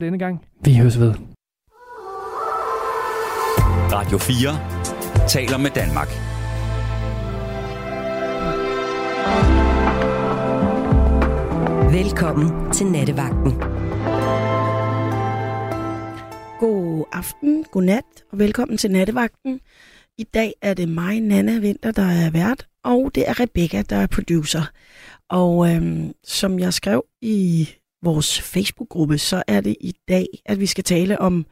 [0.00, 0.44] denne gang.
[0.64, 1.14] Vi høres ved.
[3.92, 6.08] Radio 4 taler med Danmark.
[11.92, 13.52] Velkommen til Nattevagten.
[16.60, 19.60] God aften, god nat og velkommen til Nattevagten.
[20.18, 23.96] I dag er det mig, Nana Vinter, der er vært, og det er Rebecca, der
[23.96, 24.70] er producer.
[25.28, 27.68] Og øhm, som jeg skrev i
[28.02, 31.46] vores Facebook-gruppe, så er det i dag, at vi skal tale om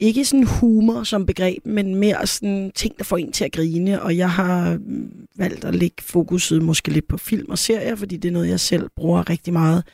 [0.00, 4.02] ikke sådan humor som begreb, men mere sådan ting, der får en til at grine.
[4.02, 8.16] Og jeg har mm, valgt at lægge fokuset måske lidt på film og serier, fordi
[8.16, 9.84] det er noget, jeg selv bruger rigtig meget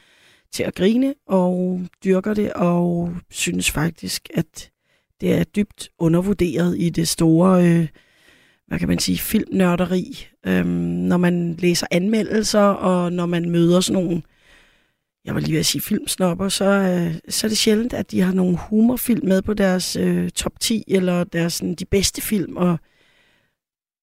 [0.52, 4.70] til at grine og dyrker det, og synes faktisk, at
[5.20, 7.88] det er dybt undervurderet i det store, øh,
[8.66, 10.26] hvad kan man sige, filmnørderi.
[10.46, 14.22] Øhm, når man læser anmeldelser, og når man møder sådan nogle
[15.26, 18.20] jeg var lige ved at sige filmsnopper, så, øh, så er det sjældent, at de
[18.20, 22.56] har nogle humorfilm med på deres øh, top 10, eller deres sådan, de bedste film,
[22.56, 22.78] og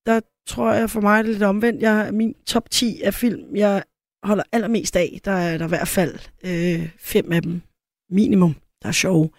[0.06, 1.82] der tror jeg for mig er det lidt omvendt.
[1.82, 3.84] Jeg, min top 10 af film, jeg
[4.24, 7.62] holder allermest af, der er der i hvert fald øh, fem af dem
[8.10, 9.30] minimum, der er sjove.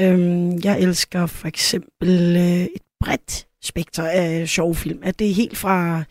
[0.00, 5.00] Øhm, jeg elsker for eksempel øh, et bredt spekter af sjove film.
[5.02, 6.02] At det er helt fra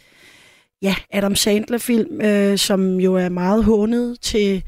[0.81, 4.63] ja, Adam Sandler-film, øh, som jo er meget hånet, til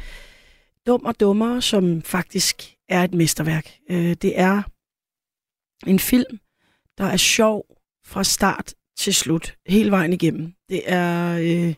[0.89, 3.71] Dum og Dummere, som faktisk er et mesterværk.
[3.89, 4.61] Øh, det er
[5.87, 6.39] en film,
[6.97, 7.65] der er sjov
[8.05, 10.53] fra start til slut, hele vejen igennem.
[10.69, 11.73] Det er øh,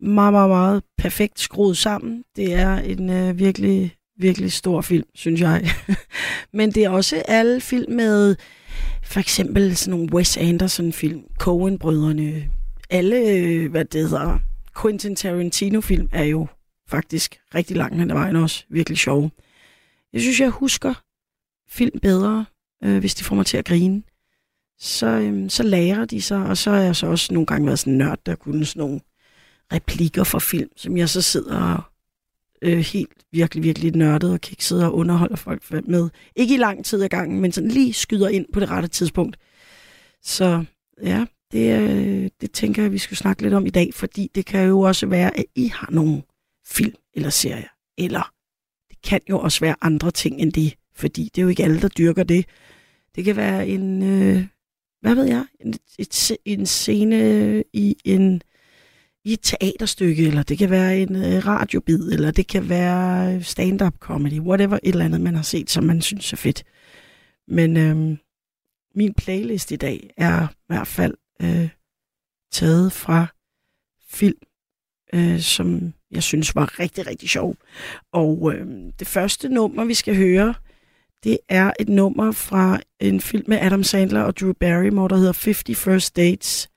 [0.00, 2.24] meget, meget, meget perfekt skruet sammen.
[2.36, 5.68] Det er en øh, virkelig, virkelig stor film, synes jeg.
[6.58, 8.36] Men det er også alle film med
[9.02, 12.50] for eksempel sådan nogle Wes Anderson-film, Coen-brødrene,
[12.90, 14.38] alle, øh, hvad det hedder,
[14.82, 16.46] Quentin Tarantino-film er jo
[16.88, 19.30] faktisk rigtig langt hen ad vejen også virkelig sjove.
[20.12, 20.94] Jeg synes, jeg husker
[21.68, 22.44] film bedre,
[22.84, 24.02] øh, hvis de får mig til at grine.
[24.78, 27.78] Så, øh, så lærer de sig, og så er jeg så også nogle gange været
[27.78, 29.00] sådan en nørd, der kunne sådan nogle
[29.72, 31.82] replikker fra film, som jeg så sidder og
[32.62, 36.08] øh, helt virkelig, virkelig nørdet og kikset og underholder folk med.
[36.36, 39.36] Ikke i lang tid ad gangen, men sådan lige skyder ind på det rette tidspunkt.
[40.22, 40.64] Så
[41.02, 44.46] ja, det, øh, det tænker jeg, vi skal snakke lidt om i dag, fordi det
[44.46, 46.22] kan jo også være, at I har nogle
[46.66, 47.68] film eller serier.
[47.98, 48.32] Eller
[48.90, 51.80] det kan jo også være andre ting end det, fordi det er jo ikke alle,
[51.80, 52.46] der dyrker det.
[53.14, 54.46] Det kan være en, øh,
[55.00, 58.42] hvad ved jeg, en, et, en scene i en
[59.26, 63.98] i et teaterstykke, eller det kan være en øh, radiobid, eller det kan være stand-up
[63.98, 66.64] comedy, whatever, et eller andet, man har set, som man synes er fedt.
[67.48, 68.18] Men øh,
[68.94, 71.68] min playlist i dag er i hvert fald øh,
[72.52, 73.26] taget fra
[74.08, 74.38] film,
[75.14, 77.56] øh, som jeg synes var rigtig, rigtig sjov.
[78.12, 78.66] Og øh,
[78.98, 80.54] det første nummer, vi skal høre,
[81.24, 85.44] det er et nummer fra en film med Adam Sandler og Drew Barrymore, der hedder
[85.44, 86.68] 50 First Dates,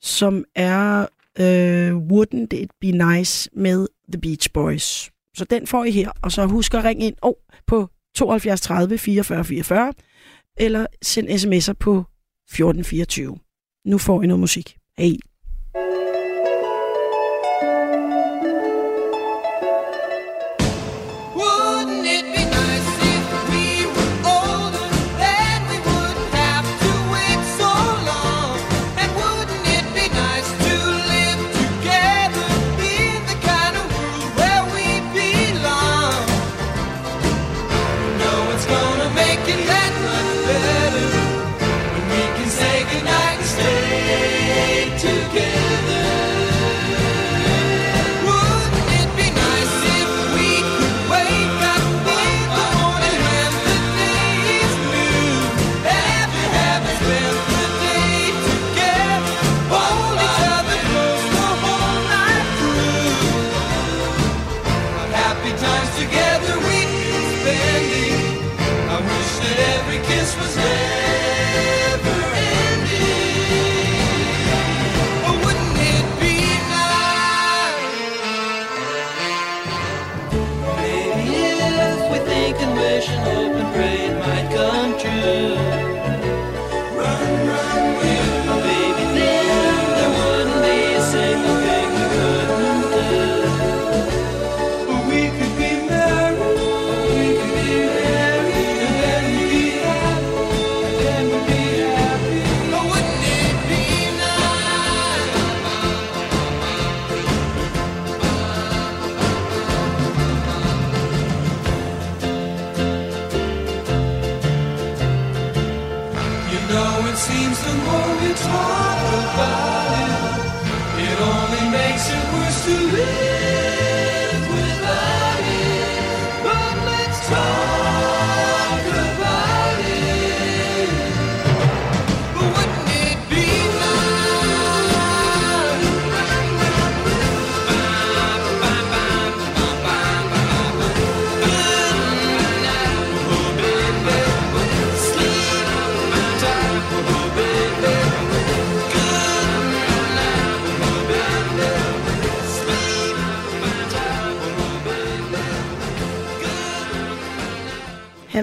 [0.00, 1.06] som er
[1.40, 5.10] øh, Wouldn't It Be Nice med The Beach Boys.
[5.36, 7.34] Så den får I her, og så husk at ringe ind oh,
[7.66, 9.92] på 72 30 44 44,
[10.56, 12.04] eller send sms'er på
[12.48, 13.38] 1424.
[13.84, 14.76] Nu får I noget musik.
[14.98, 15.33] Hej.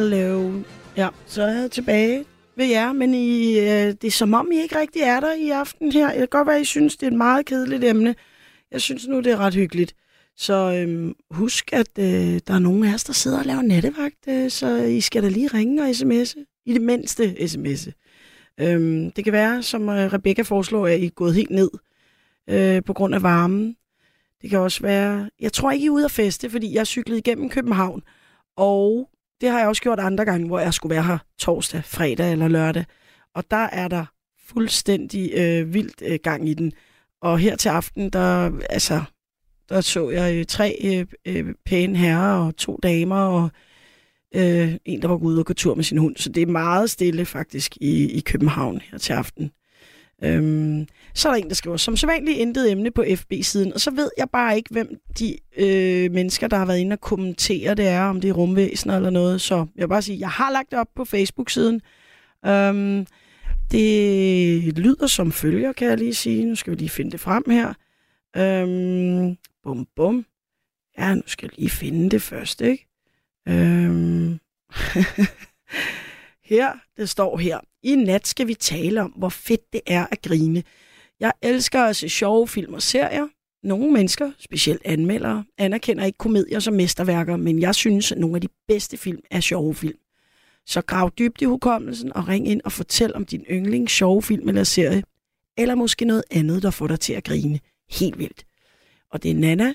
[0.01, 0.61] Hello.
[0.97, 2.25] Ja, så er jeg tilbage
[2.55, 5.49] ved jer, men I, øh, det er som om, I ikke rigtig er der i
[5.49, 6.09] aften her.
[6.09, 8.15] Jeg kan godt være, I synes, det er et meget kedeligt emne.
[8.71, 9.95] Jeg synes nu, det er ret hyggeligt.
[10.37, 14.27] Så øhm, husk, at øh, der er nogen af os, der sidder og laver nattevagt,
[14.27, 16.63] øh, så I skal da lige ringe og sms'e.
[16.65, 17.91] I det mindste sms'e.
[18.61, 21.69] Øhm, det kan være, som øh, Rebecca foreslår, at I er gået helt ned
[22.49, 23.75] øh, på grund af varmen.
[24.41, 25.29] Det kan også være...
[25.39, 28.03] Jeg tror ikke, I er ude at feste, fordi jeg cyklede igennem København,
[28.55, 29.10] og
[29.41, 32.47] det har jeg også gjort andre gange, hvor jeg skulle være her torsdag, fredag eller
[32.47, 32.85] lørdag.
[33.35, 34.05] Og der er der
[34.47, 36.71] fuldstændig øh, vildt øh, gang i den.
[37.21, 39.01] Og her til aften, der, altså,
[39.69, 43.49] der så jeg øh, tre øh, øh pæne herrer og to damer og
[44.35, 46.15] øh, en, der var ude og gå tur med sin hund.
[46.15, 49.51] Så det er meget stille faktisk i, i København her til aften.
[50.23, 53.91] Øhm, så er der en, der skriver, som sædvanligt intet emne på FB-siden, og så
[53.91, 57.87] ved jeg bare ikke, hvem de øh, mennesker, der har været inde og kommentere det
[57.87, 59.41] er, om det er rumvæsener eller noget.
[59.41, 61.81] Så jeg vil bare sige, jeg har lagt det op på Facebook-siden.
[62.45, 63.05] Øhm,
[63.71, 66.45] det lyder som følger, kan jeg lige sige.
[66.45, 67.73] Nu skal vi lige finde det frem her.
[68.37, 70.25] Øhm, bum, bum.
[70.97, 72.87] Ja, nu skal jeg lige finde det først, ikke?
[73.47, 74.39] Øhm.
[76.51, 77.59] her, det står her.
[77.83, 80.63] I nat skal vi tale om, hvor fedt det er at grine.
[81.19, 83.27] Jeg elsker at se sjove film og serier.
[83.63, 88.41] Nogle mennesker, specielt anmeldere, anerkender ikke komedier som mesterværker, men jeg synes, at nogle af
[88.41, 89.97] de bedste film er sjove film.
[90.65, 94.49] Så grav dybt i hukommelsen og ring ind og fortæl om din yndlings sjove film
[94.49, 95.03] eller serie,
[95.57, 98.45] eller måske noget andet, der får dig til at grine helt vildt.
[99.11, 99.73] Og det er Nana,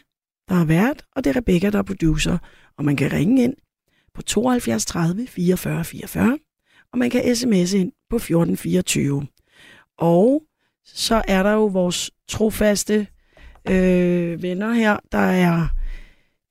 [0.48, 2.38] der har været, og det er Rebecca, der er producer,
[2.78, 3.54] og man kan ringe ind
[4.14, 6.38] på 72 30 44 44,
[6.92, 9.26] og man kan sms'e ind på 1424.
[9.98, 10.42] Og
[10.84, 13.06] så er der jo vores trofaste
[13.68, 15.68] øh, venner her, der er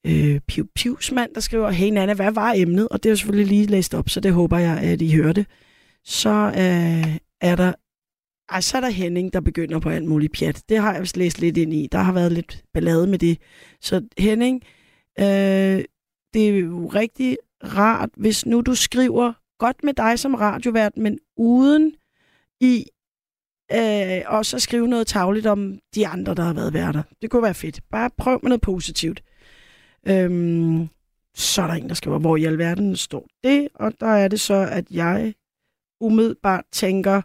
[0.06, 2.88] øh, Piv Pivsmand, der skriver, hey Nana, hvad var emnet?
[2.88, 5.46] Og det er jo selvfølgelig lige læst op, så det håber jeg, at I hørte.
[6.04, 7.74] Så øh, er der
[8.50, 10.64] ej, så er der Henning, der begynder på alt muligt pjat.
[10.70, 11.88] Det har jeg vist læst lidt ind i.
[11.92, 13.38] Der har været lidt ballade med det.
[13.82, 14.62] Så Henning,
[15.20, 15.84] øh,
[16.34, 21.20] det er jo rigtig rart, hvis nu du skriver godt med dig som radiovært, men
[21.38, 21.96] uden
[22.60, 22.86] i
[23.72, 27.04] øh, også at skrive noget tavligt om de andre, der har været værter.
[27.22, 27.80] Det kunne være fedt.
[27.92, 29.24] Bare prøv med noget positivt.
[30.08, 30.90] Øhm,
[31.36, 34.40] så er der en, der skriver, hvor i alverden står det, og der er det
[34.40, 35.34] så, at jeg
[36.02, 37.22] umiddelbart tænker,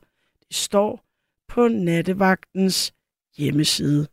[0.49, 1.05] det står
[1.49, 2.95] på nattevagtens
[3.37, 4.07] hjemmeside.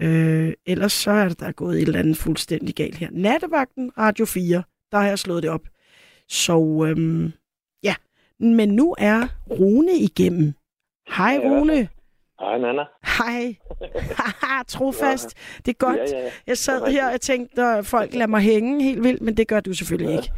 [0.00, 3.08] Øh, ellers så er der, der gået et eller andet fuldstændig galt her.
[3.12, 4.62] Nattevagten, Radio 4,
[4.92, 5.68] der har jeg slået det op.
[6.28, 7.32] Så øhm,
[8.40, 10.52] men nu er Rune igennem.
[11.16, 11.48] Hej Ja.
[11.48, 11.88] Rune.
[12.40, 12.82] Hej, Nana.
[13.18, 13.54] Hej.
[14.68, 15.28] Trofast.
[15.66, 15.96] Det er godt.
[16.12, 16.30] Ja, ja, ja.
[16.46, 19.48] Jeg sad er her og tænkte, at folk lader mig hænge helt vildt, men det
[19.48, 20.16] gør du selvfølgelig Ja.
[20.18, 20.30] ikke.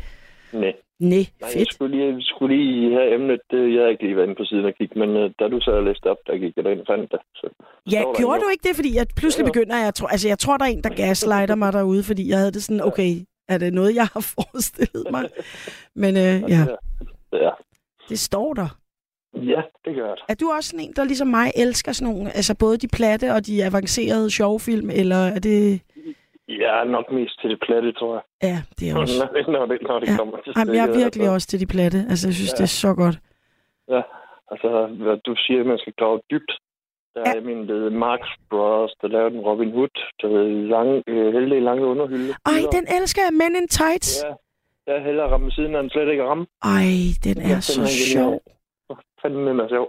[0.52, 1.74] Nej, Nej, Nej jeg fedt.
[1.74, 3.40] skulle lige, skulle lige have emnet.
[3.52, 5.80] Jeg har ikke lige været inde på siden og kigge, men uh, da du så
[5.80, 7.20] læste op, der gik jeg derind og fandt det.
[7.34, 7.46] Så,
[7.92, 8.76] Ja, gjorde du ikke det?
[8.76, 9.52] Fordi jeg pludselig jo.
[9.52, 12.38] begynder, jeg tror, altså jeg tror, der er en, der gaslighter mig derude, fordi jeg
[12.38, 13.10] havde det sådan, okay,
[13.48, 15.24] er det noget, jeg har forestillet mig?
[15.94, 16.62] Men øh, ja,
[17.32, 17.50] Ja.
[18.08, 18.68] Det står der.
[19.34, 20.16] ja, det gør jeg.
[20.28, 23.32] Er du også sådan en, der ligesom mig elsker sådan nogle, altså både de platte
[23.34, 25.80] og de avancerede sjovfilm, eller er det...
[26.48, 28.22] Jeg er nok mest til det platte, tror jeg.
[28.50, 29.14] Ja, det er også...
[29.24, 30.16] Når det, når det, når det Ja.
[30.16, 31.32] kommer til Jamen, jeg er virkelig altså.
[31.34, 31.98] også til de platte.
[32.10, 32.56] Altså, jeg synes, Ja.
[32.56, 33.16] det er så godt.
[33.94, 34.02] Ja,
[34.50, 34.68] altså,
[35.02, 36.52] hvad du siger, at man skal grave dybt.
[37.14, 37.32] Der Ja.
[37.36, 41.60] er min ved Marx Brothers, der lavede en Robin Hood, der hed lange, øh, heldige
[41.60, 42.32] lange underhylde.
[42.46, 43.32] Ej, den elsker jeg.
[43.42, 44.10] Men in Tights.
[44.24, 44.32] Ja,
[44.88, 46.46] jeg er hellere ramme siden, end slet ikke ramme.
[46.76, 46.90] Ej,
[47.24, 48.40] den Ja, er så sjov.
[49.22, 49.88] Fanden den er sjov.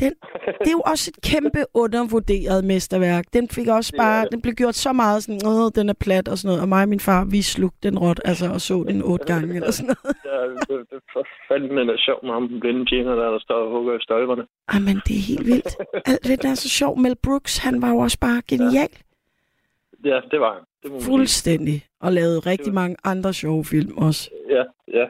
[0.00, 0.14] Den-
[0.60, 3.24] Det er jo også et kæmpe undervurderet mesterværk.
[3.32, 4.32] Den fik også bare, det.
[4.32, 6.62] den blev gjort så meget sådan, åh, den er plat og sådan noget.
[6.62, 9.54] Og mig og min far, vi slugte den råt, altså, og så den otte gange
[9.58, 10.16] eller sådan noget.
[10.32, 10.38] Ja,
[10.68, 13.58] det, det, for fanden den er sjov med ham, den blinde tjener, der, der står
[13.64, 14.44] og hugger i stolperne.
[14.72, 15.76] Ej, men det er helt vildt.
[16.10, 16.92] Alt det der er så sjov.
[17.00, 18.72] Mel Brooks, han var jo også bare genial.
[18.74, 18.86] Ja,
[20.30, 20.62] det var han.
[20.82, 21.00] Det må.
[21.00, 21.86] Fuldstændig.
[22.00, 24.30] Og lavede rigtig var- mange andre sjove film også.
[24.48, 24.64] Ja,
[24.98, 25.06] ja.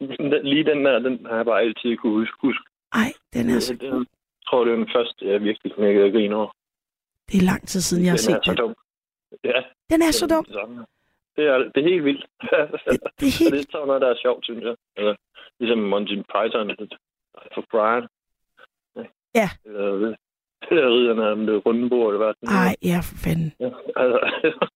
[0.00, 2.36] Den- Lige den der, den har jeg bare altid kunne huske.
[2.42, 2.64] huske.
[2.92, 6.12] Ej, den er så Det- det- Jeg tror, det er den første, jeg virkelig knækkede
[6.12, 6.50] grin over.
[7.32, 8.58] Det er lang tid siden, jeg har den er set så den.
[8.58, 8.74] dum.
[9.44, 9.58] Ja,
[9.90, 10.44] Den er så dum.
[10.44, 10.84] Det er,
[11.36, 12.26] det er, det er helt vildt.
[12.40, 13.54] Det, det er Og det helt...
[13.54, 14.76] er sådan noget, der er sjovt, synes jeg.
[14.96, 15.14] Eller,
[15.60, 16.66] ligesom Monty Python
[17.54, 18.04] for Brian.
[19.34, 19.48] Ja.
[19.64, 20.14] Eller,
[20.70, 23.52] ridderne af det runde bord, det var sådan Ej, ja, for fanden.
[23.60, 24.18] Ja, altså,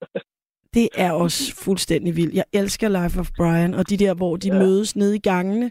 [0.74, 2.34] Det er også fuldstændig vildt.
[2.34, 4.54] Jeg elsker Life of Brian, og de der, hvor de ja.
[4.54, 4.60] Ja.
[4.60, 5.70] mødes nede i gangene.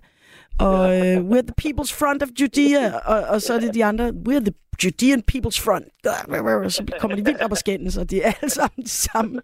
[0.60, 4.06] Og uh, we're the people's front of Judea, og, og så er det de andre,
[4.28, 5.88] we're the Judean people's front.
[6.74, 9.42] Så kommer de vildt op og skændes, og de er alle sammen de samme.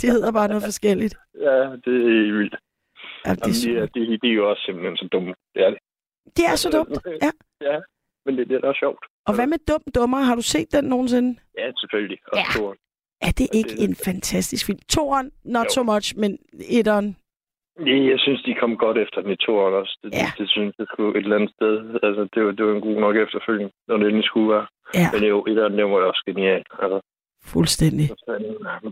[0.00, 1.14] De hedder bare noget forskelligt.
[1.46, 2.56] ja, det er helt vildt.
[3.26, 5.34] Ja, det, er Jamen, de, er, de, de er jo også simpelthen så dumme.
[5.54, 5.78] Det er det.
[6.36, 6.98] det er så dumt.
[7.24, 7.30] Ja.
[7.70, 7.76] ja,
[8.24, 9.04] men det, det er da sjovt.
[9.28, 10.20] Og hvad med Dum Dummer?
[10.28, 11.30] Har du set den nogensinde?
[11.58, 12.18] Ja, selvfølgelig.
[12.32, 12.44] Og Ja.
[12.58, 12.78] toren.
[13.28, 14.78] Er det ikke det- en fantastisk film?
[14.96, 15.70] Toren, not Jo.
[15.76, 16.38] so much, men
[16.78, 17.16] etteren.
[17.90, 19.94] Ja, jeg synes, de kom godt efter den i toeren også.
[20.02, 20.16] Det, Ja.
[20.18, 21.74] det, det synes jeg skulle et eller andet sted.
[22.06, 24.66] Altså, det var, det var en god nok efterfølgende, når det endelig skulle være.
[25.00, 26.68] Ja, Men jo, et af dem var også genialt.
[26.82, 26.98] Altså,
[27.52, 28.06] fuldstændig.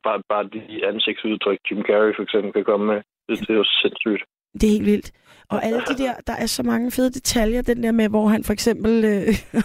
[0.07, 0.61] bare, bare de
[0.91, 2.99] ansigtsudtryk, Jim Carrey for eksempel kan komme med.
[3.29, 4.23] Det, det er jo sindssygt.
[4.59, 5.09] Det er helt vildt.
[5.53, 7.63] Og alle de der, der er så mange fede detaljer.
[7.63, 9.55] Den der med, hvor han for eksempel, øh,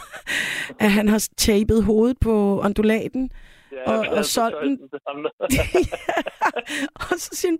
[0.85, 3.29] at han har tapet hovedet på ondulaten.
[3.71, 4.57] Ja, Og- og det samme.
[6.95, 7.57] og så siger han,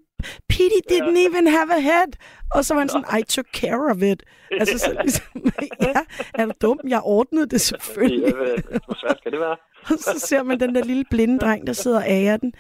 [0.50, 2.08] Petey didn't even have a head.
[2.56, 4.24] Og så var han sådan, I took care of it.
[4.52, 5.26] Altså, så ligesom,
[5.82, 5.94] ja,
[6.34, 6.80] er du dum?
[6.88, 8.34] Jeg ordnede det selvfølgelig.
[8.36, 9.58] Hvor svært kan det være?
[9.82, 12.54] Og så ser man den der lille blinde dreng, der sidder og ærer den.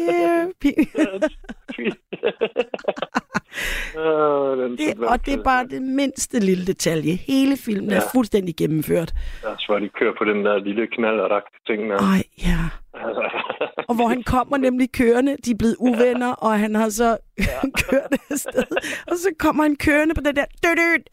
[0.00, 0.46] Yeah,
[4.62, 7.12] Den Det, og det er bare det mindste lille detalje.
[7.12, 8.00] Hele filmen er Ja.
[8.14, 9.12] fuldstændig gennemført.
[9.46, 11.96] Altså, hvor de kører på den der lille knalleragtige ting der.
[11.98, 12.58] Ej, ja.
[13.88, 17.16] Og hvor han kommer nemlig kørende, de er blevet uvenner, og han har så
[17.90, 18.76] kørt afsted.
[19.06, 20.44] Og så kommer han kørende på den der...
[20.62, 21.04] Død, død.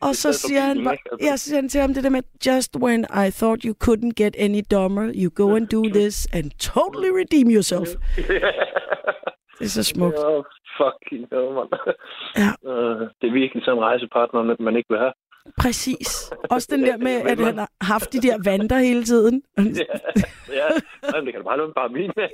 [0.00, 0.96] Og så er siger han, bare?
[1.12, 1.26] Altså.
[1.30, 4.10] ja, så siger han til ham det der med, just when I thought you couldn't
[4.16, 7.88] get any dumber, you go and do this and totally redeem yourself.
[9.58, 10.16] Det er så smukt.
[10.78, 11.68] Fucking man.
[12.42, 12.50] Ja.
[12.70, 15.12] Øh, det er virkelig sådan en rejsepartner, man ikke vil have.
[15.58, 16.32] Præcis.
[16.50, 19.42] Også den der med, at han har haft de der vanter hele tiden.
[19.58, 19.96] Ja,
[20.54, 20.68] ja.
[21.14, 22.28] Jamen, det kan du bare lade bare mine med.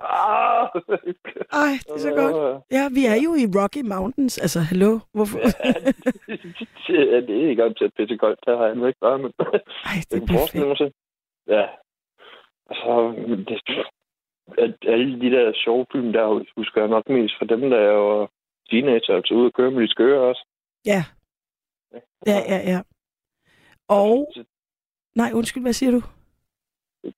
[0.00, 0.68] Ah.
[1.52, 2.62] Ej, det er så godt.
[2.70, 4.38] Ja, vi er jo i Rocky Mountains.
[4.38, 4.98] Altså, hallo?
[5.12, 5.38] Hvorfor?
[6.88, 8.40] ja, det er ikke at pisse koldt.
[8.46, 9.32] Der har jeg nu ikke bare, men
[9.84, 10.94] Ej, det er perfekt.
[11.48, 11.66] Ja.
[12.70, 13.14] Altså,
[13.48, 13.60] det,
[14.58, 17.92] at alle de der sjove film, der husker jeg nok mest for dem, der er
[17.92, 18.28] jo
[18.70, 20.46] teenager, altså ude at køre med de skøre også.
[20.86, 21.02] Ja,
[22.26, 22.80] ja, ja, ja.
[23.88, 24.32] Og,
[25.14, 26.00] nej, undskyld, hvad siger du?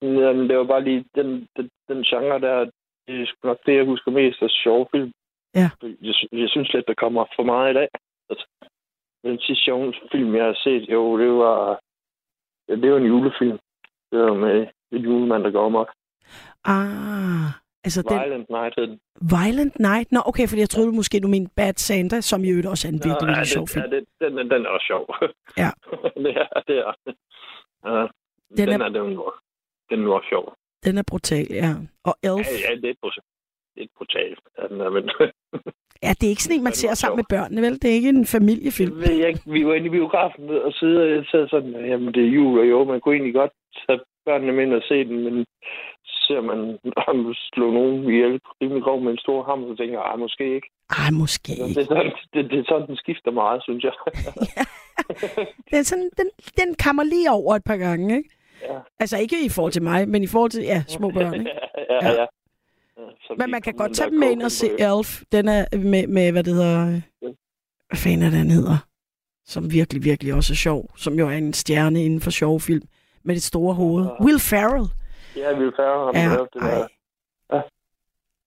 [0.03, 2.71] Jamen, det var bare lige den, den, den genre der,
[3.07, 5.13] det er nok det, jeg husker mest af sjove film.
[5.55, 5.69] Ja.
[5.83, 7.89] Jeg, jeg synes lidt, der kommer for meget i dag.
[8.31, 8.47] Altså,
[9.23, 11.81] den sidste sjove film, jeg har set, jo, det var,
[12.69, 13.59] ja, det var en julefilm.
[14.11, 15.93] Det var med en julemand, der går amok.
[16.65, 17.47] Ah,
[17.85, 18.99] altså den Violent Night hed den.
[19.21, 20.13] Violent Night.
[20.13, 22.93] Nå, okay, fordi jeg troede måske, du mente Bad Santa, som i øvrigt også er
[22.93, 23.85] en virkelig, ja, virkelig sjov det, film.
[23.85, 25.05] ja, det, den, den, den er også sjov.
[25.63, 25.71] Ja.
[26.25, 26.93] det er, det er.
[27.87, 28.07] Ja,
[28.57, 29.33] Den den, er- er, den, er,
[29.91, 30.55] den er sjov.
[30.85, 31.71] Den er brutal, ja.
[32.05, 32.49] Og Elf.
[32.65, 33.25] Ja, ja, det er brutalt.
[33.75, 34.41] Det er brutalt.
[34.59, 35.11] Ja, den men,
[36.03, 37.17] Ja, det er ikke sådan en, man Den ser var sammen sjov.
[37.23, 37.75] med børnene, vel?
[37.83, 39.01] Det er ikke en familiefilm.
[39.01, 39.41] Jeg ikke.
[39.47, 42.59] Vi var inde i biografen og sidde og jeg sad sådan, jamen det er jul,
[42.59, 43.53] og jo, man kunne egentlig godt
[43.87, 45.47] tage børnene med ind og se den, men
[46.29, 46.59] ser man
[47.07, 47.19] ham
[47.53, 50.69] slå nogen ihjel rimelig grov med en stor hammer, så tænker jeg, ej, måske ikke.
[51.03, 51.81] Ej, måske Det ikke.
[51.81, 53.93] er, sådan, det, det er sådan, den skifter meget, synes jeg.
[55.71, 56.29] Den, er sådan, den,
[56.61, 58.31] den kammer lige over et par gange, ikke?
[58.63, 58.79] Ja.
[59.01, 61.51] Altså ikke i forhold til mig, men i forhold til, ja, små børn, ikke?
[61.91, 62.07] ja, Ja.
[62.07, 62.13] ja.
[62.21, 62.27] ja.
[62.99, 64.67] Ja, Men man kan godt den tage dem med ind og se.
[64.79, 65.23] Elf.
[65.33, 66.87] Den er med, med hvad det hedder...
[67.23, 67.29] Ja.
[67.89, 68.77] Hvad fanden er den hedder?
[69.45, 70.91] Som virkelig, virkelig også er sjov.
[70.97, 72.87] Som jo er en stjerne inden for sjove film.
[73.25, 74.05] Med det store hoved.
[74.05, 74.25] Ja.
[74.25, 74.87] Will Ferrell.
[75.37, 76.89] Ja, vi er færre Ja, det der.
[77.51, 77.63] ej.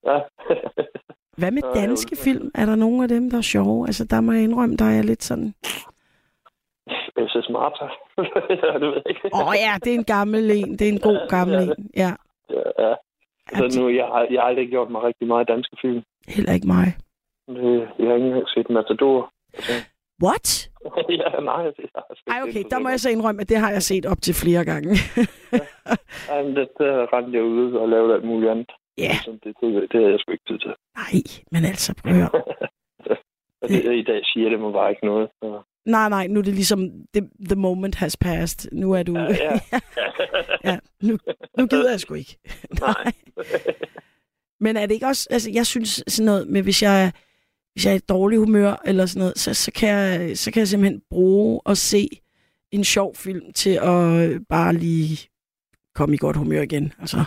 [0.06, 0.20] Ja.
[1.38, 2.52] Hvad med Ja, danske film?
[2.56, 3.88] Er der nogen af dem, der er sjove?
[3.88, 5.54] Altså, der må jeg indrømme, der er lidt sådan...
[7.28, 7.86] SS Martha.
[8.64, 9.30] ja, det ved jeg ikke.
[9.34, 10.72] Åh oh, ja, det er en gammel en.
[10.80, 11.90] Det er en god gammel Ja, en.
[11.96, 12.12] Ja.
[12.50, 12.96] Ja, ja.
[13.70, 16.02] Så nu, jeg har, jeg har aldrig gjort mig rigtig meget danske film.
[16.28, 16.88] Heller ikke mig.
[17.48, 19.32] Det, jeg har ikke engang set Matador.
[19.54, 19.72] Altså,
[20.24, 20.69] What?
[21.22, 23.72] ja, nej, det har jeg Ej, okay, der må jeg så indrømme, at det har
[23.72, 24.92] jeg set op til flere gange.
[26.30, 28.72] Ej, men det, der rendte jeg ude og lavede alt muligt andet.
[28.98, 29.16] Ja.
[29.26, 30.74] Det, det, det har jeg sgu ikke tid til.
[30.98, 31.22] Nej,
[31.52, 32.32] men altså, prøv at
[33.70, 35.30] det, i dag siger det mig bare ikke noget.
[35.40, 35.62] Så.
[35.86, 36.80] Nej, nej, nu er det ligesom,
[37.14, 38.72] the, the moment has passed.
[38.72, 39.14] Nu er du...
[39.18, 39.80] Ja, ja.
[40.72, 41.18] ja nu,
[41.58, 42.38] nu gider jeg sgu ikke.
[42.80, 43.12] Nej.
[44.60, 45.28] Men er det ikke også...
[45.32, 47.12] Altså, jeg synes sådan noget med, hvis jeg,
[47.80, 50.60] hvis jeg er i dårlig humør eller sådan noget, så, så, kan jeg, så kan
[50.60, 52.04] jeg simpelthen bruge og se
[52.72, 55.30] en sjov film til at øh, bare lige
[55.96, 56.94] komme i godt humør igen.
[57.04, 57.18] Altså,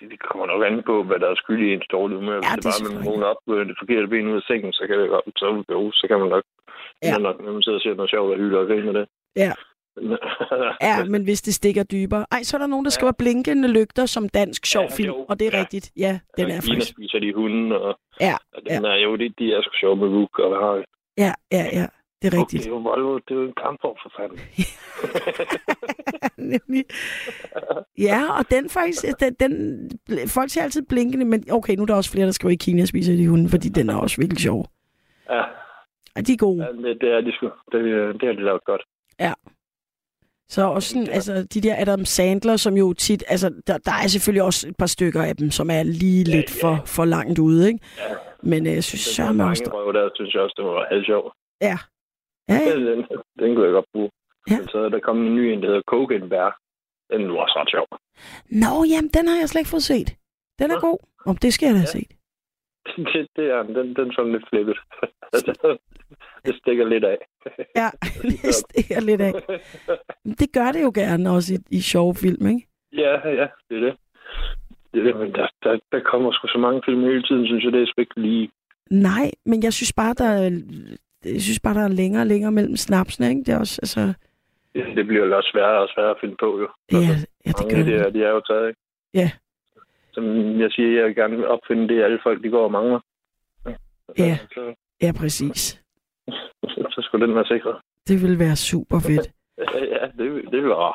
[0.00, 2.36] Det, det kommer nok an på, hvad der er skyld i ens dårlige humør.
[2.38, 4.44] Hvis Ja, det det er bare man vågner op med det forkerte ben ud af
[4.48, 6.44] sengen, så kan det godt, så, jo, så kan man nok,
[7.02, 7.08] Ja.
[7.08, 7.18] ja.
[7.26, 9.06] nok, når man sidder og siger noget sjovt og hylder og griner det.
[9.36, 9.52] Ja.
[10.88, 12.26] Ja, men hvis det stikker dybere.
[12.32, 15.26] Ej, så er der nogen, der skriver blinkende lygter som dansk sjov Ja, film, jo.
[15.28, 15.60] og det er Ja.
[15.60, 15.90] rigtigt.
[15.96, 16.88] Ja, den er Kina faktisk.
[16.90, 20.08] spiser de hunden, og, Ja, og den er jo, de, de er sgu sjove med
[20.08, 20.84] Rook, og hvad har
[21.18, 21.86] ja, ja, ja.
[22.22, 22.62] Det er Og rigtigt.
[22.64, 24.38] Det er jo Volvo, det er jo en kampvogn for fanden.
[26.52, 26.84] Nemlig.
[27.98, 29.90] Ja, og den faktisk, den, den,
[30.28, 32.84] folk siger altid blinkende, men okay, nu er der også flere, der skriver i Kina
[32.84, 34.66] spiser de hunden, fordi den er også virkelig sjov.
[35.30, 35.42] Ja,
[36.16, 36.64] Og de er gode.
[36.64, 37.46] ja det, det er de sgu.
[37.72, 37.80] Det,
[38.20, 38.82] det har de lavet godt.
[40.50, 41.12] Så også sådan, Ja.
[41.12, 44.76] altså, de der Adam Sandler, som jo tit, altså, der, der er selvfølgelig også et
[44.76, 46.62] par stykker af dem, som er lige Ja, lidt ja.
[46.62, 47.80] for, for langt ude, ikke?
[47.98, 48.14] Ja.
[48.42, 50.86] Men øh, jeg synes, Den sørme der også, røv der, synes jeg også, det var
[50.90, 51.32] halvt sjov.
[51.62, 51.78] ja.
[52.48, 53.06] Ja, ja, Den, den,
[53.40, 54.10] den kunne jeg godt bruge.
[54.50, 54.58] Ja.
[54.58, 56.58] Men så er der kommet en ny en, der hedder Bear.
[57.12, 57.86] Den var ret sjov.
[58.62, 60.08] Nå, jamen, den har jeg slet ikke fået set.
[60.58, 60.80] Den er Nå.
[60.80, 60.98] god.
[61.26, 61.98] Om det skal jeg da have Ja.
[61.98, 62.10] set.
[63.12, 63.74] det, det er den.
[63.74, 64.76] Den, den er sådan lidt flippet.
[66.46, 67.18] det stikker lidt af.
[67.76, 67.88] Ja,
[68.42, 69.32] det stikker lidt af.
[70.24, 72.66] Det gør det jo gerne også i, i sjove film, ikke?
[72.92, 73.96] ja, ja, det er det.
[74.92, 77.64] Det er det, men der, der, der kommer sgu så mange film hele tiden, synes
[77.64, 78.50] jeg, det er sgu ikke lige...
[78.90, 80.50] Nej, men jeg synes bare, der er,
[81.24, 83.42] jeg synes bare, der er længere og længere mellem snapsene, ikke?
[83.46, 84.14] Det er også, altså...
[84.74, 86.68] Det bliver jo også sværere og sværere at finde på, jo.
[86.92, 86.98] Ja,
[87.46, 87.94] ja det gør det.
[87.94, 88.80] er, de er jo taget, ikke?
[89.14, 89.30] Ja.
[90.12, 90.24] Som
[90.60, 93.00] jeg siger, jeg vil gerne opfinde det, alle folk, de går og mangler.
[94.18, 94.38] Ja.
[94.54, 95.82] Så, Ja, præcis.
[96.94, 97.76] så skulle den være sikret.
[98.08, 99.26] Det vil være super fedt.
[99.94, 100.94] Ja, det, det vil være.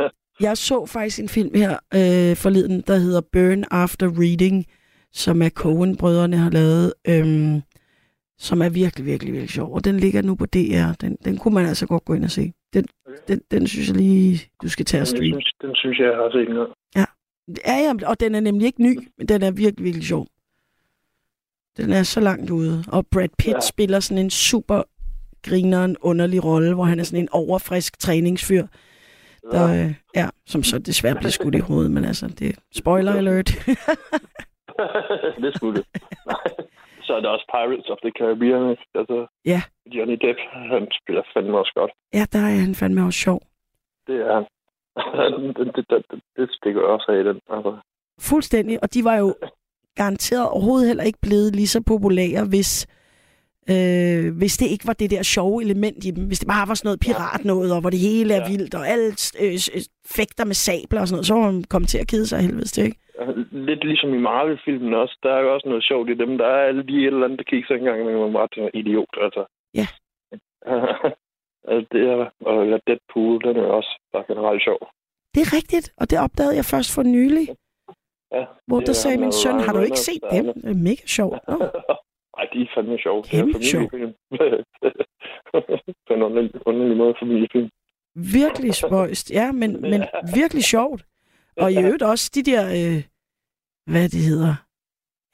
[0.46, 4.66] Jeg så faktisk en film her øh, forleden, der hedder Burn After Reading,
[5.12, 7.62] som er Coen-brødrene har lavet, øhm,
[8.38, 9.74] som er virkelig, virkelig, virkelig sjov.
[9.74, 10.92] Og den ligger nu på DR.
[11.00, 12.52] Den, den kunne man altså godt gå ind og se.
[12.74, 12.84] Den,
[13.28, 16.16] den, den synes jeg lige, du skal tage og Den synes, den synes jeg, jeg
[16.16, 16.70] har set en gang.
[16.96, 17.06] Ja,
[17.66, 20.26] ja, og den er nemlig ikke ny, men den er virkelig, virkelig sjov.
[21.76, 22.84] Den er så langt ude.
[22.92, 23.52] Og Brad Pitt ja.
[23.54, 23.60] Ja.
[23.60, 24.82] spiller sådan en super
[25.42, 28.66] grineren, underlig rolle, hvor han er sådan en overfrisk træningsfyr,
[29.52, 33.46] der, øh, ja, som så desværre bliver skudt i hovedet, men altså, det spoiler alert.
[35.42, 35.86] det skulle det.
[37.06, 38.70] så er der også Pirates of the Caribbean.
[38.70, 38.82] ikke?
[38.94, 39.62] Altså, Ja.
[39.86, 41.90] Johnny Depp, han spiller fandme også godt.
[42.14, 43.40] ja, der er han fandme også sjov.
[44.06, 44.44] Det er han.
[45.56, 47.40] det, det, det, det, det stikker også af i den.
[47.50, 47.76] Altså.
[48.20, 49.34] Fuldstændig, og de var jo
[50.02, 52.70] garanteret overhovedet heller ikke blevet lige så populære, hvis,
[53.72, 56.24] øh, hvis det ikke var det der sjove element i dem.
[56.26, 58.50] Hvis det bare var sådan noget pirat noget, og hvor det hele er Ja.
[58.52, 59.82] vildt, og alt øh, øh,
[60.16, 62.72] fægter med sabler og sådan noget, så var man kommet til at kede sig helvedes
[62.72, 62.98] til, ikke?
[63.68, 65.16] Lidt ligesom i Marvel-filmen også.
[65.22, 66.38] Der er jo også noget sjovt i dem.
[66.38, 69.14] Der er alle de et eller andet, der kigger engang, men man bare tænker, idiot,
[69.26, 69.42] altså.
[69.80, 69.86] Ja.
[71.70, 72.16] altså, det er,
[72.50, 74.80] og Deadpool, den er også bare generelt sjov.
[75.34, 77.46] Det er rigtigt, og det opdagede jeg først for nylig,
[78.32, 80.62] Ja, hvor der er sagde min der søn, har du ikke set der dem?
[80.62, 81.38] Det mega sjovt.
[81.48, 81.54] Nå,
[82.38, 83.22] Ej, de er fandme sjove.
[83.22, 84.12] Kæmpe er familiefilm.
[86.06, 87.70] På en underlig, underlig måde familiefilm.
[88.14, 90.00] virkelig spøjst, ja, men, men
[90.34, 91.04] virkelig sjovt.
[91.56, 93.02] Og i øvrigt også de der, øh,
[93.92, 94.54] hvad det hedder,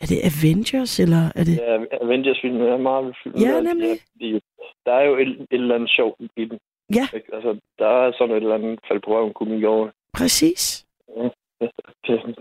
[0.01, 1.57] er det Avengers, eller er det...
[1.57, 3.35] Ja, Avengers-filmen er Marvel-film.
[3.35, 3.99] Ja, nemlig.
[4.21, 4.41] De,
[4.87, 6.59] der er jo et, et eller andet sjovt i den.
[6.95, 7.07] Ja.
[7.15, 7.35] Ikke?
[7.35, 9.91] Altså, der er sådan et eller andet fald på røven komik over.
[10.13, 10.87] Præcis.
[11.61, 11.71] Det,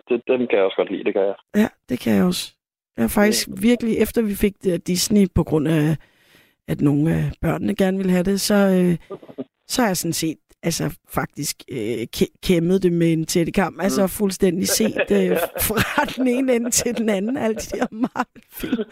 [0.10, 1.36] det, den kan jeg også godt lide, det kan jeg.
[1.56, 2.54] Ja, det kan jeg også.
[2.98, 5.98] Jeg er faktisk virkelig, efter vi fik det af Disney, på grund af,
[6.68, 9.18] at nogle af børnene gerne ville have det, så, øh,
[9.68, 13.80] så har jeg sådan set altså faktisk øh, kæ- kæmmet det med en tættekam.
[13.82, 18.84] Altså fuldstændig set øh, fra den ene ende til den anden, alle de der Marvel-film.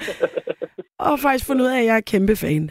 [1.09, 2.63] Og faktisk fundet ud af, at jeg er kæmpe fan.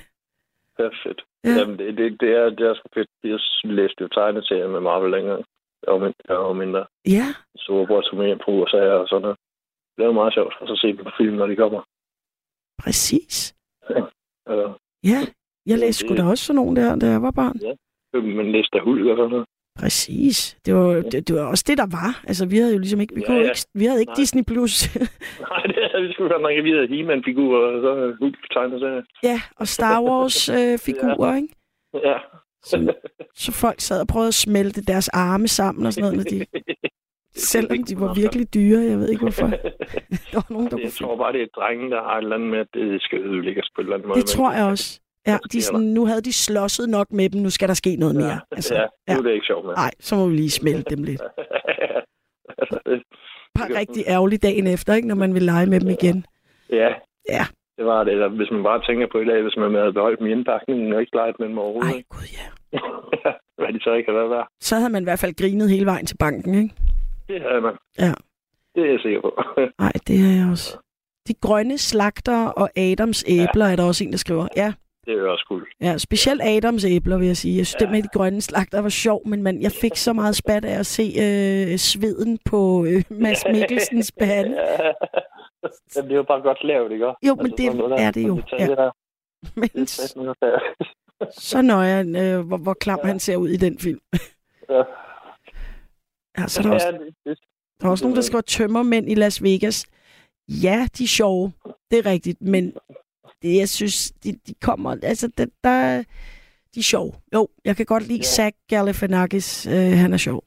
[0.77, 1.21] Det er fedt.
[1.45, 1.51] Ja.
[1.51, 1.59] Ja.
[1.59, 3.11] Jamen, det, det, det, er, det er sgu fedt.
[3.25, 5.43] Jeg læste jo tegneserier med Marvel længere.
[5.85, 6.23] Jeg var mindre.
[6.29, 6.83] Jeg var mindre.
[7.17, 9.39] Ja, Storebror tog med hjem fra USA og sådan noget.
[9.97, 11.81] Det er meget sjovt at så se dem på film, når de kommer.
[12.83, 13.55] præcis.
[13.91, 14.03] Øh,
[15.13, 15.21] Ja,
[15.67, 17.57] jeg læste sgu da også sådan nogle der, da jeg var barn.
[18.37, 19.47] men læste af Hulk og sådan noget.
[19.81, 20.59] Præcis.
[20.67, 22.11] Det var, det, det var også det, der var.
[22.29, 23.43] Altså, vi havde jo ligesom ikke, vi, Ja, kunne ja.
[23.51, 24.21] ikke, vi havde ikke Nej.
[24.21, 24.43] Disney+.
[24.45, 24.75] Plus.
[25.51, 29.03] Nej, det er, vi skulle godt nok have videre He-Man-figurer og så Hulk tegneserier.
[29.23, 31.49] ja, og Star Wars-figurer, øh, figurer, ikke?
[32.09, 32.17] Ja.
[32.65, 32.95] Så,
[33.35, 36.47] så folk sad og prøvede at smelte deres arme sammen og sådan noget, når de,
[37.53, 38.81] selvom de var virkelig dyre.
[38.81, 39.47] Jeg ved ikke, hvorfor.
[40.33, 42.51] Der var nogen, der Jeg tror bare, det er drengen, der har et eller andet
[42.51, 44.21] med, at det skal ødelægges på et eller andet måde.
[44.21, 45.01] Det tror jeg også.
[45.27, 47.97] Ja, de er sådan, nu havde de slåsset nok med dem, nu skal der ske
[47.97, 48.27] noget mere.
[48.33, 48.75] Ja, Altså,
[49.09, 49.75] ja, nu er det ikke sjovt med.
[49.75, 51.23] Nej, så må vi lige smelte dem lidt.
[52.59, 53.03] altså, det,
[53.55, 56.25] Bare rigtig ærgerlig dagen efter, ikke, når man vil lege med dem igen.
[56.71, 56.89] ja,
[57.29, 57.45] Ja,
[57.77, 58.13] Det var det.
[58.13, 60.93] Eller hvis man bare tænker på i dag, hvis man havde beholdt dem i indpakningen
[60.93, 61.95] og ikke leget med dem overhovedet.
[61.95, 62.47] Ej, gud ja.
[63.61, 64.47] Hvad de så ikke har været værd.
[64.61, 66.75] Så havde man i hvert fald grinet hele vejen til banken, ikke?
[67.29, 67.75] Det havde man.
[67.99, 68.13] Ja.
[68.75, 69.31] Det er jeg sikker på.
[69.85, 70.79] Nej, det er jeg også.
[71.29, 73.73] De grønne slagter og Adams æbler ja.
[73.73, 74.49] er der også en, der skriver.
[74.57, 74.73] Ja,
[75.07, 75.67] det er også cool.
[75.81, 77.57] ja specielt Adams æbler, vil jeg sige.
[77.59, 77.85] Jeg synes, ja.
[77.85, 80.79] det med de grønne slagter var sjov, men man, jeg fik så meget spat af
[80.79, 84.57] at se øh, sveden på øh, Mads Mikkelsens pande.
[85.97, 87.07] Jamen, det er jo bare godt lavet, ikke?
[87.07, 88.91] Jo, men det noget er det jo, der.
[89.55, 89.87] Men
[91.51, 94.01] så nøjer han, øh, hvor, hvor klam han ser ud i den film.
[94.69, 94.83] Ja.
[96.39, 97.39] Ja, så er der, også, Ja, det, det,
[97.81, 99.87] der er også nogen, der skriver tømmermænd i Las Vegas.
[100.49, 101.53] Ja, de er sjove.
[101.91, 102.73] Det er rigtigt, men
[103.43, 104.91] det, jeg synes, de, de kommer...
[105.03, 105.99] Altså, det, der,
[106.75, 107.13] de er sjove.
[107.35, 108.23] Jo, jeg kan godt lide Ja.
[108.23, 109.67] Zach Galifianakis.
[109.67, 110.43] Øh, han er sjov.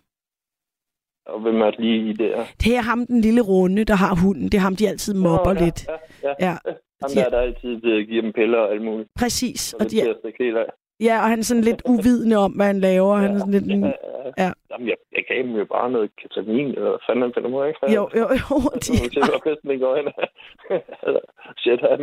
[1.26, 2.46] og hvem er det lige i det her?
[2.64, 4.44] Det er ham, den lille runde, der har hunden.
[4.46, 5.88] Det er ham, de altid mobber Nå, ja, lidt.
[6.24, 6.34] Ja, ja.
[6.40, 6.56] Ja,
[7.02, 9.10] Ham de der, er- der altid øh, giver dem piller og alt muligt.
[9.20, 9.60] præcis.
[9.62, 10.66] Så Og, det de, af.
[11.00, 13.16] ja, og han er sådan lidt uvidende om, hvad han laver.
[13.16, 13.68] Han er sådan lidt...
[13.68, 14.44] Ja, en- ja.
[14.44, 14.52] Ja.
[14.72, 17.68] Jamen, jeg, jeg gav dem jo bare noget ketamin, eller hvad fanden han finder mig,
[17.68, 17.80] ikke?
[17.98, 18.56] Jo, jo, jo.
[18.86, 20.08] Så De, hvor festen ikke går hen.
[21.08, 21.22] Eller,
[21.62, 22.02] Shit, han.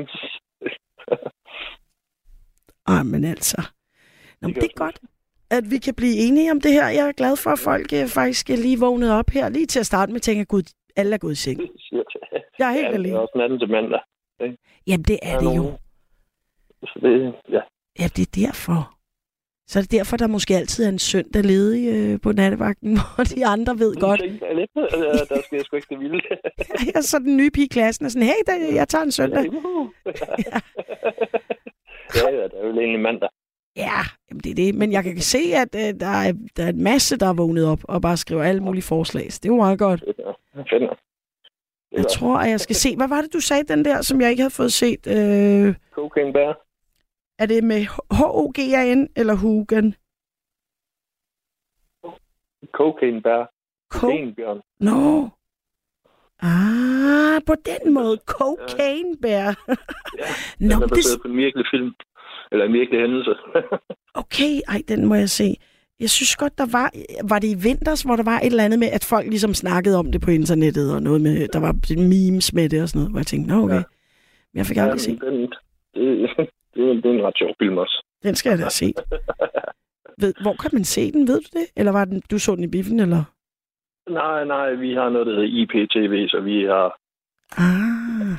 [2.94, 3.62] Ej, men altså.
[4.40, 4.98] Nå, men Det det er godt,
[5.50, 6.88] at vi kan blive enige om det her.
[6.88, 9.48] Jeg er glad for, at folk øh, faktisk er lige vågnet op her.
[9.48, 10.62] Lige til at starte med, tænker gud,
[10.96, 11.60] alle er gået i seng.
[12.58, 13.20] Jeg er helt Ja, det er alene.
[13.20, 14.00] også natten til mandag.
[14.86, 15.78] Jamen, det er er det jo.
[16.82, 17.60] Så det, ja.
[17.98, 18.98] Ja, det er derfor.
[19.66, 23.24] Så er det derfor, der måske altid er en søndag ledig øh, på nattevagten, hvor
[23.24, 24.20] de andre ved godt.
[24.20, 26.20] Jeg øh, der sker sgu ikke det vilde.
[26.94, 29.44] Ja, så den nye pige i klassen er sådan, hey, der, jeg tager en søndag.
[32.14, 33.28] ja, ja, det er jo egentlig mandag.
[33.76, 34.74] Ja, jamen det er det.
[34.74, 37.66] Men jeg kan se, at øh, der, er, der er en masse, der er vågnet
[37.66, 39.32] op og bare skriver alle mulige forslag.
[39.32, 40.04] Så det er jo meget godt.
[40.56, 40.94] Jeg finder.
[41.92, 42.96] Jeg tror, at jeg skal se.
[42.96, 45.06] Hvad var det, du sagde, den der, som jeg ikke havde fået set?
[45.06, 46.58] Øh, Cocaine Bear.
[47.42, 47.80] Er det med
[48.18, 49.94] H-O-G-A-N eller Hugen?
[52.04, 52.18] Co-
[53.90, 54.60] Kokainbjørn.
[54.80, 55.28] Nå.
[56.42, 58.18] Ah, på den måde.
[59.22, 59.64] Bear.
[60.18, 60.24] Ja,
[60.66, 61.92] Nå, Den er det, baseret på en virkelig film.
[62.52, 63.30] Eller en virkelig hændelse.
[64.22, 65.56] okay, ej, den må jeg se.
[66.00, 66.90] Jeg synes godt, der var...
[67.28, 69.96] Var det i vinters, hvor der var et eller andet med, at folk ligesom snakkede
[69.98, 71.48] om det på internettet, og noget med...
[71.48, 71.72] Der var
[72.08, 73.74] memes med det og sådan noget, hvor jeg tænkte, nå okay.
[73.74, 73.82] Ja.
[74.52, 75.20] Men jeg fik aldrig set.
[75.20, 75.52] den,
[75.94, 76.30] det,
[76.74, 78.04] det, er, det er en ret sjov film også.
[78.22, 78.94] Den skal jeg da se.
[80.22, 81.66] Ved, hvor kan man se den, ved du det?
[81.76, 83.22] Eller var den, du så den i biffen, eller?
[84.10, 86.98] Nej, nej, vi har noget, der hedder IPTV, så vi har,
[87.64, 88.34] Ah,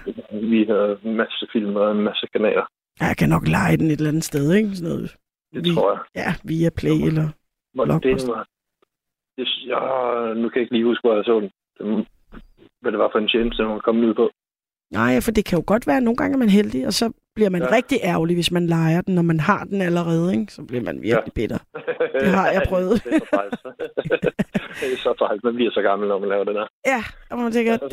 [0.52, 2.66] vi har en masse film og en masse kanaler.
[3.00, 4.76] jeg kan nok lege den et eller andet sted, ikke?
[4.76, 5.16] Sådan noget.
[5.54, 6.02] Det Vi- tror jeg.
[6.16, 7.28] Ja, via Play eller...
[7.74, 8.28] Hvor Blockbuster.
[8.28, 8.48] det var,
[9.38, 9.80] det, ja,
[10.42, 11.50] nu kan jeg ikke lige huske, hvor jeg så den.
[11.80, 12.06] den
[12.82, 14.30] hvad det var for en tjeneste, hun kom ud på.
[14.92, 17.06] Nej, for det kan jo godt være, at nogle gange er man heldig, og så
[17.36, 17.68] bliver man ja.
[17.68, 17.76] Ja.
[17.76, 20.54] rigtig ærgerlig, hvis man leger den, når man har den allerede, ikke?
[20.54, 21.32] Så bliver man virkelig ja.
[21.36, 21.58] bitter.
[22.20, 23.04] Det har jeg prøvet.
[23.04, 23.54] det er så træls.
[24.82, 25.44] det er så træls.
[25.44, 26.68] Man bliver så gammel, når man laver det der.
[26.86, 27.92] Ja, og man tænker, det,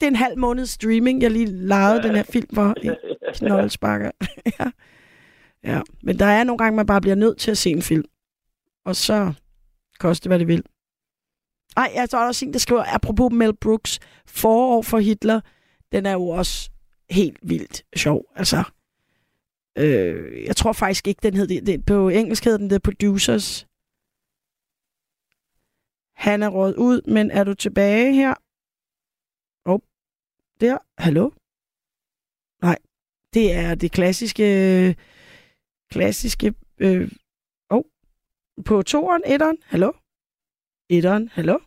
[0.00, 2.90] det er en halv måned streaming, jeg lige lejede den her film for i
[3.38, 4.10] knoldesparker.
[4.60, 4.70] ja.
[5.64, 8.04] ja, men der er nogle gange, man bare bliver nødt til at se en film.
[8.84, 9.32] Og så
[9.98, 10.62] koste hvad det vil.
[11.76, 15.40] Ej, jeg tror også en, der skriver, apropos Mel Brooks, forår for Hitler,
[15.92, 16.70] den er jo også
[17.10, 18.26] helt vildt sjov.
[18.34, 18.64] Altså,
[19.78, 21.66] øh, jeg tror faktisk ikke, den hed det.
[21.66, 23.66] det på engelsk hedder den The Producers.
[26.14, 28.34] Han er råd ud, men er du tilbage her?
[29.64, 29.80] Oh,
[30.60, 30.78] der.
[30.98, 31.30] Hallo?
[32.62, 32.78] Nej,
[33.34, 34.96] det er det klassiske,
[35.90, 37.12] klassiske, øh,
[37.70, 37.84] oh,
[38.64, 39.92] på toeren, etteren, hallo?
[40.90, 41.58] Etteren, hallo?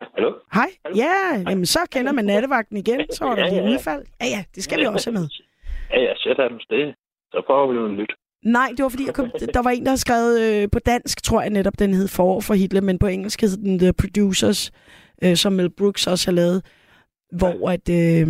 [0.00, 0.30] Hallo?
[0.52, 0.70] Hej.
[0.84, 0.96] Hallo?
[0.96, 3.70] Ja, jamen så kender man nattevagten igen, så var der Ja, ja, ja.
[3.74, 4.02] udfald.
[4.20, 5.28] Ja, ja, det skal vi også have med.
[5.90, 6.94] Ja, ja, sæt Adams, det.
[7.32, 8.12] Så prøver vi noget nyt.
[8.44, 11.22] Nej, det var fordi, jeg kom, der var en, der havde skrevet øh, på dansk,
[11.22, 14.72] tror jeg netop, den hed Forår for Hitler, men på engelsk hed den The Producers,
[15.24, 16.64] øh, som Mel Brooks også har lavet,
[17.32, 18.28] hvor at øh,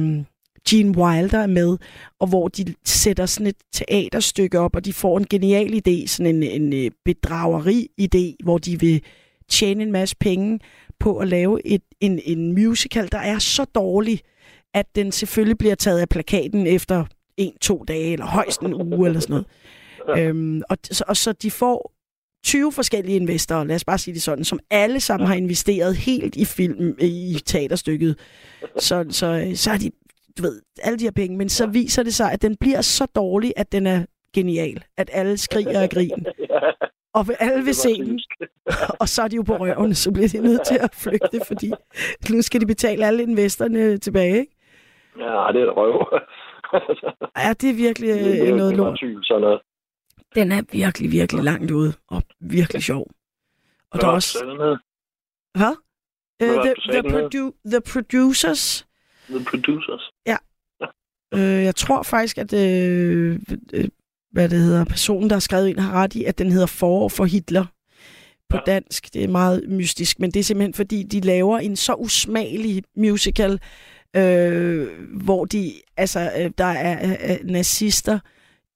[0.69, 1.79] Gene Wilder er med,
[2.21, 6.35] og hvor de sætter sådan et teaterstykke op, og de får en genial idé, sådan
[6.37, 9.03] en, en øh, bedrageri-idé, hvor de vil
[9.49, 10.61] tjene en masse penge
[11.01, 14.21] på at lave et, en, en musical, der er så dårlig,
[14.75, 17.05] at den selvfølgelig bliver taget af plakaten efter
[17.37, 19.45] en-to dage, eller højst en uge, eller sådan
[20.07, 20.21] noget.
[20.29, 21.93] Øhm, og, så- og så de får
[22.45, 26.37] 20 forskellige investorer, lad os bare sige det sådan, som alle sammen har investeret helt
[26.37, 28.19] i film, i teaterstykket.
[28.79, 29.91] Så, så, så har de,
[30.39, 33.07] du ved, alle de her penge, men så viser det sig, at den bliver så
[33.15, 34.05] dårlig, at den er
[34.35, 34.83] genial.
[34.97, 36.27] At alle skriger af grin.
[37.19, 38.21] Og alle vil se den,
[39.01, 41.73] og så er de jo på røven, så bliver de nødt til at flygte, fordi
[42.31, 44.39] nu skal de betale alle investorerne tilbage.
[44.41, 44.57] Ikke?
[45.19, 46.07] Ja, det er et røv.
[47.37, 48.99] Ja, det er virkelig det, øh, er- noget det var lort.
[49.27, 49.61] sådan noget.
[50.35, 53.01] Den er virkelig, virkelig langt ude, og virkelig sjov.
[53.91, 54.39] Og Hvad der er også...
[55.55, 55.77] Hvad?
[56.43, 58.87] Uh, the, the, produ- the Producers.
[59.29, 60.11] The Producers.
[61.35, 62.53] Uh, jeg tror faktisk, at...
[62.53, 63.37] Uh,
[64.33, 67.09] hvad det hedder, personen, der har skrevet ind, har ret i, at den hedder Forår
[67.09, 67.65] for Hitler
[68.51, 68.73] på Ja.
[68.73, 69.15] dansk.
[69.15, 73.61] Det er meget mystisk, men det er simpelthen, fordi de laver en så usmagelig musical,
[74.17, 74.89] øh,
[75.25, 78.19] hvor de, altså, øh, der er øh, nazister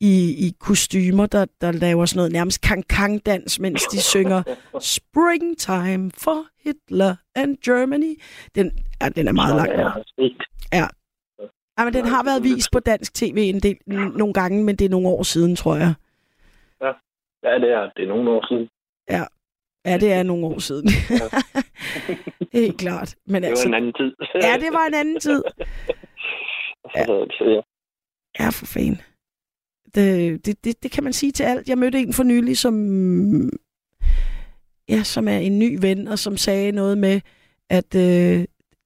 [0.00, 4.42] i, i kostymer, der, der laver sådan noget nærmest kang-kang-dans, mens de synger
[4.96, 8.20] Springtime for Hitler and Germany.
[8.54, 8.70] Den,
[9.02, 9.68] ja, den er meget lang.
[10.72, 10.86] Ja,
[11.80, 13.76] Ja, men den har været vist på dansk tv en del,
[14.16, 15.94] nogle gange, men det er nogle år siden, tror jeg.
[17.42, 18.68] ja, det er, det er nogle år siden.
[19.84, 20.88] Ja, det er nogle år siden.
[22.60, 23.14] Helt klart.
[23.26, 24.12] Men Det var altså, en anden tid.
[24.42, 25.42] ja, det var en anden tid.
[26.96, 27.04] ja.
[27.40, 27.60] Ja.
[28.40, 29.00] Ja, for fanden.
[29.94, 31.68] Det, det, det, det kan man sige til alt.
[31.68, 32.74] Jeg mødte en for nylig, som,
[34.88, 37.20] ja, som er en ny ven, og som sagde noget med,
[37.70, 38.44] at øh,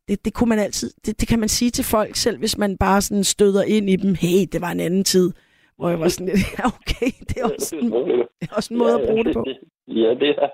[0.08, 2.76] det, det kunne man altid, det, det kan man sige til folk selv, hvis man
[2.76, 4.14] bare sådan støder ind i dem.
[4.14, 5.32] Hey, det var en anden tid.
[5.78, 7.92] Hvor jeg var sådan lidt, ja, okay, det er også en,
[8.40, 9.44] det er også en måde at bruge det på.
[9.88, 10.48] Ja, det er.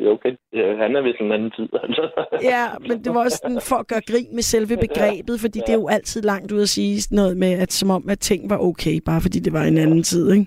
[0.00, 0.32] Ja, okay.
[0.52, 1.68] Ja, han er vist en anden tid.
[1.82, 2.02] Altså.
[2.52, 5.68] Ja, men det var også sådan for at gøre grin med selve begrebet, fordi det
[5.68, 8.58] er jo altid langt ud at sige noget med, at som om, at ting var
[8.58, 10.46] okay, bare fordi det var en anden tid, ikke?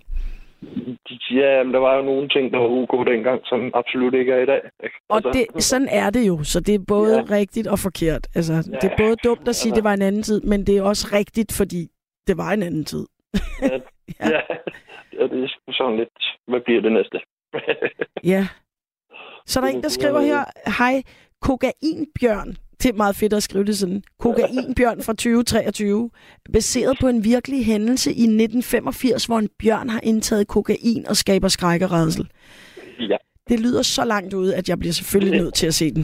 [1.32, 4.42] Ja, men der var jo nogle ting, der var ok dengang, som absolut ikke er
[4.44, 4.62] i dag.
[4.84, 4.96] ikke?
[5.10, 7.24] Og Altså, det, sådan er det jo, så det er både Ja.
[7.30, 7.36] ja.
[7.40, 8.28] rigtigt og forkert.
[8.36, 8.60] Altså, Ja.
[8.82, 9.74] det er både dumt at sige, Altså.
[9.74, 11.88] at det var en anden tid, men det er også rigtigt, fordi
[12.28, 13.06] det var en anden tid.
[13.62, 13.68] Ja,
[14.20, 14.30] Ja.
[14.30, 14.42] ja.
[15.20, 16.10] ja, det er sådan lidt,
[16.48, 17.20] hvad bliver det næste?
[18.24, 18.48] Ja.
[19.46, 20.44] Så er der en, der skriver her,
[20.80, 21.04] hej,
[21.42, 22.58] kokainbjørn.
[22.86, 24.02] Det er meget fedt at skrive det sådan.
[24.20, 26.10] Kokainbjørn fra 2023.
[26.54, 31.48] Baseret på en virkelig hændelse i 1985, hvor en bjørn har indtaget kokain og skaber
[31.48, 32.26] skræk og rædsel.
[33.12, 33.18] ja,
[33.50, 36.04] Det lyder så langt ud, at jeg bliver selvfølgelig nødt til at se den.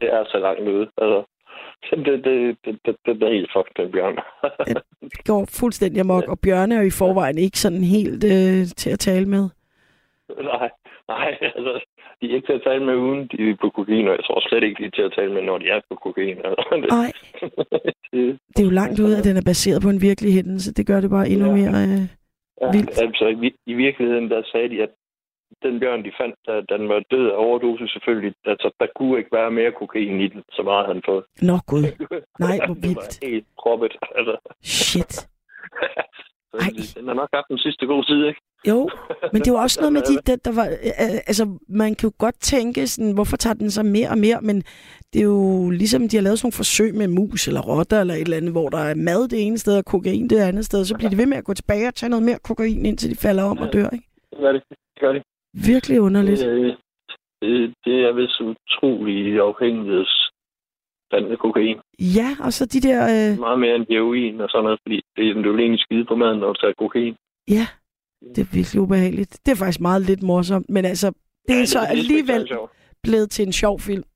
[0.00, 0.86] det er så langt ude.
[1.02, 1.20] Altså,
[1.90, 4.16] det, det, det, det, det, er helt fucked, den bjørn.
[5.14, 8.90] Det går fuldstændig amok, og bjørne er jo i forvejen ikke sådan helt øh, til
[8.90, 9.44] at tale med.
[10.52, 10.70] nej,
[11.08, 11.72] nej, altså,
[12.20, 14.40] de er ikke til at tale med uden de er på kokain, og jeg tror
[14.48, 16.36] slet ikke, de er til at tale med, når de er på kokain.
[16.48, 17.12] Altså, det, Nej,
[18.12, 20.74] det, det er jo langt ud, at den er baseret på en virkelig hændelse.
[20.74, 21.52] Det gør det bare endnu Ja.
[21.60, 21.76] mere...
[21.88, 22.02] Øh,
[22.62, 22.98] ja, Vildt.
[23.04, 24.92] altså, i, i virkeligheden, der sagde de, at
[25.62, 29.32] den bjørn, de fandt, da den var død af overdosis selvfølgelig, altså, der kunne ikke
[29.32, 31.24] være mere kokain i den, så meget han fået.
[31.42, 31.82] Nå gud,
[32.46, 32.96] Nej, hvor det vildt.
[33.22, 34.34] var helt proppet, altså.
[34.62, 35.12] shit.
[36.50, 36.70] Så Ej.
[37.00, 38.40] den har nok haft den sidste gode side, ikke?
[38.68, 38.88] Jo,
[39.32, 42.12] men det var også noget med de, der, der var, øh, altså man kan jo
[42.18, 44.56] godt tænke sådan, hvorfor tager den så mere og mere, men
[45.12, 48.14] det er jo ligesom, de har lavet sådan nogle forsøg med mus eller rotter eller
[48.14, 50.84] et eller andet, hvor der er mad det ene sted og kokain det andet sted,
[50.84, 53.16] så bliver de ved med at gå tilbage og tage noget mere kokain, indtil de
[53.26, 54.08] falder om og dør, ikke?
[54.30, 54.62] Det gør det.
[54.68, 55.22] Det gør det.
[55.72, 56.40] Virkelig underligt.
[56.40, 56.76] Det,
[57.42, 61.78] det, det er vist utrolig afhængighedsdannende kokain.
[62.18, 65.44] Ja, og så de der, øh, Meget mere end heroin og sådan noget, fordi det,
[65.44, 67.14] du vil egentlig skide på maden, når du tager kokain.
[67.48, 67.66] ja,
[68.34, 69.38] det er virkelig ubehageligt.
[69.46, 71.12] Det er faktisk meget lidt morsomt, men altså,
[71.48, 72.48] det er Ja, så ikke alligevel
[73.02, 74.04] blevet til en sjov film.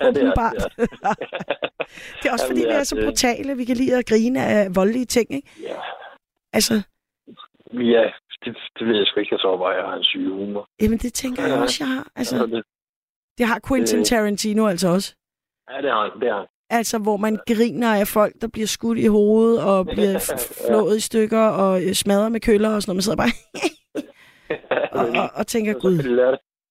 [0.00, 0.52] Ja, det er, Åbenbart.
[0.76, 1.14] det er.
[2.22, 3.04] Det er også Jamen, fordi, det vi er så det.
[3.04, 3.56] brutale.
[3.56, 5.48] Vi kan lide at grine af voldelige ting, ikke?
[5.62, 5.74] Ja,
[6.52, 6.74] Altså,
[7.72, 8.04] ja
[8.44, 10.66] det, det ved jeg sgu ikke, jeg så bare, jeg har en syg humor.
[10.82, 11.60] jamen det tænker jeg Ja.
[11.62, 12.06] også, jeg har.
[12.16, 12.64] Altså, Altså, det,
[13.38, 15.14] det har Quentin det- Tarantino altså også.
[15.70, 16.20] ja, det har han.
[16.20, 16.46] Det har.
[16.78, 20.18] Altså, hvor man griner af folk, der bliver skudt i hovedet og bliver
[20.66, 22.96] flået i stykker og øh, smadret med køller og sådan noget.
[22.96, 23.34] Man sidder bare
[24.98, 25.96] og, og, og tænker, gud,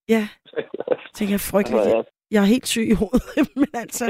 [0.09, 0.23] ja,
[1.13, 1.85] tænker jeg frygteligt.
[1.85, 2.01] Ja.
[2.31, 3.23] Jeg er helt syg i hovedet,
[3.61, 4.05] men altså,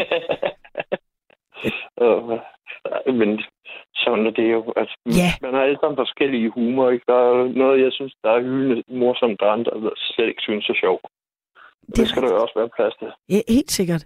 [3.20, 3.30] Men
[4.04, 4.74] sådan er det jo.
[4.76, 5.30] Altså, Ja.
[5.42, 6.90] Man har alle sammen forskellige humor.
[6.90, 7.06] Ikke?
[7.08, 10.70] Der er noget, jeg synes, der er hyldende morsomt, der er andre, slet ikke synes
[10.70, 11.06] er sjovt.
[11.88, 13.10] Det, det skal der jo også være plads til.
[13.30, 14.04] Ja, helt sikkert.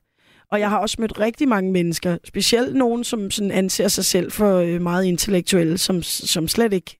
[0.56, 4.32] Og jeg har også mødt rigtig mange mennesker, specielt nogen, som sådan anser sig selv
[4.32, 7.00] for øh, meget intellektuelle, som, som slet ikke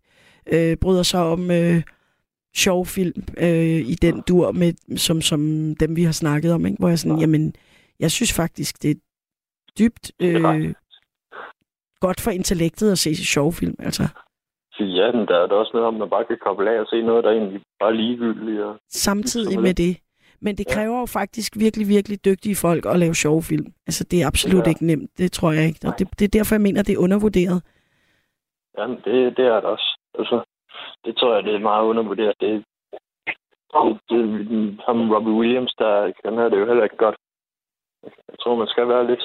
[0.54, 1.82] øh, bryder sig om øh,
[2.56, 5.40] sjov film øh, i den dur, med, som, som
[5.80, 6.66] dem, vi har snakket om.
[6.66, 6.78] Ikke?
[6.80, 7.54] Hvor jeg sådan, jamen,
[8.00, 9.00] jeg synes faktisk, det er
[9.80, 10.74] dybt øh,
[12.00, 13.76] godt for intellektet at se sjov film.
[13.80, 14.04] Altså,
[14.72, 16.88] Så ja, men der er da også noget om, man bare kan koble af og
[16.88, 18.62] se noget, der er egentlig bare er ligegyldigt.
[18.62, 18.76] Og...
[18.90, 19.98] samtidig er med det.
[20.42, 20.74] Men det Ja.
[20.74, 23.68] kræver jo faktisk virkelig, virkelig dygtige folk at lave sjove film.
[23.88, 24.70] Altså, det er absolut Ja.
[24.70, 25.10] ikke nemt.
[25.18, 25.80] Det tror jeg ikke.
[25.88, 27.64] Og det, det er derfor, jeg mener, det er undervurderet.
[28.78, 30.00] Jamen, det, det er det også.
[30.20, 30.44] Altså,
[31.06, 32.36] det tror jeg, det er meget undervurderet.
[32.40, 32.52] Det,
[33.74, 34.20] det, det,
[34.88, 37.16] ham Robbie Williams, der kan have det jo heller ikke godt.
[38.04, 39.24] Jeg tror, man skal være lidt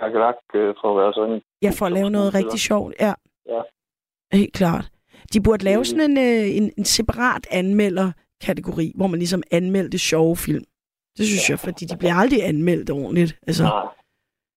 [0.00, 1.40] kakelak øh, for at være sådan.
[1.62, 2.94] Ja, for at lave noget rigtig sjovt.
[3.00, 3.12] Ja.
[3.48, 3.60] Ja.
[4.32, 4.90] Helt klart.
[5.32, 7.46] De burde lave sådan en, øh, en, en separat
[8.42, 10.64] anmelder-kategori, hvor man ligesom anmeldte sjove film.
[11.16, 13.36] Det synes jeg, fordi de bliver aldrig anmeldt ordentligt.
[13.46, 13.86] Altså, Nej.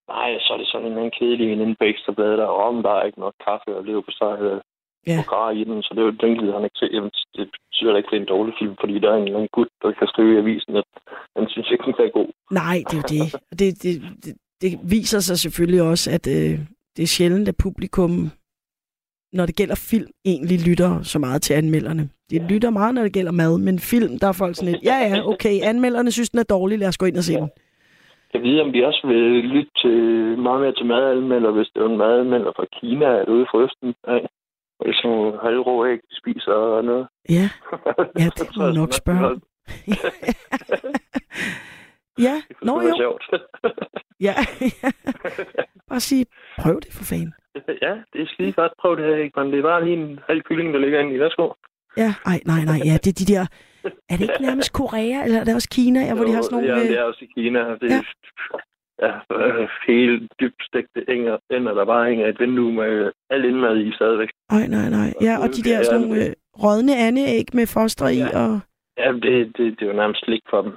[0.08, 2.84] Nej, så er det sådan en anden kedelig en inde på ekstrabladet, der er om,
[2.84, 4.62] der er ikke nok kaffe og lever på sig øh,
[5.08, 5.17] Ja.
[5.32, 6.88] og i den, så det er jo den gider han ikke se.
[6.96, 9.56] Jamen, det betyder ikke, det er en dårlig film, fordi der er en eller anden
[9.58, 10.84] gut, der kan skrive i avisen, at
[11.38, 12.30] han synes ikke, den er god.
[12.52, 13.26] nej, det er jo det.
[13.60, 13.94] Det, det,
[14.26, 16.60] det, det viser sig selvfølgelig også, at øh,
[16.96, 18.13] det er sjældent, at publikum,
[19.34, 22.10] når det gælder film, egentlig lytter så meget til anmelderne.
[22.32, 24.98] De lytter meget, når det gælder mad, men film, der er folk sådan lidt, ja
[25.10, 27.50] ja, okay, anmelderne synes, den er dårlig, lad os gå ind og se den.
[28.34, 29.98] Jeg ved, om vi også vil lytte til
[30.48, 33.94] meget mere til madanmelder, hvis det er en madanmelder fra Kina, eller ude fra Østen.
[34.08, 34.20] Ja.
[34.80, 37.08] Og det er sådan halvrå æg, spiser og noget.
[37.30, 37.50] Ja,
[38.22, 39.39] Ja, det må jeg nok spørge
[42.20, 43.24] ja, nå jo, sjovt.
[44.20, 44.34] ja.
[45.89, 46.26] Bare sige,
[46.60, 47.34] prøv det for fanden.
[47.82, 48.72] Ja, det er skide godt.
[48.82, 49.40] Prøv det her, ikke?
[49.40, 51.20] Men det er bare lige en halv kylling, der ligger inde i.
[51.20, 51.50] Værsgo.
[51.98, 53.46] Ja, ej, nej, nej, ja, det er de der...
[54.10, 56.56] Er det ikke nærmest Korea, eller er det også Kina, ja, hvor de har sådan
[56.56, 56.74] nogle...
[56.74, 57.60] Ja, øh, det er også i Kina.
[57.82, 58.02] Det Ja.
[59.08, 59.62] er ja.
[59.62, 63.92] øh, helt dybt stegte ender, ender, der bare hænger et vindue med al indmad i
[63.96, 64.30] stadigvæk.
[64.50, 65.14] Ej, nej, nej.
[65.22, 66.34] Ja, og de der sådan nogle øh,
[66.64, 68.28] rådne andeæg med foster i, Ja.
[68.42, 68.60] og...
[68.98, 70.74] Ja, det, det, det er jo nærmest slik for dem.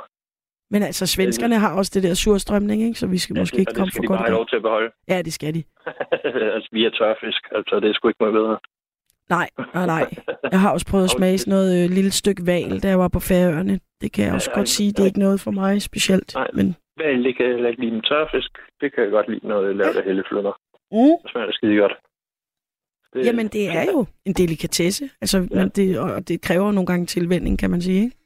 [0.75, 2.99] Men altså, svenskerne har også det der surstrømning, ikke?
[3.01, 4.31] Så vi skal måske ja, ikke det, komme det for skal de godt bare i
[4.31, 4.39] have gang.
[4.41, 4.91] lov til at beholde.
[5.13, 5.63] Ja, det skal de.
[6.57, 7.43] altså, vi er tørfisk.
[7.59, 8.57] Altså, det er sgu ikke noget bedre.
[9.37, 10.05] Nej, nej, nej.
[10.53, 13.09] Jeg har også prøvet at smage sådan noget øh, lille stykke val, da jeg var
[13.09, 13.81] på Færøerne.
[14.01, 14.93] Det kan jeg også Ja, godt sige.
[14.93, 16.35] Det er ikke noget for mig specielt.
[16.35, 16.49] Nej.
[16.55, 18.53] Men Vel, det kan jeg ikke lide med tørfisk.
[18.81, 20.53] Det kan jeg godt lide, når jeg laver det helleflønner.
[20.93, 21.15] mm.
[21.23, 21.93] Det smager da skide godt.
[23.13, 25.11] Det, Jamen, det er jo en delikatesse.
[25.21, 25.65] Altså, Ja.
[25.77, 28.17] det, og det kræver nogle gange tilvænding, kan man sige, ikke?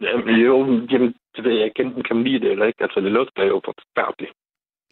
[0.00, 0.56] Jamen, jo,
[0.90, 1.82] jamen, det ved jeg ikke.
[1.82, 2.82] Enten kan man lide det eller ikke.
[2.82, 4.32] Altså, det lugter jo forfærdeligt.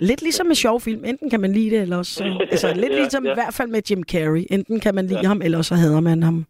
[0.00, 1.04] Lidt ligesom med sjov film.
[1.04, 2.14] Enten kan man lide det, eller også...
[2.14, 3.30] Så, altså, lidt Ja, ligesom ja.
[3.30, 4.44] i hvert fald med Jim Carrey.
[4.50, 5.28] Enten kan man lide Ja.
[5.28, 6.44] ham, eller så hader man ham.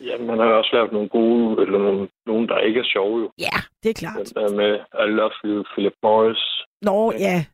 [0.00, 3.30] Jamen, man har også lavet nogle gode, eller nogle, nogle der ikke er sjove jo.
[3.38, 4.16] Ja, det er klart.
[4.16, 4.74] Den der med
[5.06, 6.42] I Love You, Philip Morris.
[6.82, 7.44] Nå, ja.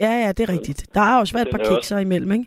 [0.00, 0.86] Ja, ja, det er rigtigt.
[0.94, 2.46] Der har også været et par er også- kikser imellem, ikke?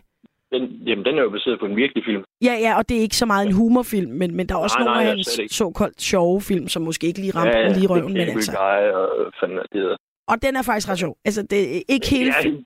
[0.54, 2.24] Den, jamen, den er jo baseret på en virkelig film.
[2.48, 4.78] Ja, ja, og det er ikke så meget en humorfilm, men, men der er også
[4.80, 7.88] Nej, nogle nej, af hans såkaldt sjove film, som måske ikke lige ramte ja, lige
[7.88, 8.52] røven, men det er altså...
[8.52, 9.98] Guy, og hvad fanden er det hedder.
[10.28, 11.16] Og den er faktisk ret sjov.
[11.26, 12.63] Altså, det er ikke hele Ja, film...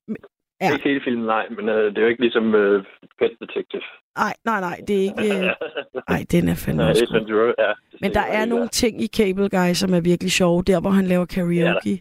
[0.62, 0.74] Ja.
[0.74, 2.84] Ikke hele filmen, nej, men øh, det er jo ikke ligesom øh,
[3.20, 3.82] Pet Detective.
[4.18, 5.28] Nej, nej, nej, det er ikke...
[5.36, 5.52] øh,
[6.10, 7.72] Nej, den er fandme Nej, også ja.
[8.02, 10.64] Men der er nogle ting i Cable Guy, som er virkelig sjove.
[10.64, 11.98] Der, hvor han laver karaoke Ja.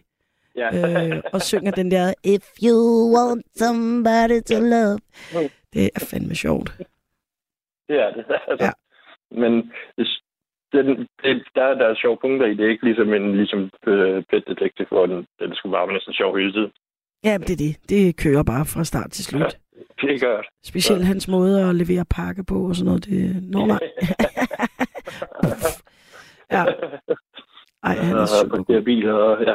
[0.56, 2.78] Øh, og synger den der If you
[3.16, 4.98] want somebody to love.
[5.72, 6.68] Det er fandme sjovt.
[7.88, 8.24] det er det.
[8.50, 8.64] Altså.
[8.66, 8.72] Ja.
[9.30, 9.52] Men
[10.72, 10.86] den,
[11.22, 12.68] det, der, der er sjove punkter i det.
[12.70, 16.36] ikke ligesom en ligesom, øh, Pet Detective, hvor den, den skulle bare være næsten sjov
[16.36, 16.72] hele tiden.
[17.24, 17.90] Ja, det er det.
[17.90, 19.58] Det kører bare fra start til slut.
[20.00, 20.46] Det gør det.
[20.64, 23.04] Specielt hans måde at levere pakke på og sådan noget.
[23.04, 23.42] Det...
[23.50, 23.78] Nå, nej.
[26.50, 26.64] Ja.
[27.82, 29.54] Ej, han er og super parkerer biler, og ja.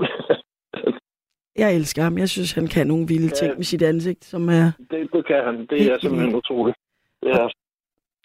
[1.62, 2.18] Jeg elsker ham.
[2.18, 4.72] Jeg synes, han kan nogle vilde ting med sit ansigt, som er...
[4.90, 5.66] det, det kan han.
[5.70, 6.76] Det er simpelthen utroligt.
[7.22, 7.48] Det er,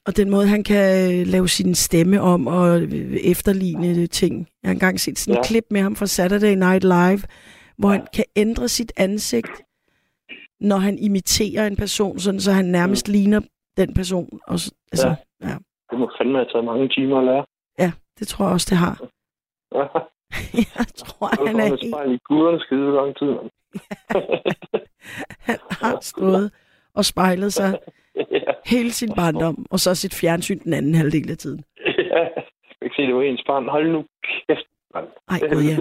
[0.05, 0.85] Og den måde, han kan
[1.21, 4.47] øh, lave sin stemme om og øh, efterligne ting.
[4.63, 5.43] Jeg har engang set sådan et Ja.
[5.47, 7.21] klip med ham fra Saturday Night Live,
[7.77, 9.61] hvor han kan ændre sit ansigt,
[10.59, 13.41] når han imiterer en person, sådan så han nærmest ligner
[13.77, 14.39] den person.
[14.47, 14.53] Og,
[14.91, 15.15] altså, Ja.
[15.47, 15.49] ja.
[15.49, 15.57] ja.
[15.91, 17.45] det må fandme have taget mange timer at lære.
[18.19, 18.95] det tror jeg også, det har.
[20.77, 21.85] jeg tror, han er helt...
[21.91, 23.29] spejl i guderne skide lang tid.
[25.47, 26.51] Han har stået
[26.93, 27.79] og spejlet sig
[28.31, 28.39] ja.
[28.65, 31.63] hele sin barndom, og så sit fjernsyn den anden halvdel af tiden.
[31.87, 31.93] ja.
[31.93, 32.31] Jeg
[32.81, 33.69] kan ikke se, det var ens barn.
[33.69, 35.05] Hold nu kæft, mand.
[35.29, 35.77] Ej, gud ja.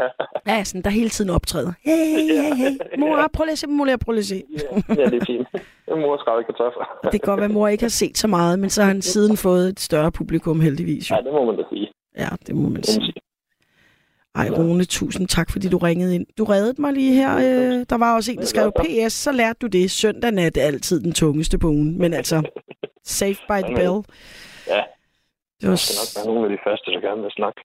[0.00, 0.08] Ja.
[0.52, 1.72] Ja, sådan, der hele tiden optræder.
[1.84, 2.98] Hey, hey, hey, hey.
[2.98, 4.42] Mor, prøv lige at se, mor, prøv lige at se.
[4.52, 5.48] ja, ja, det er fint.
[5.88, 6.98] Jeg mor skrevet kartofler.
[7.02, 9.02] Det kan godt være, at mor ikke har set så meget, men så har han
[9.02, 11.10] siden fået et større publikum heldigvis.
[11.10, 11.16] Jo.
[11.16, 11.88] Ja, det må man da sige.
[12.18, 13.12] Ja, Det må man sige.
[14.34, 16.26] Ej, Rune, tusind tak, fordi du ringede ind.
[16.38, 17.36] Du reddede mig lige her.
[17.36, 19.90] Øh, der var også en, der skrev, PS, så lærte du det.
[19.90, 21.98] Søndag nat er altid den tungeste på ugen.
[21.98, 22.42] Men altså,
[23.04, 24.02] safe by the bell.
[24.68, 24.82] Ja,
[25.60, 25.76] Det var...
[25.76, 27.60] skal nok være nogle af de første, der gerne vil snakke.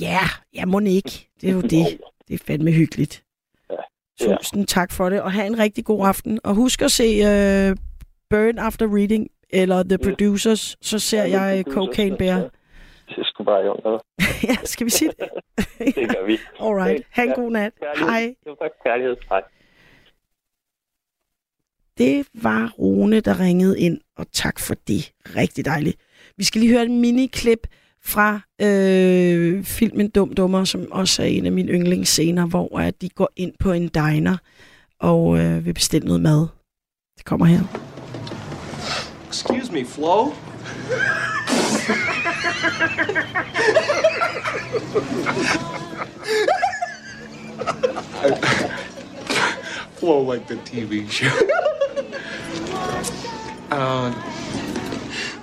[0.00, 0.20] Ja,
[0.54, 1.28] ja, må ikke.
[1.40, 1.70] Det er jo det.
[2.28, 3.22] Det er fandme hyggeligt.
[3.70, 4.36] Ja.
[4.36, 6.40] Tusind tak for det, og have en rigtig god aften.
[6.44, 7.76] Og husk at se uh,
[8.30, 10.08] Burn After Reading, eller The Ja.
[10.08, 12.50] Producers, så ser jeg er Cocaine Bear.
[13.48, 14.00] Bare i orden.
[14.48, 15.28] ja, skal vi sige det?
[15.96, 16.38] Det gør vi.
[16.66, 17.02] Alright.
[17.10, 17.72] Ha' en god nat.
[17.80, 18.08] Kærlighed.
[18.10, 18.34] Hej.
[18.46, 18.70] Jo, tak.
[18.84, 19.16] Kærlighed.
[19.28, 19.42] Hej.
[21.98, 25.12] Det var Rune, der ringede ind, og tak for det.
[25.36, 25.96] Rigtig dejligt.
[26.36, 27.66] Vi skal lige høre et miniklip
[28.04, 33.08] fra øh, filmen Dum Dummer, som også er en af mine yndlingsscener, hvor at de
[33.08, 34.36] går ind på en diner,
[35.00, 36.46] og øh, vil bestille noget mad.
[37.16, 37.60] Det kommer her.
[39.28, 40.24] Excuse me, Flo?
[49.98, 51.26] Flo like the TV show.
[53.70, 54.10] uh,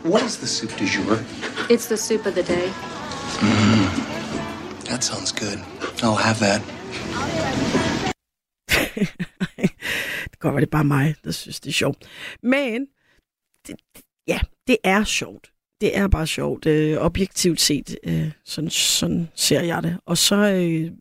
[0.03, 1.23] what is the soup du jour?
[1.69, 2.71] It's the soup of the day.
[4.89, 5.59] That sounds good.
[6.03, 6.61] I'll have that.
[10.29, 12.05] det kan godt være, det er bare mig, der synes, det er sjovt.
[12.43, 12.87] Men,
[13.67, 13.75] det,
[14.27, 15.51] ja, det er sjovt.
[15.81, 16.65] Det er bare sjovt.
[16.65, 19.97] Øh, objektivt set, øh, sådan, sådan ser jeg det.
[20.05, 20.91] Og så øh,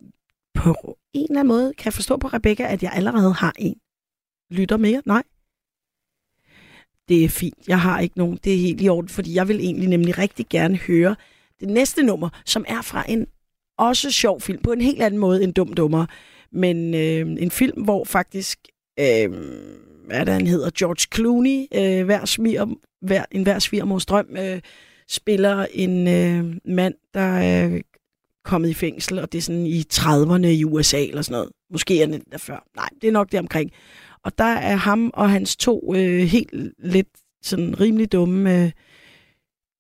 [0.55, 3.77] på en eller anden måde kan jeg forstå på Rebecca, at jeg allerede har en
[4.51, 5.03] lytter mere.
[5.07, 5.23] Nej.
[7.09, 7.69] Det er fint.
[7.69, 8.39] Jeg har ikke nogen.
[8.45, 11.17] Det er helt i orden, fordi jeg vil egentlig nemlig rigtig gerne høre
[11.61, 13.27] det næste nummer, som er fra en
[13.79, 16.07] også sjov film, på en helt anden måde end Dum Dummer.
[16.53, 18.59] Men øh, en film, hvor faktisk,
[19.01, 19.31] øh,
[20.07, 22.67] hvad er det, han hedder, George Clooney, øh, hver smiger
[23.05, 24.61] hver, en hver svigermors drøm, øh,
[25.09, 27.81] spiller en øh, mand, der er
[28.45, 31.51] kommet i fængsel, og det er sådan i 30'erne i USA eller sådan noget.
[31.71, 32.67] Måske er det der før.
[32.77, 33.71] Nej, det er nok det omkring.
[34.25, 37.09] Og der er ham og hans to øh, helt lidt
[37.43, 38.71] sådan rimelig dumme øh,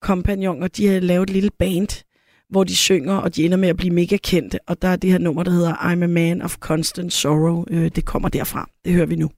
[0.02, 2.04] kompagnoner, de har lavet et lille band,
[2.50, 4.58] hvor de synger, og de ender med at blive mega kendte.
[4.66, 7.64] Og der er det her nummer, der hedder I'm a Man of Constant Sorrow.
[7.70, 8.70] Øh, det kommer derfra.
[8.84, 9.30] Det hører vi nu.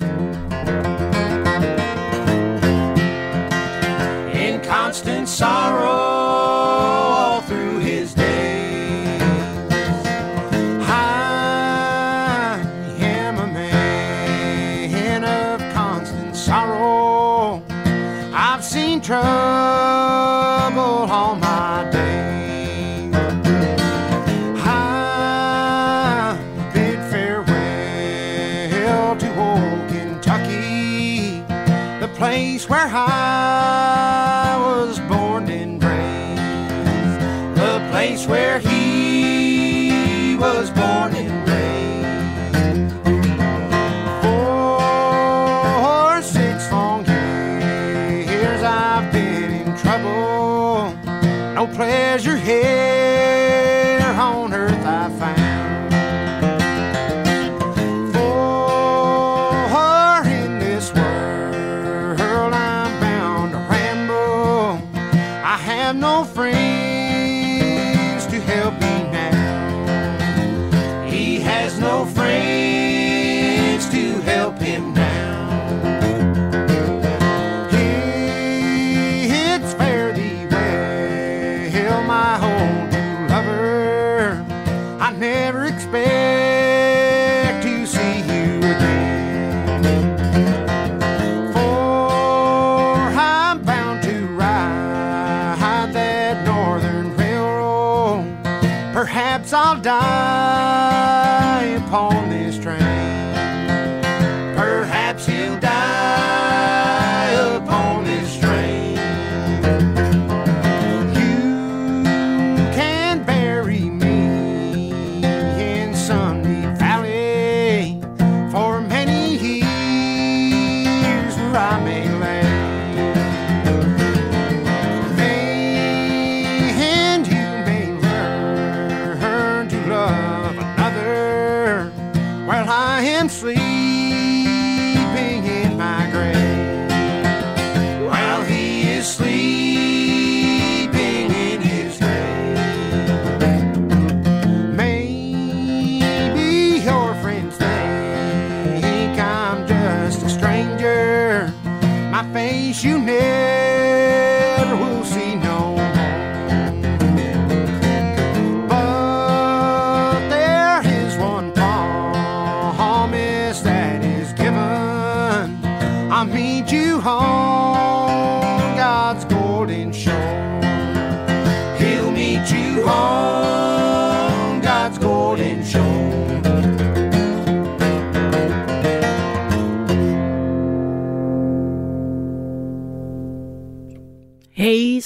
[0.00, 0.33] in
[5.24, 6.03] constant sorrow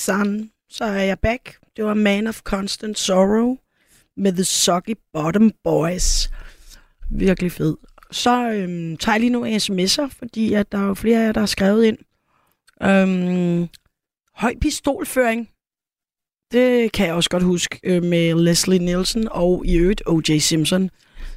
[0.09, 1.59] Sun, så er jeg back.
[1.77, 3.57] Det var Man of Constant Sorrow
[4.17, 6.31] med The Soggy Bottom Boys.
[7.11, 7.77] Virkelig fed.
[8.11, 11.33] Så øhm, tager jeg lige nogle sms'er, fordi at der er jo flere af jer,
[11.33, 11.99] der har skrevet ind.
[12.83, 13.69] Øhm,
[14.35, 15.51] høj pistolføring.
[16.53, 20.39] Det kan jeg også godt huske øh, med Leslie Nielsen og i øvrigt O.J.
[20.39, 20.91] Simpson,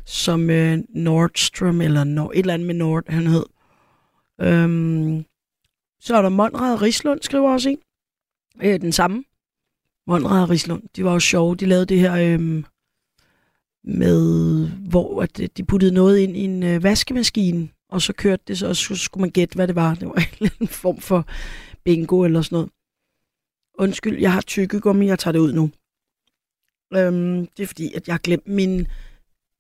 [0.05, 3.45] som øh, Nordstrom, eller Nord, et eller andet med Nord, han hed.
[4.41, 5.25] Øhm,
[5.99, 7.77] så er der Monrad Rislund, skriver også en.
[8.63, 9.23] Øh, den samme.
[10.07, 10.83] Monrad Rislund.
[10.95, 11.55] De var jo sjove.
[11.55, 12.63] De lavede det her øh,
[13.83, 18.57] med, hvor at de puttede noget ind i en øh, vaskemaskine, og så kørte det,
[18.57, 19.95] så, og så skulle man gætte, hvad det var.
[19.95, 21.27] Det var en eller anden form for
[21.83, 22.69] bingo eller sådan noget.
[23.79, 25.71] Undskyld, jeg har tykkegummi, jeg tager det ud nu.
[26.93, 28.79] Øhm, det er fordi, at jeg har glemt min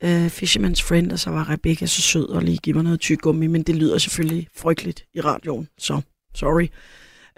[0.03, 3.47] øh, Fisherman's Friend, og så var Rebecca så sød og lige give mig noget tyggegummi,
[3.47, 6.01] men det lyder selvfølgelig frygteligt i radioen, så
[6.33, 6.67] sorry.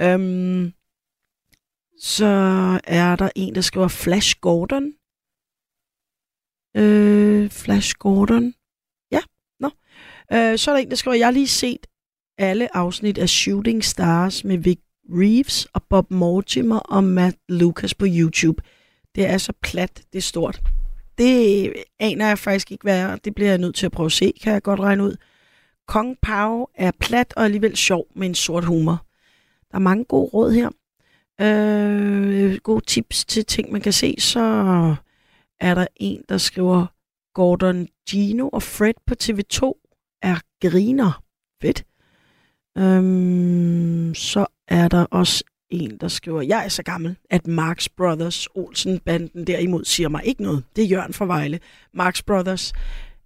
[0.01, 0.73] Øhm,
[2.03, 2.25] så
[2.83, 4.93] er der en, der skriver Flash Gordon.
[6.77, 8.53] Øh, Flash Gordon.
[9.11, 9.19] Ja,
[9.59, 9.69] nå.
[10.33, 11.87] Øh, så er der en, der skriver, jeg har lige set
[12.37, 14.79] alle afsnit af Shooting Stars med Vic
[15.09, 18.63] Reeves og Bob Mortimer og Matt Lucas på YouTube.
[19.15, 20.61] Det er så plat, det er stort.
[21.17, 23.15] Det aner jeg faktisk ikke, hvad er.
[23.15, 25.15] Det bliver jeg nødt til at prøve at se, kan jeg godt regne ud.
[25.87, 29.05] Kong Pao er plat og alligevel sjov med en sort humor.
[29.71, 30.69] Der er mange gode råd her.
[31.41, 34.15] Øh, gode tips til ting, man kan se.
[34.19, 34.39] Så
[35.59, 36.85] er der en, der skriver,
[37.33, 39.61] Gordon Gino og Fred på TV2
[40.21, 41.23] er griner.
[41.61, 41.85] Fedt.
[42.77, 48.47] Øhm, så er der også en, der skriver, jeg er så gammel, at Marx Brothers,
[48.55, 50.63] Olsen-banden derimod, siger mig ikke noget.
[50.75, 51.59] Det er Jørgen fra Vejle.
[51.93, 52.73] Marx Brothers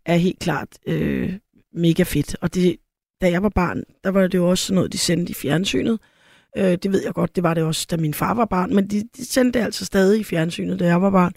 [0.06, 1.34] er helt klart øh,
[1.74, 2.36] mega fedt.
[2.42, 2.78] Og det,
[3.22, 5.94] da jeg var barn, der var det jo også noget, de sendte i fjernsynet.
[5.94, 6.17] Øh,
[6.58, 8.88] Øh, det ved jeg godt, det var det også, da min far var barn, men
[8.88, 11.34] de, de sendte det altså stadig i fjernsynet, da jeg var barn.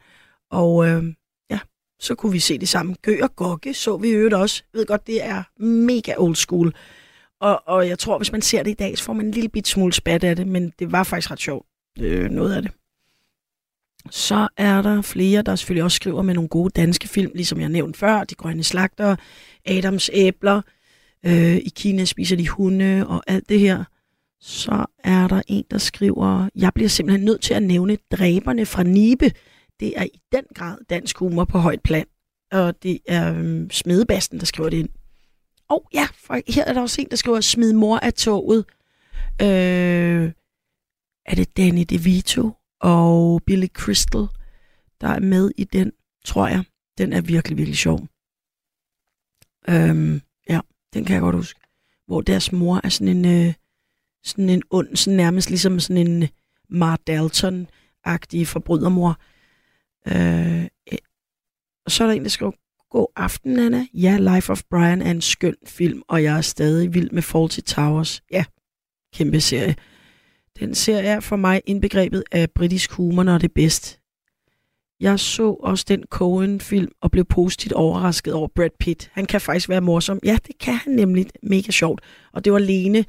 [0.51, 1.05] Og øh,
[1.51, 1.59] ja,
[2.01, 2.95] så kunne vi se det samme.
[3.03, 4.63] Gø og Gokke så vi øvrigt også.
[4.73, 6.75] Jeg ved godt, det er mega old school.
[7.41, 9.49] Og, og jeg tror, hvis man ser det i dag, så får man en lille
[9.49, 11.67] bit smule spat af det, men det var faktisk ret sjovt,
[12.01, 12.73] øh, noget af det.
[14.11, 17.69] Så er der flere, der selvfølgelig også skriver med nogle gode danske film, ligesom jeg
[17.69, 19.17] nævnte før, De Grønne Slagter,
[19.67, 20.63] Adams Æbler,
[21.27, 23.85] øh, I Kina spiser de hunde og alt det her.
[24.41, 28.83] Så er der en, der skriver, jeg bliver simpelthen nødt til at nævne Dræberne fra
[28.83, 29.33] Nibe.
[29.81, 32.07] Det er i den grad dansk humor på højt plan.
[32.53, 34.89] Og det er øh, Smedebasten, der skriver det ind.
[35.69, 38.65] Og ja, for her er der også en, der skriver, smid mor af toget.
[39.43, 40.33] Øh,
[41.27, 44.27] er det Danny DeVito og Billy Crystal,
[45.01, 45.93] der er med i den,
[46.25, 46.65] tror jeg.
[46.99, 47.99] Den er virkelig, virkelig sjov.
[49.69, 50.61] Øhm, ja,
[50.95, 51.61] den kan jeg godt huske.
[52.07, 53.55] Hvor deres mor er sådan en, øh,
[54.25, 56.29] sådan en ond, sådan nærmest ligesom sådan en øh,
[56.69, 59.19] Mar Dalton-agtig forbrydermor.
[60.09, 60.99] Øh, eh,
[61.85, 62.53] og så er der en, der skriver,
[62.91, 63.87] God aften, Anna.
[63.95, 67.61] Ja, Life of Brian er en skøn film, og jeg er stadig vild med Fawlty
[67.61, 68.23] Towers.
[68.31, 68.45] Ja,
[69.15, 69.77] kæmpe serie.
[70.59, 74.01] Den serie er for mig indbegrebet af britisk humor, når det er bedst.
[75.01, 79.11] Jeg så også den Cohen-film og blev positivt overrasket over Brad Pitt.
[79.13, 80.21] Han kan faktisk være morsom.
[80.25, 81.27] Ja, det kan han nemlig.
[81.43, 82.01] Mega sjovt.
[82.33, 83.05] Og det var Lene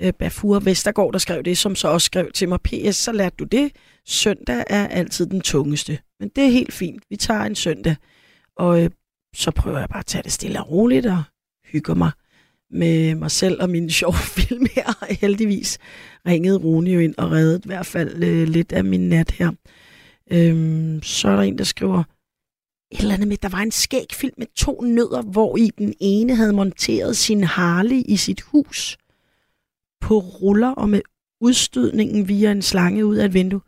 [0.00, 3.36] øh, Bafur Vestergaard, der skrev det, som så også skrev til mig, PS, så lærte
[3.38, 3.72] du det.
[4.06, 5.98] Søndag er altid den tungeste.
[6.20, 7.02] Men det er helt fint.
[7.10, 7.96] Vi tager en søndag.
[8.56, 8.90] Og øh,
[9.36, 11.22] så prøver jeg bare at tage det stille og roligt og
[11.64, 12.10] hygge mig
[12.70, 15.14] med mig selv og mine sjove film her.
[15.20, 15.78] Heldigvis
[16.26, 19.52] ringede Rune jo ind og reddede i hvert fald øh, lidt af min nat her.
[20.32, 22.04] Øhm, så er der en, der skriver
[22.92, 25.94] et eller andet med, der var en skæg film med to nødder, hvor i den
[26.00, 28.98] ene havde monteret sin Harley i sit hus
[30.00, 31.00] på ruller og med
[31.40, 33.60] udstødningen via en slange ud af et vindue.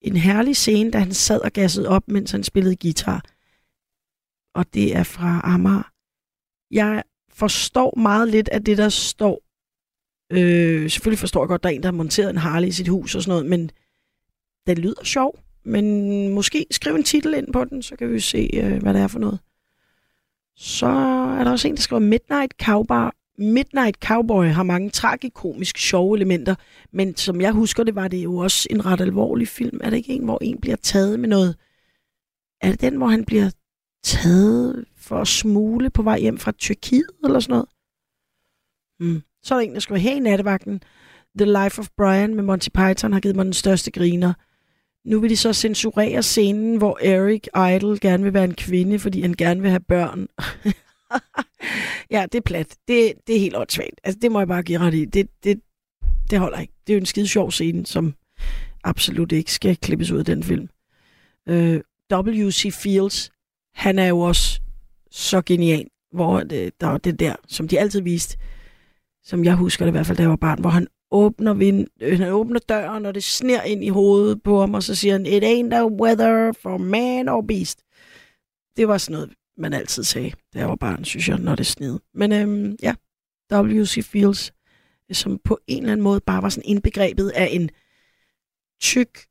[0.00, 3.22] En herlig scene, da han sad og gassede op, mens han spillede guitar–
[4.56, 5.92] og det er fra Amager.
[6.70, 9.42] Jeg forstår meget lidt af det, der står.
[10.32, 12.72] Øh, selvfølgelig forstår jeg godt, at der er en, der har monteret en Harley i
[12.72, 13.70] sit hus og sådan noget, men
[14.66, 15.38] det lyder sjov.
[15.64, 19.02] Men måske skriv en titel ind på den, så kan vi se, øh, hvad det
[19.02, 19.38] er for noget.
[20.56, 20.86] Så
[21.38, 23.10] er der også en, der skriver Midnight Cowboy.
[23.38, 26.54] Midnight Cowboy har mange tragikomisk sjove elementer,
[26.92, 29.80] men som jeg husker det, var det jo også en ret alvorlig film.
[29.84, 31.56] Er det ikke en, hvor en bliver taget med noget?
[32.60, 33.50] Er det den, hvor han bliver
[34.06, 37.68] taget for at smule på vej hjem fra Tyrkiet eller sådan noget.
[39.00, 39.22] Mm.
[39.42, 40.82] Så er der en, der skriver, hey nattevagten,
[41.38, 44.32] The Life of Brian med Monty Python har givet mig den største griner.
[45.04, 49.20] Nu vil de så censurere scenen, hvor Eric Idle gerne vil være en kvinde, fordi
[49.20, 50.28] han gerne vil have børn.
[52.10, 52.76] ja, det er plat.
[52.88, 54.00] Det, det er helt åndssvagt.
[54.04, 55.04] Altså, det må jeg bare give ret i.
[55.04, 55.60] Det, det,
[56.30, 56.72] det holder ikke.
[56.86, 58.14] Det er jo en skide sjov scene, som
[58.84, 60.68] absolut ikke skal klippes ud af den film.
[61.50, 61.80] Uh, øh,
[62.12, 62.74] W.C.
[62.74, 63.30] Fields
[63.76, 64.60] han er jo også
[65.10, 68.38] så genial, hvor det, der var det der, som de altid viste,
[69.24, 71.86] som jeg husker det i hvert fald, da jeg var barn, hvor han åbner, vind,
[72.00, 75.12] øh, han åbner døren, og det sner ind i hovedet på ham, og så siger
[75.12, 77.82] han, it ain't a weather for man or beast.
[78.76, 81.66] Det var sådan noget man altid sagde, da jeg var barn, synes jeg, når det
[81.66, 81.98] sned.
[82.14, 82.94] Men øhm, ja,
[83.52, 84.04] W.C.
[84.04, 84.52] Fields,
[85.10, 87.70] øh, som på en eller anden måde bare var sådan indbegrebet af en
[88.80, 89.26] tyk,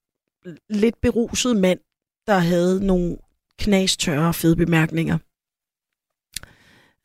[0.69, 1.79] lidt beruset mand,
[2.27, 3.17] der havde nogle
[3.59, 5.17] knastørre fede bemærkninger.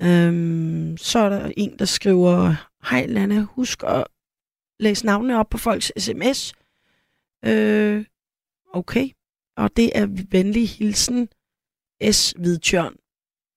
[0.02, 2.54] Øhm, så er der en, der skriver,
[2.90, 4.04] Hej Lana, husk at
[4.80, 6.52] læse navnene op på folks sms.
[7.44, 8.04] Øh,
[8.72, 9.08] okay.
[9.56, 11.28] Og det er venlig hilsen
[12.12, 12.34] S.
[12.38, 12.96] Hvidtjørn.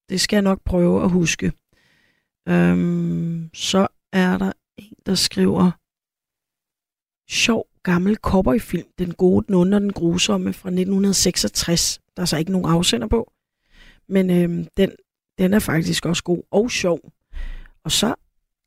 [0.09, 1.51] Det skal jeg nok prøve at huske.
[2.49, 5.71] Øhm, så er der en, der skriver
[7.29, 11.99] sjov gammel cowboyfilm, Den gode, den onde og den grusomme fra 1966.
[12.15, 13.31] Der er så ikke nogen afsender på,
[14.07, 14.91] men øhm, den,
[15.37, 16.99] den er faktisk også god og sjov.
[17.83, 18.15] Og så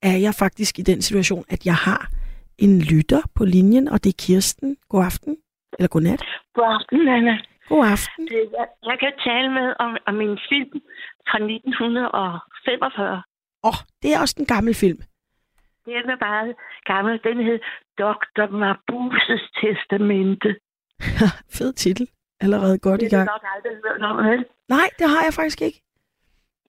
[0.03, 2.11] er jeg faktisk i den situation, at jeg har
[2.59, 4.77] en lytter på linjen, og det er Kirsten.
[4.89, 5.37] God aften.
[5.79, 6.23] Eller god nat.
[6.55, 7.39] God aften, Anna.
[7.69, 8.25] God aften.
[8.29, 10.73] Det- Jeg, jeg kan tale med om, om en film
[11.31, 13.23] fra 1945.
[13.65, 15.01] Åh, oh, det er også en gammel film.
[15.87, 16.55] Den er bare
[16.93, 17.21] gammel.
[17.25, 17.59] Den hed
[17.99, 18.47] Dr.
[18.63, 20.51] Marbuses Testamente.
[21.57, 22.07] Fed titel.
[22.41, 23.29] Allerede godt i Det har gang.
[23.35, 24.45] nok aldrig hørt om, vel?
[24.69, 25.81] Nej, det har jeg faktisk ikke.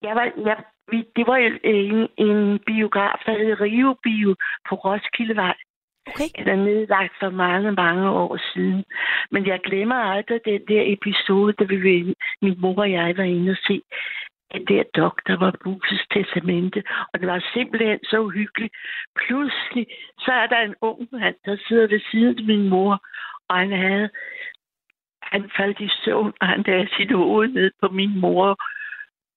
[0.03, 0.57] Jeg var, jeg,
[0.91, 4.35] vi, det var jo en, en biograf, der hed Rio Bio
[4.69, 5.55] på Roskildevej.
[6.07, 6.29] Okay.
[6.37, 8.85] Den er nedlagt for mange, mange år siden.
[9.31, 13.51] Men jeg glemmer aldrig den der episode, da vi min mor og jeg var inde
[13.51, 13.81] og se
[14.53, 16.83] den der doktor var Buses testamente.
[17.13, 18.73] Og det var simpelthen så uhyggeligt.
[19.15, 19.87] Pludselig,
[20.19, 23.03] så er der en ung mand, der sidder ved siden af min mor,
[23.49, 24.09] og han havde
[25.21, 28.57] han faldt i søvn, og han lagde sit hoved ned på min mor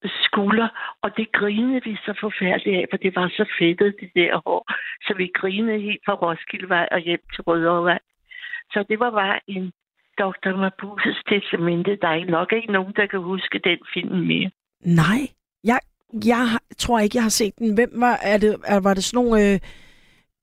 [0.08, 0.68] skulder,
[1.02, 4.72] og det grinede vi så forfærdeligt af, for det var så fedtet, det der hår.
[5.06, 7.98] Så vi grinede helt fra Roskildevej og hjem til Rødovre.
[8.72, 9.72] Så det var bare en
[10.18, 10.56] Dr.
[10.56, 11.96] Mabuses testamente.
[11.96, 14.50] Der er nok ikke nogen, der kan huske den film mere.
[14.84, 15.20] Nej,
[15.64, 15.78] jeg,
[16.24, 16.46] jeg
[16.78, 17.74] tror ikke, jeg har set den.
[17.74, 19.60] Hvem var, er det, er, var det sådan nogle øh,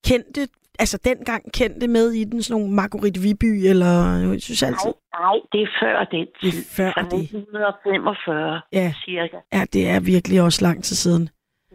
[0.07, 0.41] kendte,
[0.79, 3.91] altså dengang kendte med i den, sådan nogle Marguerite Viby, eller
[4.31, 6.63] jeg synes altid, Nej, nej, det er før den Det er tid.
[6.77, 7.19] før fra det.
[7.23, 8.93] 1945, Ja.
[9.05, 9.37] cirka.
[9.53, 11.29] ja, det er virkelig også lang tid siden.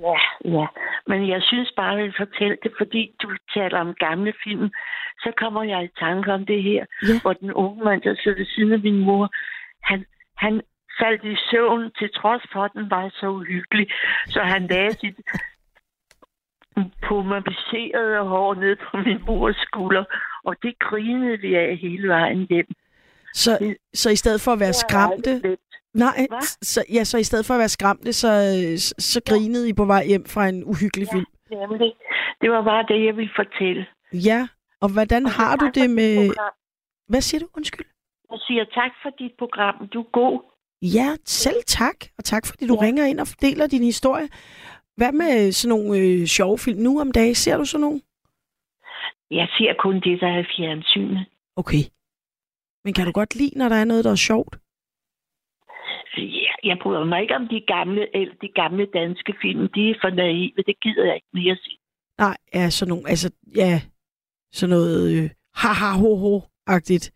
[0.07, 0.19] Ja,
[0.59, 0.67] ja.
[1.07, 4.69] Men jeg synes bare, at jeg vil fortælle det, fordi du taler om gamle film.
[5.23, 7.21] Så kommer jeg i tanke om det her, Ja.
[7.23, 9.25] hvor den unge mand, der sidder ved siden af min mor,
[9.91, 10.05] han,
[10.37, 10.55] han
[11.01, 13.87] faldt i søvn, til trods for, at den var så uhyggelig.
[14.27, 15.17] Så han lagde sit
[17.09, 20.05] pomadiserede hår ned på min mors skulder,
[20.45, 22.67] og det grinede vi af hele vejen hjem.
[23.35, 25.57] Så, Det- så i stedet for at være skræmte,
[25.95, 26.41] nej, Hva?
[26.41, 28.29] så, ja, så i stedet for at være skræmte, så,
[28.79, 31.27] så, så grinede I på vej hjem fra en uhyggelig film.
[31.51, 31.93] Nemlig.
[32.41, 33.87] Det var bare det, jeg ville fortælle.
[34.13, 34.49] Ja,
[34.81, 36.17] og hvordan Og har du det med...
[36.29, 36.53] program.
[37.09, 37.49] Hvad siger du?
[37.57, 37.87] Undskyld.
[38.31, 39.89] Jeg siger tak for dit program.
[39.93, 40.41] Du er god.
[40.83, 41.97] Ja, selv tak.
[42.19, 42.83] Og tak, fordi du Ja.
[42.87, 44.29] ringer ind og fordeler din historie.
[44.97, 47.35] Hvad med sådan nogle øh, sjove film nu om dagen?
[47.35, 48.01] Ser du sådan nogle?
[49.31, 51.27] Jeg ser kun det, der er fjernsynet.
[51.57, 51.85] Okay.
[52.85, 54.57] Men kan du godt lide, når der er noget, der er sjovt?
[56.19, 59.69] Ja, jeg bryder mig ikke om de gamle, eller de gamle danske film.
[59.75, 60.53] De er for naive.
[60.67, 61.79] Det gider jeg ikke mere se.
[62.19, 63.81] Nej, ja, sådan nogle, altså, ja,
[64.53, 67.07] sådan noget øh, ha-ha-ho-ho-agtigt.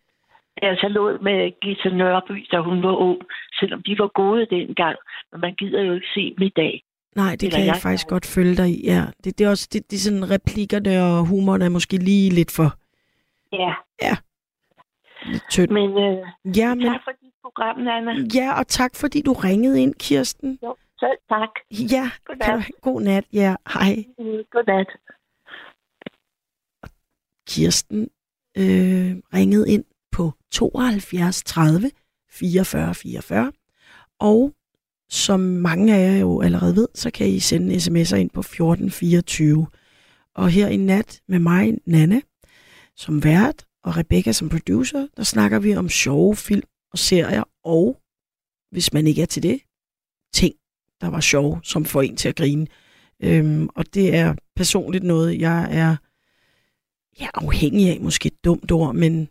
[0.61, 3.21] Jeg så lå med Gita Nørby, da hun var ung,
[3.59, 4.97] selvom de var gode dengang.
[5.31, 6.83] Men man gider jo ikke se dem i dag.
[7.15, 9.03] Nej, det Eller kan jeg, jeg faktisk godt følge dig i, ja.
[9.23, 12.69] Det, det er også, det, er sådan replikkerne og humoren er måske lige lidt for
[13.53, 13.73] Ja,
[15.25, 15.71] lidt tynd.
[15.71, 18.11] men øh, Ja, men, tak for dit program, Nana.
[18.35, 20.59] ja, og tak fordi du ringede ind, Kirsten.
[20.63, 21.49] Jo, selv tak.
[21.95, 22.45] Ja, Godnat.
[22.45, 23.95] kan du, god nat, ja, hej.
[24.51, 24.87] Godnat.
[27.49, 28.01] Kirsten
[28.57, 31.91] øh, ringede ind på 72 30
[32.39, 33.51] 44 44.
[34.19, 34.53] Og
[35.09, 39.67] som mange af jer jo allerede ved, så kan I sende sms'er ind på 1424.
[40.35, 42.21] Og her i nat med mig, Nana,
[42.95, 47.97] som vært, og Rebecca som producer, der snakker vi om sjove film og serier, og
[48.71, 49.61] hvis man ikke er til det,
[50.33, 50.55] ting,
[51.01, 52.67] der var sjove, som får en til at grine.
[53.23, 55.95] Øhm, og det er personligt noget, jeg er
[57.19, 59.27] ja, afhængig af, måske et dumt ord, men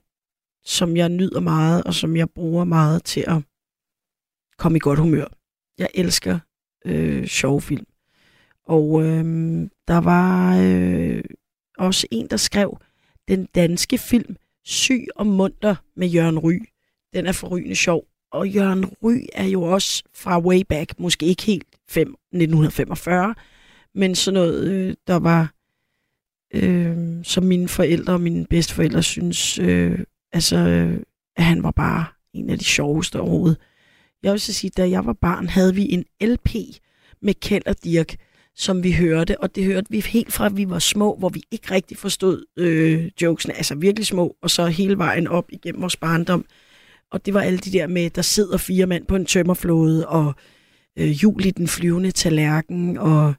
[0.67, 3.43] som jeg nyder meget, og som jeg bruger meget til at
[4.59, 5.27] komme i godt humør.
[5.79, 6.39] Jeg elsker
[6.87, 7.87] øh, sjove film.
[8.65, 9.25] Og øh,
[9.89, 11.25] der var øh,
[11.79, 12.79] også en, der skrev
[13.29, 16.59] den danske film Syg og munter med Jørgen Ry.
[17.15, 18.05] Den er forrygende sjov.
[18.33, 23.35] Og Jørgen Ry er jo også fra way back, måske ikke helt 5, 1945,
[23.95, 25.55] men sådan noget, øh, der var
[26.55, 29.99] øh, som mine forældre og mine bedsteforældre synes, øh,
[30.37, 31.01] altså, øh,
[31.37, 33.59] han var bare en af de sjoveste overhovedet.
[34.23, 36.51] jeg vil så sige, da jeg var barn, havde vi en LP
[37.23, 38.17] med Kjeld og Dirk,
[38.55, 41.43] som vi hørte, og det hørte vi helt fra, at vi var små, hvor vi
[41.51, 45.97] ikke rigtig forstod øh, jokesene, altså virkelig små, og så hele vejen op igennem vores
[45.97, 46.45] barndom.
[47.11, 50.35] Og det var alle de der med, der sidder fire mand på en tømmerflåde, og
[50.99, 53.35] øh, jul i den flyvende tallerken, og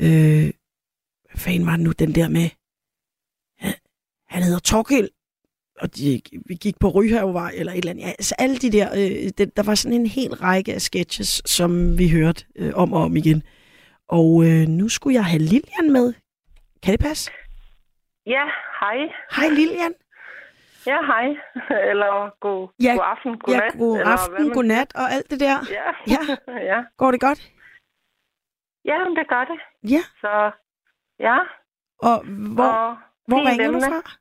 [0.00, 0.50] øh,
[1.28, 2.48] hvad fanden var det nu, den der med,
[3.58, 3.74] han,
[4.28, 5.08] han hedder Torkild,
[5.82, 8.02] og de, vi gik på Ryhavevej, eller et eller andet.
[8.02, 11.42] Ja, altså alle de der, øh, det, der var sådan en hel række af sketches,
[11.46, 13.42] som vi hørte øh, om og om igen.
[14.08, 16.12] Og øh, nu skulle jeg have Lilian med.
[16.82, 17.30] Kan det passe?
[18.26, 18.44] Ja,
[18.80, 18.96] hej.
[19.36, 19.94] Hej Lilian.
[20.86, 21.26] Ja, hej.
[21.90, 23.72] Eller god, Ja, god aften, god ja, nat.
[23.78, 25.56] god eller aften, man god nat og alt det der.
[25.70, 25.88] Ja.
[26.12, 26.36] Ja.
[26.74, 26.82] ja.
[26.96, 27.40] Går det godt?
[28.84, 29.58] Ja, det gør det.
[29.94, 30.02] Ja.
[30.20, 30.50] Så
[31.20, 31.38] ja.
[31.98, 32.24] Og
[32.56, 33.80] hvor, og hvor ringer du emne.
[33.86, 34.19] fra?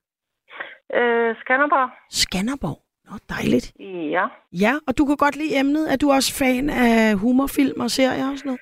[0.94, 1.90] Øh, Skanderborg.
[2.10, 2.80] Skanderborg.
[3.06, 3.74] Nå, dejligt.
[4.16, 4.26] Ja.
[4.64, 5.92] Ja, og du kan godt lide emnet.
[5.94, 8.62] Er du også fan af humorfilm og serier og sådan noget?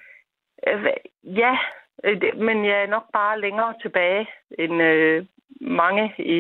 [0.68, 0.94] Øh,
[1.44, 1.54] ja,
[2.06, 4.28] øh, men jeg er nok bare længere tilbage,
[4.60, 5.26] end øh,
[5.62, 6.40] mange i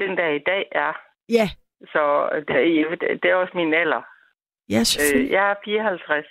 [0.00, 0.92] den der i dag er.
[1.28, 1.48] Ja,
[1.92, 4.02] Så øh, det, er- det er også min alder.
[4.70, 5.32] ja Øh, selvfølgelig.
[5.32, 6.26] jeg er 54,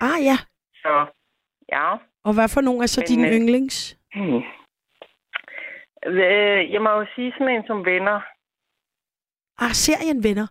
[0.00, 0.36] Ah ja,
[0.74, 1.06] så
[1.72, 1.92] ja.
[2.24, 3.96] og hvad for nogle er så Men, dine øh, yndlings?
[4.14, 4.42] Hmm.
[6.06, 8.20] Øh, Jeg må jo sige sådan en som venner.
[9.60, 10.46] Ah, serien Venner.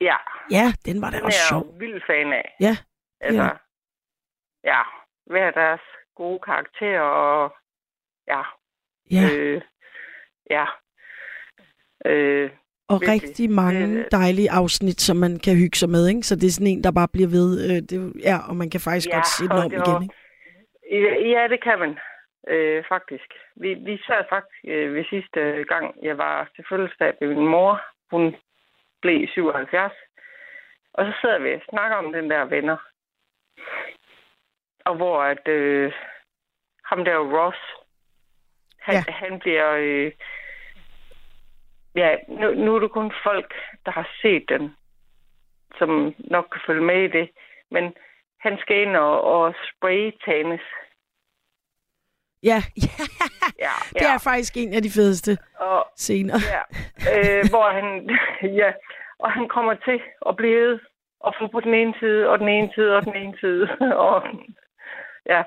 [0.00, 0.16] Ja,
[0.50, 1.72] Ja, den var da den også er jeg sjov.
[1.72, 2.56] jo vild fan af.
[2.60, 2.76] Ja,
[3.20, 3.48] Altså, Ja.
[4.72, 4.82] ja,
[5.26, 5.80] hver deres
[6.16, 7.56] gode karakterer og
[8.28, 8.42] ja,
[9.10, 9.22] ja.
[9.32, 9.60] øh,
[10.50, 10.64] ja.
[12.04, 12.50] Øh,
[12.88, 13.22] Og virkelig.
[13.22, 16.22] rigtig mange dejlige afsnit, som man kan hygge sig med, ikke?
[16.22, 17.48] Så det er sådan en, der bare bliver ved.
[17.66, 21.30] Øh, det, ja, og man kan faktisk Ja, godt se den om igen, var- ikke?
[21.34, 21.98] ja, det kan man
[22.48, 23.28] øh, faktisk.
[23.62, 25.40] Vi, vi sad faktisk øh, ved sidste
[25.72, 27.72] gang, jeg var til fødselsdag ved min mor.
[28.10, 28.36] Hun
[29.02, 29.92] blev 77.
[30.92, 32.76] Og så sidder vi og snakker om den der venner.
[34.84, 35.92] Og hvor at øh,
[36.84, 37.58] ham der Ross,
[38.80, 39.12] han, Ja.
[39.12, 39.70] han bliver...
[39.70, 40.12] Øh,
[41.94, 43.54] ja, nu, nu er det kun folk,
[43.86, 44.76] der har set den,
[45.78, 47.30] som nok kan følge med i det.
[47.70, 47.94] Men
[48.40, 50.60] han skal ind og, og spraytanes.
[52.42, 52.88] Ja, ja.
[53.66, 56.34] Ja, det er faktisk en af de fedeste Og, scener.
[56.54, 56.62] ja,
[57.14, 57.86] øh, hvor han,
[58.60, 58.70] ja,
[59.18, 60.80] og han kommer til at blive
[61.20, 63.68] og få på den ene side, og den ene side, og den ene side.
[64.08, 64.22] og,
[65.26, 65.42] ja,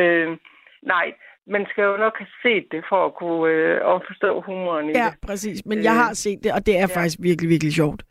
[0.00, 0.38] øh,
[0.82, 1.12] nej,
[1.46, 4.92] man skal jo nok have set det for at kunne øh, at forstå humoren i
[4.92, 5.18] Ja, det.
[5.26, 5.66] præcis.
[5.66, 6.96] Men jeg har set det, og det er ja.
[7.00, 8.02] faktisk virkelig, virkelig sjovt.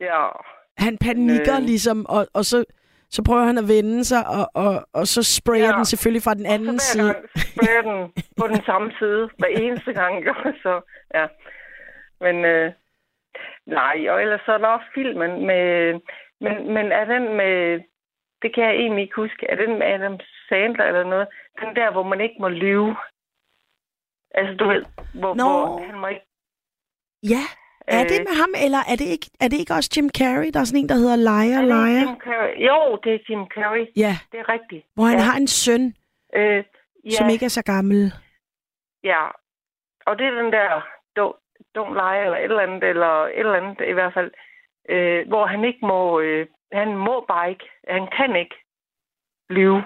[0.00, 0.26] Ja,
[0.78, 1.62] Han panikker Øh.
[1.62, 2.64] ligesom, og, og så,
[3.10, 5.76] så prøver han at vende sig, og, og, og så sprayer Ja.
[5.76, 7.14] den selvfølgelig fra den anden så side.
[7.36, 10.24] sprayer den på den samme side, hver eneste gang.
[10.62, 10.80] Så,
[11.14, 11.26] ja.
[12.20, 12.72] Men øh,
[13.66, 15.64] nej, og ellers så er der også filmen med...
[16.40, 17.80] Men, men er den med...
[18.42, 19.46] Det kan jeg egentlig ikke huske.
[19.48, 21.28] Er den med Adam Sandler eller noget?
[21.60, 22.96] Den der, hvor man ikke må lyve.
[24.34, 24.84] Altså, du ved,
[25.14, 25.44] hvor, Nå.
[25.44, 26.26] hvor han må ikke...
[27.22, 27.44] Ja,
[27.98, 30.48] er det øh, med ham, eller er det ikke, er det ikke også Jim Carrey?
[30.54, 32.00] Der er sådan en, der hedder Liar, Liar.
[32.08, 32.52] Jim Carrey?
[32.68, 33.84] Jo, det er Jim Carrey.
[33.96, 34.86] Ja, Det er rigtigt.
[34.94, 35.24] hvor han ja.
[35.24, 35.94] har en søn,
[36.34, 36.64] Øh,
[37.04, 38.12] ja, som ikke er så gammel.
[39.04, 39.22] Ja,
[40.06, 40.68] og det er den der
[41.18, 41.38] don't,
[41.78, 44.30] don't lie, eller et eller andet, eller et eller andet i hvert fald,
[44.88, 48.54] øh, hvor han ikke må, øh, han må bare ikke, han kan ikke
[49.50, 49.82] lyve.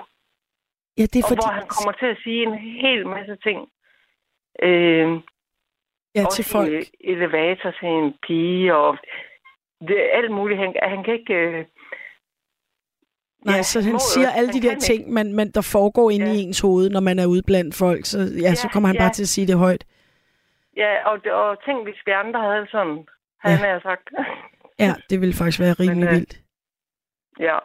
[0.99, 1.41] Ja, det er Og fordi...
[1.45, 3.59] hvor han kommer til at sige en hel masse ting.
[4.63, 5.09] Øh,
[6.15, 6.71] ja, også til folk.
[6.73, 8.99] i elevator til en pige, og
[9.89, 10.61] det alt muligt.
[10.61, 11.35] Han, han kan ikke...
[11.35, 11.65] Øh,
[13.45, 16.33] Nej, ja, så han siger alle de der ting, man, man, der foregår inde Ja.
[16.33, 18.05] i ens hoved, når man er ude blandt folk.
[18.05, 19.03] Så, ja, så Ja, kommer han ja.
[19.03, 19.85] bare til at sige det højt.
[20.77, 23.07] Ja, og, og tænk, hvis vi andre havde sådan,
[23.41, 23.73] han Ja.
[23.73, 24.09] har sagt.
[24.79, 26.41] Ja, det ville faktisk være rimelig øh, vildt.
[27.41, 27.59] Ja,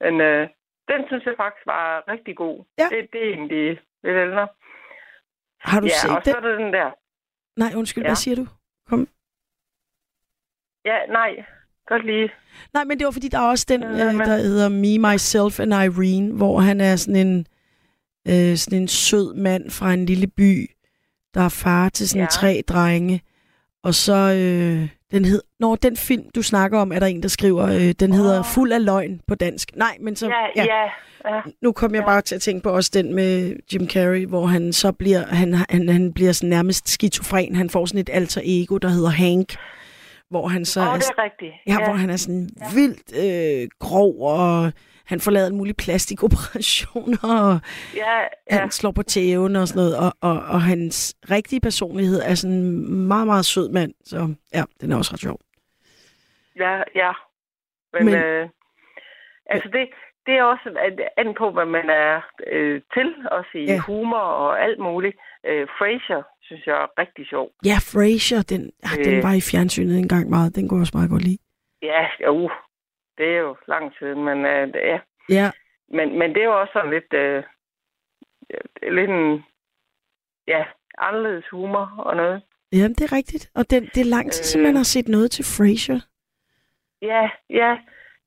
[0.00, 0.48] men øh,
[0.90, 2.64] den synes jeg faktisk var rigtig god.
[2.78, 2.86] Ja.
[2.92, 3.66] Det, det er egentlig
[4.04, 4.48] lidt ældre.
[5.60, 6.36] Har du ja, set og så det?
[6.36, 6.90] er der den der.
[7.58, 8.08] Nej, undskyld, Ja.
[8.08, 8.46] hvad siger du?
[8.88, 9.08] Kom.
[10.84, 11.30] Ja, nej,
[11.86, 12.30] godt lige.
[12.74, 15.12] Nej, men det var fordi, der er også den, Øh, øh, men- der hedder Me,
[15.12, 17.46] Myself and Irene, hvor han er sådan en,
[18.28, 20.70] øh, sådan en sød mand fra en lille by,
[21.34, 22.26] der er far til sådan Ja.
[22.30, 23.22] tre drenge.
[23.82, 27.28] Og så, øh, den hed, når den film, du snakker om, er der en, der
[27.28, 28.44] skriver, øh, den hedder Åh.
[28.44, 29.76] Fuld af løgn på dansk.
[29.76, 31.34] Nej, men så, Ja, ja, ja.
[31.34, 31.40] ja.
[31.62, 32.06] nu kom jeg Ja.
[32.06, 35.54] bare til at tænke på også den med Jim Carrey, hvor han så bliver, han,
[35.54, 37.56] han, han bliver sådan nærmest skizofren.
[37.56, 39.54] Han får sådan et alter ego, der hedder Hank,
[40.30, 41.52] hvor han så Åh, er, det er rigtigt.
[41.66, 43.16] ja, hvor han er sådan vildt
[43.62, 44.72] øh, grov, og
[45.08, 47.60] han får lavet en mulig plastikoperationer, og
[47.94, 48.18] ja,
[48.50, 48.68] han ja.
[48.68, 53.06] slår på tæven og sådan noget, og, og, og hans rigtige personlighed er sådan en
[53.08, 53.92] meget, meget sød mand.
[54.04, 55.38] Så ja, den er også ret sjov.
[56.56, 57.12] ja, ja.
[57.92, 58.48] Men, Men- øh,
[59.50, 59.88] Altså det,
[60.26, 60.68] det er også
[61.18, 63.78] an- på, hvad man er øh, til, også i Ja.
[63.78, 65.16] humor og alt muligt.
[65.46, 67.50] Øh, Frasier synes jeg er rigtig sjov.
[67.64, 68.70] Ja, Frasier, den,
[69.04, 69.22] den Øh.
[69.22, 70.56] var i fjernsynet en gang meget.
[70.56, 71.38] Den kunne jeg også meget godt lide.
[71.82, 72.50] Ja, jo,
[73.18, 75.00] det er jo lang tid, men øh, det- ja.
[75.28, 75.50] Ja,
[75.88, 77.42] Men, men det er jo også sådan lidt, øh,
[78.82, 79.44] lidt en,
[80.46, 80.64] ja,
[80.98, 82.42] anderledes humor og noget.
[82.72, 83.50] ja det er rigtigt.
[83.54, 84.68] Og den, det er lang tid, siden Øh.
[84.68, 86.00] man har set noget til Frasier.
[87.02, 87.76] Ja, ja.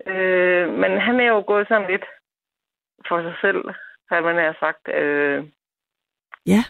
[0.08, 2.06] Øh, men han er jo gået sådan lidt
[3.08, 3.64] for sig selv,
[4.10, 4.88] har man har sagt.
[5.02, 5.46] Øh,
[6.46, 6.64] Ja.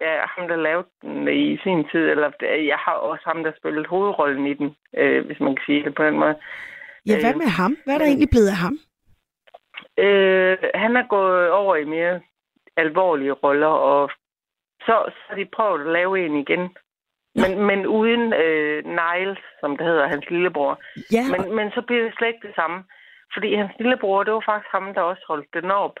[0.00, 2.00] Ja, ham, der lavede den i sin tid.
[2.10, 5.84] Eller jeg har også ham, der spillede hovedrollen i den, øh, hvis man kan sige
[5.84, 6.36] det på den måde.
[7.06, 7.76] Ja, hvad med ham?
[7.84, 8.78] Hvad er der egentlig blevet af ham?
[9.98, 12.20] Øh, han er gået over i mere
[12.76, 14.10] alvorlige roller, og
[14.86, 14.94] så,
[15.28, 16.64] har de prøvet at lave en igen.
[17.34, 20.80] Men, men uden øh, Niles, som det hedder, hans lillebror.
[21.12, 22.78] Ja, Men, men så bliver det slet ikke det samme.
[23.34, 25.96] Fordi hans lillebror, det var faktisk ham, der også holdt den op.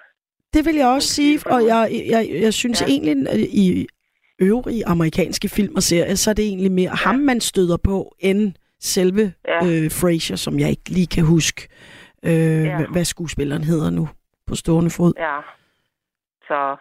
[0.54, 2.86] det vil jeg også sige, og jeg, jeg, jeg synes ja.
[2.86, 3.16] Egentlig,
[3.64, 3.86] i
[4.38, 7.08] øvrige amerikanske film og serier, så er det egentlig mere ja.
[7.08, 9.56] ham, man støder på, end selve ja.
[9.56, 11.68] Øh, Frasier, som jeg ikke lige kan huske,
[12.24, 12.78] øh, ja.
[12.80, 12.86] Ja.
[12.92, 14.08] hvad skuespilleren hedder nu
[14.46, 15.12] på stående fod.
[15.18, 15.40] Ja.
[16.48, 16.76] Så,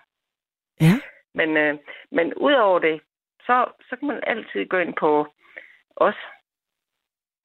[0.82, 0.96] Ja.
[1.34, 1.78] men, øh,
[2.12, 3.02] men udover det,
[3.40, 5.28] så, så kan man altid gå ind på
[5.96, 6.16] os.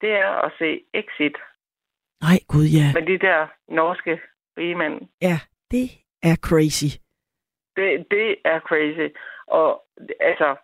[0.01, 1.37] Det er at se Exit
[2.21, 2.87] Nej, gud ja.
[2.93, 4.19] med de der norske
[4.57, 5.01] rigemænd.
[5.21, 5.39] Ja,
[5.71, 5.85] det
[6.23, 6.89] er crazy.
[7.75, 9.13] Det, det er crazy.
[9.47, 9.85] Og
[10.19, 10.55] altså,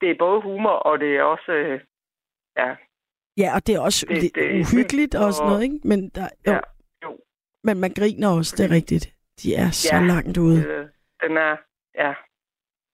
[0.00, 1.80] det er både humor, og det er også, øh,
[2.56, 2.76] ja,
[3.38, 5.62] Ja, og det er også Det- lidt det er uhyggeligt og vildt, sådan og- noget,
[5.64, 5.78] ikke?
[5.84, 6.60] Men, der, jo, ja,
[7.04, 7.18] jo.
[7.64, 9.04] men man griner også, det er rigtigt.
[9.42, 10.02] De er så Ja.
[10.02, 10.60] langt ude.
[10.66, 10.86] Øh,
[11.22, 11.56] den er,
[11.94, 12.12] ja.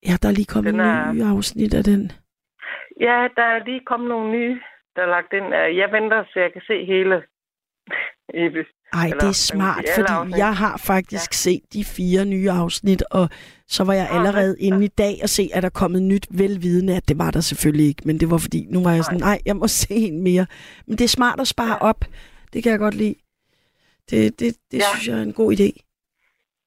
[0.07, 2.13] Ja, der er lige kommet Den en er- ny afsnit af den.
[3.01, 4.61] Ja, der er lige kommet nogle nye,
[4.97, 5.55] der er lagt ind.
[5.55, 7.23] Jeg venter, så jeg kan se hele.
[8.93, 10.39] Ej, Eller, det er smart, sige, fordi afsnit.
[10.39, 11.35] jeg har faktisk ja.
[11.35, 13.29] set de fire nye afsnit, og
[13.67, 14.67] så var jeg Nå, allerede ja.
[14.67, 17.41] inde i dag og se, at der er kommet nyt velvidende, at det var der
[17.41, 20.23] selvfølgelig ikke, men det var fordi, nu var jeg sådan, nej, jeg må se en
[20.23, 20.47] mere.
[20.87, 21.89] Men det er smart at spare Ja.
[21.91, 22.05] op.
[22.53, 23.15] Det kan jeg godt lide.
[24.11, 24.85] Det, det, det Ja.
[24.95, 25.69] synes jeg er en god idé.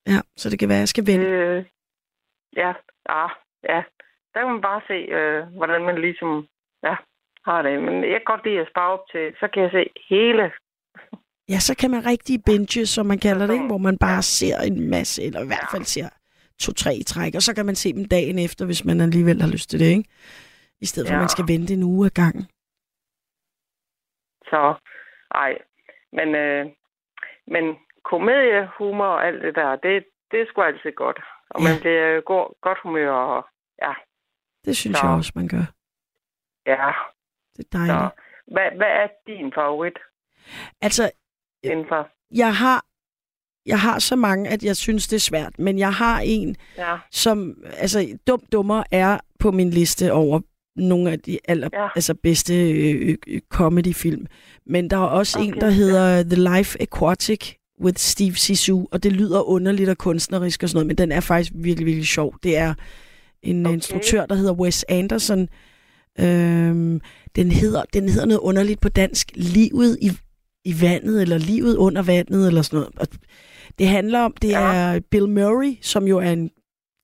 [0.06, 1.26] Ja, så det kan være, at jeg skal vente.
[1.26, 1.64] øh,
[2.56, 2.72] ja,
[3.10, 3.26] ja,
[3.72, 3.82] ja.
[4.34, 6.46] Der kan man bare se, øh, hvordan man ligesom
[6.82, 6.94] ja,
[7.48, 7.82] har det.
[7.82, 10.44] Men jeg kan godt lide at spare op til, så kan jeg se hele.
[11.48, 13.66] Ja, så kan man rigtig binge, som man kalder det, ikke?
[13.66, 14.20] hvor man bare Ja.
[14.20, 16.08] ser en masse, eller i hvert fald ser
[16.58, 19.70] to-tre træk, og så kan man se dem dagen efter, hvis man alligevel har lyst
[19.70, 20.04] til det, ikke?
[20.80, 21.22] I stedet for, at Ja.
[21.22, 22.44] man skal vente en uge ad gangen.
[24.50, 24.74] Så,
[25.34, 25.52] ej.
[26.12, 26.66] Men, øh,
[27.46, 27.64] men
[28.04, 31.20] komedie, humor og alt det der, det, det er sgu altid godt.
[31.50, 31.68] Og Ja.
[31.68, 33.48] man bliver go- godt humør, og
[33.82, 33.92] ja,
[34.64, 35.06] Det synes Så.
[35.06, 35.66] jeg også, man gør.
[36.66, 36.92] ja.
[37.56, 37.98] Det er dejligt.
[37.98, 38.10] Så,
[38.54, 39.98] hvad, hvad er din favorit
[40.82, 41.10] Altså,
[41.72, 42.08] inden for?
[42.34, 42.84] jeg har,
[43.66, 45.58] jeg har så mange, at jeg synes, det er svært.
[45.58, 47.54] Men jeg har en, Ja, som...
[47.76, 50.40] Altså, Dum Dummer er på min liste over
[50.76, 51.88] nogle af de aller, ja.
[51.96, 54.26] Altså bedste øh, øh, comedy-film.
[54.66, 55.48] Men der er også okay.
[55.48, 60.62] en, der hedder The Life Aquatic with Steve Zissou, og det lyder underligt og kunstnerisk
[60.62, 62.34] og sådan noget, men den er faktisk virkelig, virkelig sjov.
[62.42, 62.74] Det er
[63.42, 63.66] en.
[63.66, 63.74] Okay.
[63.74, 65.48] instruktør, der hedder Wes Anderson.
[66.20, 67.00] Øhm,
[67.36, 69.30] den, hedder, den hedder noget underligt på dansk.
[69.34, 70.10] Livet i,
[70.64, 72.92] i vandet, eller livet under vandet, eller sådan noget.
[72.96, 73.06] Og
[73.78, 74.60] det handler om, det Ja.
[74.74, 76.50] er Bill Murray, som jo er en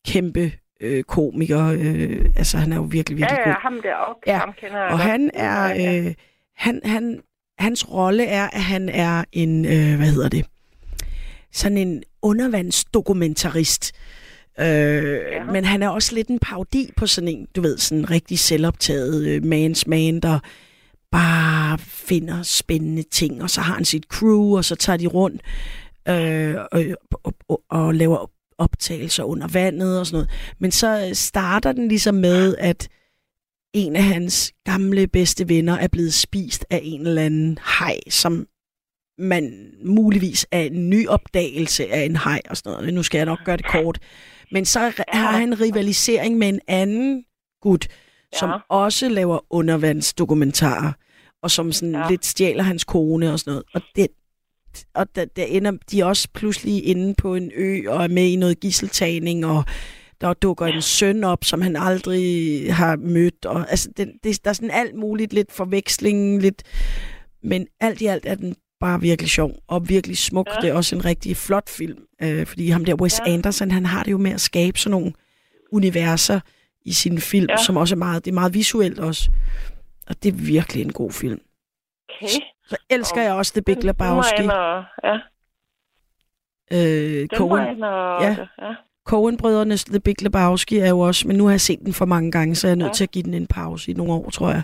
[0.06, 1.66] kæmpe øh, komiker.
[1.66, 3.62] Øh, altså, han er jo virkelig, ja, virkelig ja, god.
[3.62, 4.38] ham deroppe, Ja, ja.
[4.38, 5.66] ham kender jeg Og han er...
[5.68, 5.98] Ja, ja.
[6.06, 6.14] Øh,
[6.56, 7.20] han, han,
[7.58, 9.64] hans rolle er, at han er en...
[9.64, 10.46] Øh, hvad hedder det?
[11.52, 13.92] Sådan en undervandsdokumentarist.
[14.60, 15.44] Øh, ja.
[15.52, 18.38] Men han er også lidt en parodi på sådan en, du ved, sådan en rigtig
[18.38, 20.38] selvoptaget øh, mans man, der
[21.12, 25.42] bare finder spændende ting, og så har han sit crew, og så tager de rundt
[26.08, 26.84] øh, og,
[27.24, 30.30] og, og, og laver optagelser under vandet og sådan noget.
[30.58, 32.88] Men så øh, starter den ligesom med, at
[33.74, 38.46] en af hans gamle bedste venner er blevet spist af en eller anden haj, som
[39.18, 42.94] man muligvis er en ny opdagelse af en haj og sådan noget.
[42.94, 43.98] Nu skal jeg nok gøre det kort.
[44.52, 47.24] Men så har han rivalisering med en anden
[47.62, 47.88] gut,
[48.38, 48.56] som Ja.
[48.68, 50.92] også laver undervandsdokumentarer,
[51.42, 52.00] og som sådan ja.
[52.00, 52.08] Ja.
[52.10, 53.64] lidt stjæler hans kone og sådan noget.
[53.74, 54.06] Og det,
[54.94, 58.36] og der, der ender de også pludselig inde på en ø og er med i
[58.36, 59.64] noget gisseltagning, og
[60.20, 63.46] der dukker en søn op, som han aldrig har mødt.
[63.46, 66.62] Og, altså, det, det, der er sådan alt muligt, lidt forveksling, lidt...
[67.42, 70.46] Men alt i alt er den bare virkelig sjov og virkelig smuk.
[70.46, 70.54] Ja.
[70.54, 70.60] Ja.
[70.60, 73.30] Det er også en rigtig flot film, øh, fordi ham der Wes ja.
[73.30, 73.34] Ja.
[73.34, 75.12] Anderson, han har det jo med at skabe sådan nogle
[75.72, 76.40] universer
[76.84, 77.56] i sine film, ja.
[77.56, 79.30] Som også er meget, det er meget visuelt også.
[80.08, 81.40] Og det er virkelig en god film.
[82.08, 82.26] Okay.
[82.68, 84.42] Så elsker jeg også The Big Den- den Lebowski.
[84.42, 85.18] ind og- Ja.
[86.72, 88.36] Øh, Den var Coen, en, og, ja.
[88.62, 88.74] ja.
[89.08, 92.30] Coen-brødrenes The Big Lebowski er jo også, men nu har jeg set den for mange
[92.32, 92.92] gange, så jeg er nødt Ja.
[92.92, 94.62] til at give den en pause i nogle år, tror jeg.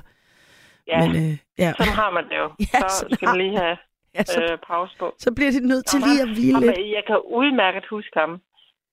[0.89, 2.49] Ja, Men øh, ja, sådan har man det jo.
[2.75, 3.77] Ja, så skal man lige have
[4.14, 5.14] ja så, øh, pause på.
[5.19, 6.79] så bliver de nødt til Nå, lige at hvile lidt.
[6.79, 8.31] Jeg kan udmærket huske ham.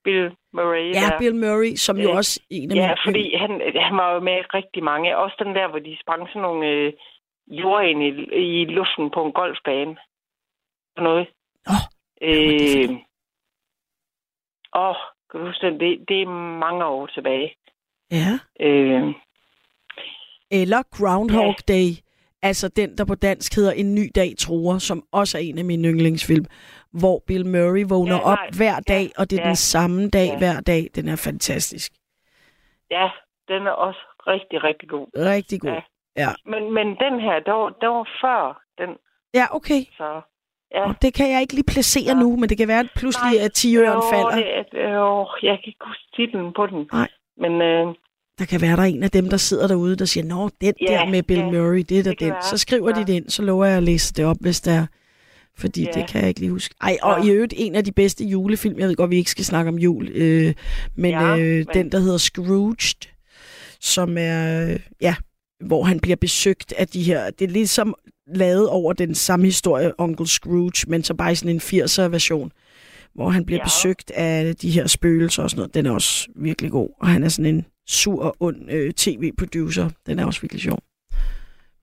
[0.03, 0.87] Bill Murray.
[0.93, 1.19] Ja, der.
[1.19, 2.97] Bill Murray, som jo Øh, også en af Ja, mine...
[3.05, 3.51] fordi han,
[3.87, 5.17] han var jo med rigtig mange.
[5.17, 6.93] Også den der, hvor de sprang sådan nogle øh,
[7.47, 8.09] jord ind i,
[8.61, 9.95] i luften på en golfbane.
[10.95, 11.27] Sådan noget.
[11.27, 12.97] Det for Øh,
[14.75, 14.95] åh,
[15.31, 15.79] kan du huske det?
[15.79, 16.05] det?
[16.07, 16.25] Det er
[16.65, 17.55] mange år tilbage.
[18.11, 18.31] Ja.
[18.59, 19.13] Øh,
[20.51, 21.87] Eller Groundhog Day.
[22.41, 25.65] Altså den, der på dansk hedder En ny dag truer, som også er en af
[25.65, 26.45] mine yndlingsfilm,
[26.93, 30.27] hvor Bill Murray vågner Ja, op hver dag, og det er ja, den samme dag
[30.27, 30.37] ja.
[30.37, 30.89] hver dag.
[30.95, 31.91] Den er fantastisk.
[32.91, 33.09] ja,
[33.47, 35.07] den er også rigtig, rigtig god.
[35.17, 35.69] Rigtig god.
[35.69, 35.81] Ja.
[36.17, 38.89] Ja, Men, men den her, der var, der var før den,
[39.33, 39.81] ja okay.
[39.97, 40.21] så...
[40.75, 40.87] Ja.
[40.89, 42.21] Og det kan jeg ikke lige placere Ja.
[42.21, 44.35] nu, men det kan være, at pludselig Nej, at 10 øren Jo, falder.
[44.71, 46.89] Det, jo, jeg kan ikke huske titlen på den.
[46.93, 47.09] Nej.
[47.37, 47.85] Men øh,
[48.39, 50.73] Der kan være, der er en af dem, der sidder derude, der siger, Nå, den
[50.81, 52.29] Ja, der med Bill ja, Murray, det er kan den.
[52.29, 52.41] være.
[52.41, 53.05] Så skriver de Ja.
[53.05, 54.85] det ind, så lover jeg at læse det op, hvis der er.
[55.57, 55.91] Fordi Ja.
[55.99, 56.75] det kan jeg ikke lige huske.
[56.81, 57.31] Ej, og Ja.
[57.31, 59.77] i øvrigt en af de bedste julefilm, jeg ved godt, vi ikke skal snakke om
[59.77, 60.53] jul, øh,
[60.95, 63.07] men, Ja, øh, men- den, der hedder Scrooged,
[63.79, 65.15] som er, øh, ja,
[65.65, 67.95] hvor han bliver besøgt af de her, det er ligesom
[68.35, 72.51] lavet over den samme historie, Onkel Scrooge, men så bare i sådan en 80'er version,
[73.15, 73.63] hvor han bliver Ja.
[73.63, 75.73] besøgt af de her spøgelser og sådan noget.
[75.73, 79.89] Den er også virkelig god, og han er sådan en sur og ond øh, tv-producer.
[80.07, 80.79] Den er også virkelig sjov.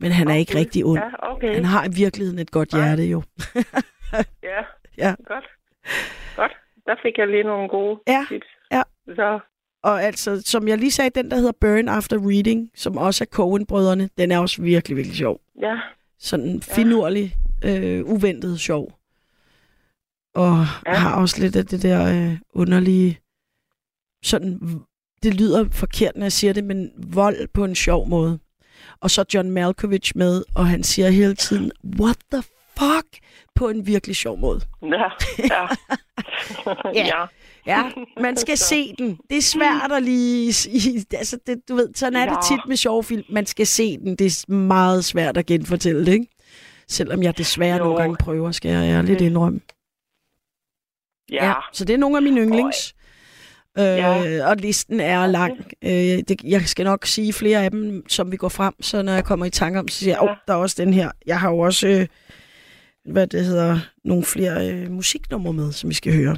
[0.00, 0.58] Men han er ikke Okay.
[0.60, 1.00] rigtig ond.
[1.00, 1.54] Ja, okay.
[1.54, 2.82] Han har i virkeligheden et godt Nej.
[2.86, 3.22] hjerte, jo.
[4.42, 4.60] Ja,
[4.98, 5.14] Ja.
[5.26, 5.44] godt.
[6.36, 6.52] Godt.
[6.86, 8.46] Der fik jeg lige nogle gode Ja, tips.
[8.72, 8.82] ja.
[9.14, 9.38] Så,
[9.82, 13.26] Og altså, som jeg lige sagde, den der hedder Burn After Reading, som også er
[13.34, 15.40] Coen-brødrene, den er også virkelig, virkelig sjov.
[15.62, 15.76] ja.
[16.18, 18.92] Sådan finurlig, øh, uventet sjov.
[20.34, 20.92] Og ja.
[20.92, 20.98] Ja.
[20.98, 23.18] har også lidt af det der øh, underlige,
[24.22, 24.60] sådan,
[25.22, 28.38] det lyder forkert, når jeg siger det, men vold på en sjov måde.
[29.00, 32.42] Og så John Malkovich med, og han siger hele tiden, what the
[32.78, 33.18] fuck,
[33.54, 34.60] på en virkelig sjov måde.
[34.82, 34.88] Ja,
[35.38, 35.66] ja.
[36.94, 37.06] Ja.
[37.06, 37.24] ja.
[37.66, 37.82] Ja,
[38.20, 39.18] man skal se den.
[39.30, 40.46] Det er svært at lige...
[41.18, 42.56] Altså, det, du ved, sådan er det Ja.
[42.56, 43.24] tit med sjove film.
[43.30, 44.16] Man skal se den.
[44.16, 46.26] Det er meget svært at genfortælle det, ikke?
[46.88, 47.84] Selvom jeg desværre Jo.
[47.84, 49.60] nogle gange prøver, skal jeg ærligt Det- indrømme.
[51.30, 51.54] Ja.
[51.72, 52.94] Så det er nogle af mine yndlings.
[53.80, 54.50] Øh, Ja.
[54.50, 55.56] Og listen er lang.
[55.84, 59.12] Øh, det, jeg skal nok sige flere af dem, som vi går frem, så når
[59.12, 60.32] jeg kommer i tanke om, så siger jeg, åh, Ja.
[60.32, 61.10] oh, der er også den her.
[61.26, 62.06] Jeg har jo også, øh,
[63.12, 66.36] hvad det hedder, nogle flere øh, musiknumre med, som vi skal høre.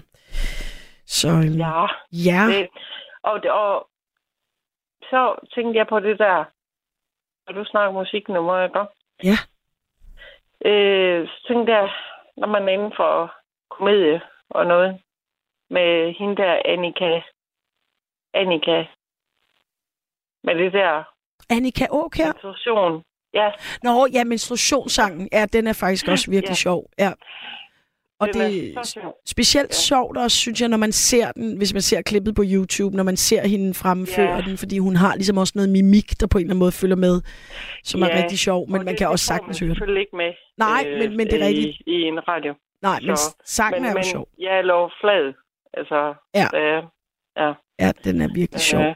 [1.07, 1.87] Så øh, Ja.
[2.13, 2.43] ja.
[2.53, 2.69] Det,
[3.23, 3.87] og, og
[5.11, 6.45] så tænkte jeg på det der,
[7.47, 8.79] når du snakker musiknummer, ikke?
[9.29, 9.37] Ja.
[10.71, 11.91] Øh, så tænkte jeg,
[12.37, 13.33] når man er inden for
[13.71, 14.21] komedie
[14.51, 15.01] og noget,
[15.71, 17.21] med hende der Annika,
[18.35, 18.85] Annika,
[20.45, 21.05] med det der
[21.51, 22.25] Annika Åkær.
[22.25, 23.03] menstruation.
[23.35, 23.51] Ja,
[23.83, 26.55] Nå, ja, menstruationssangen, ja, den er faktisk også virkelig Ja.
[26.55, 26.91] sjov.
[26.99, 27.13] Ja.
[28.21, 29.75] Og den det er er specielt Ja.
[29.75, 33.03] sjovt også, synes jeg, når man ser den, hvis man ser klippet på YouTube, når
[33.05, 34.41] man ser hende fremføre Ja.
[34.41, 36.97] den, fordi hun har ligesom også noget mimik, der på en eller anden måde følger
[36.97, 37.21] med,
[37.85, 39.97] som er Ja, rigtig sjov, men Og man det- kan det også sagtens høre den.
[39.97, 40.33] ikke med.
[40.59, 41.83] Nej, men- men det er i, rigtigt.
[41.87, 42.55] I en radio.
[42.83, 44.29] Nej, men så- sangen men, er jo men sjov.
[44.39, 45.33] jeg lå flad.
[45.75, 46.47] Altså, Ja.
[46.61, 46.83] Øh,
[47.37, 47.53] ja.
[47.79, 48.81] Ja, den er virkelig sjov.
[48.83, 48.95] Øh,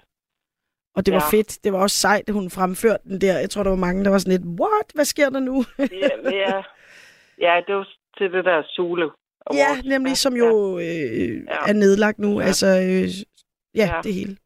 [0.96, 1.36] Og det var ja.
[1.38, 1.64] fedt.
[1.64, 3.38] Det var også sejt, at hun fremførte den der.
[3.38, 4.86] Jeg tror, der var mange, der var sådan lidt, what?
[4.94, 5.64] Hvad sker der nu?
[5.78, 6.62] ja, ja,
[7.40, 9.10] ja, det var til det der Zulu
[9.52, 11.56] ja, nemlig, som jo øh, Ja.
[11.68, 12.40] er nedlagt nu.
[12.40, 12.46] Ja.
[12.46, 13.08] Altså, øh,
[13.74, 14.00] ja, Ja.
[14.02, 14.36] det hele.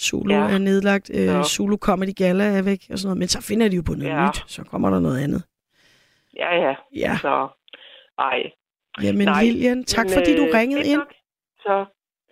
[0.00, 0.40] Zulu Ja.
[0.54, 1.10] er nedlagt.
[1.14, 1.42] Øh, Så.
[1.42, 3.18] Zulu Comedy Gala er væk og sådan noget.
[3.18, 4.26] Men så finder de jo på noget Ja.
[4.26, 4.44] nyt.
[4.46, 5.42] Så kommer der noget andet.
[6.36, 6.74] Ja, ja.
[6.96, 7.18] Ja.
[7.20, 7.48] Så,
[8.18, 8.42] ej.
[9.02, 11.02] Jamen, Nej, Lilian, tak men, fordi du øh, ringede fedt ind.
[11.58, 11.84] Så,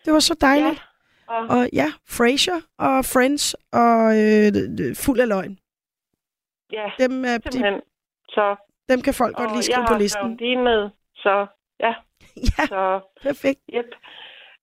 [0.05, 0.83] Det var så dejligt.
[1.31, 1.35] ja.
[1.35, 5.59] Og, Og ja, Frasier og Friends og øh, fuld af løgn.
[6.73, 7.81] ja, Dem, er, de, simpelthen.
[8.29, 8.57] Så,
[8.89, 10.21] dem kan folk godt og lige jeg skrive på har listen.
[10.21, 11.47] skrevet dine med, så
[11.81, 11.93] ja,
[12.59, 13.61] Ja, så perfekt.
[13.75, 13.91] Yep.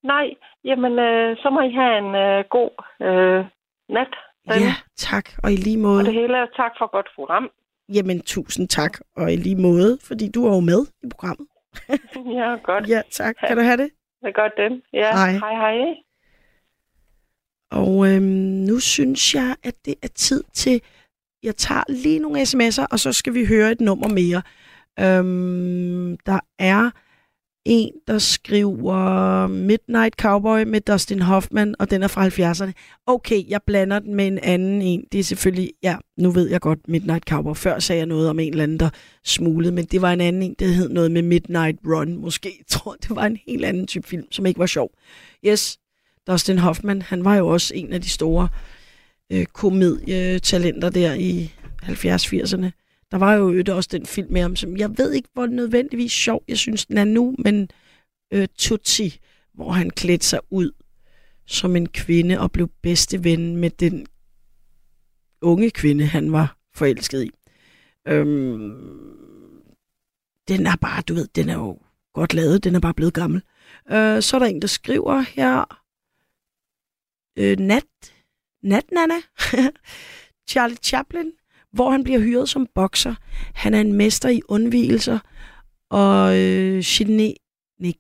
[0.04, 0.26] Nej,
[0.64, 2.72] jamen, øh, så må I have en øh, god
[3.08, 3.46] øh,
[3.98, 4.14] nat.
[4.50, 5.26] Den, Ja, tak.
[5.44, 6.06] Og i lige Og måde.
[6.06, 7.50] det hele, tak for godt program.
[7.94, 9.00] Jamen, tusind tak.
[9.16, 11.48] Og i lige måde, fordi du er jo med i programmet.
[12.40, 12.90] ja, godt.
[12.90, 13.36] Ja, tak.
[13.48, 13.90] Kan du have det?
[14.24, 14.82] Det godt, den.
[14.94, 15.32] Ja, Hej.
[15.32, 15.54] hej.
[15.54, 15.96] hej.
[17.72, 18.24] Og øhm,
[18.70, 20.82] nu synes jeg, at det er tid til,
[21.44, 24.42] jeg tager lige nogle sms'er, og så skal vi høre et nummer mere.
[25.00, 26.92] Øhm, der er
[27.66, 32.72] en, der skriver Midnight Cowboy med Dustin Hoffman, og den er fra 70'erne.
[33.06, 35.04] Okay, jeg blander den med en anden en.
[35.12, 37.56] Det er selvfølgelig, ja, nu ved jeg godt Midnight Cowboy.
[37.56, 38.90] Før sagde jeg noget om en eller anden, der
[39.24, 42.18] smuglede, men det var en anden en, der hed noget med Midnight Run.
[42.18, 44.92] Måske, jeg tror det var en helt anden type film, som ikke var sjov.
[45.46, 45.78] Yes,
[46.28, 48.48] Dustin Hoffman, han var jo også en af de store
[49.32, 51.54] øh, komedietalenter der i
[51.84, 52.81] 70-80'erne.
[53.12, 56.12] Der var jo øvrigt også den film med ham, som jeg ved ikke, hvor nødvendigvis
[56.12, 57.70] sjov, jeg synes, den er nu, men
[58.34, 59.20] øh, Tutsi,
[59.54, 60.72] hvor han klædte sig ud
[61.46, 64.08] som en kvinde og blev bedste ven med den
[65.42, 67.32] unge kvinde, han var forelsket i.
[68.08, 69.62] Øhm,
[70.48, 71.80] den er bare, du ved, den er jo
[72.14, 73.42] godt lavet, den er bare blevet gammel.
[73.92, 75.82] Øh, så er der en, der skriver her,
[77.38, 78.14] øh, Nat,
[78.64, 79.22] Nat Nana,
[80.52, 81.32] Charlie Chaplin,
[81.74, 83.16] hvor han bliver hyret som bokser.
[83.54, 85.20] Han er en mester i undvigelser,
[85.90, 87.34] og øh, Gene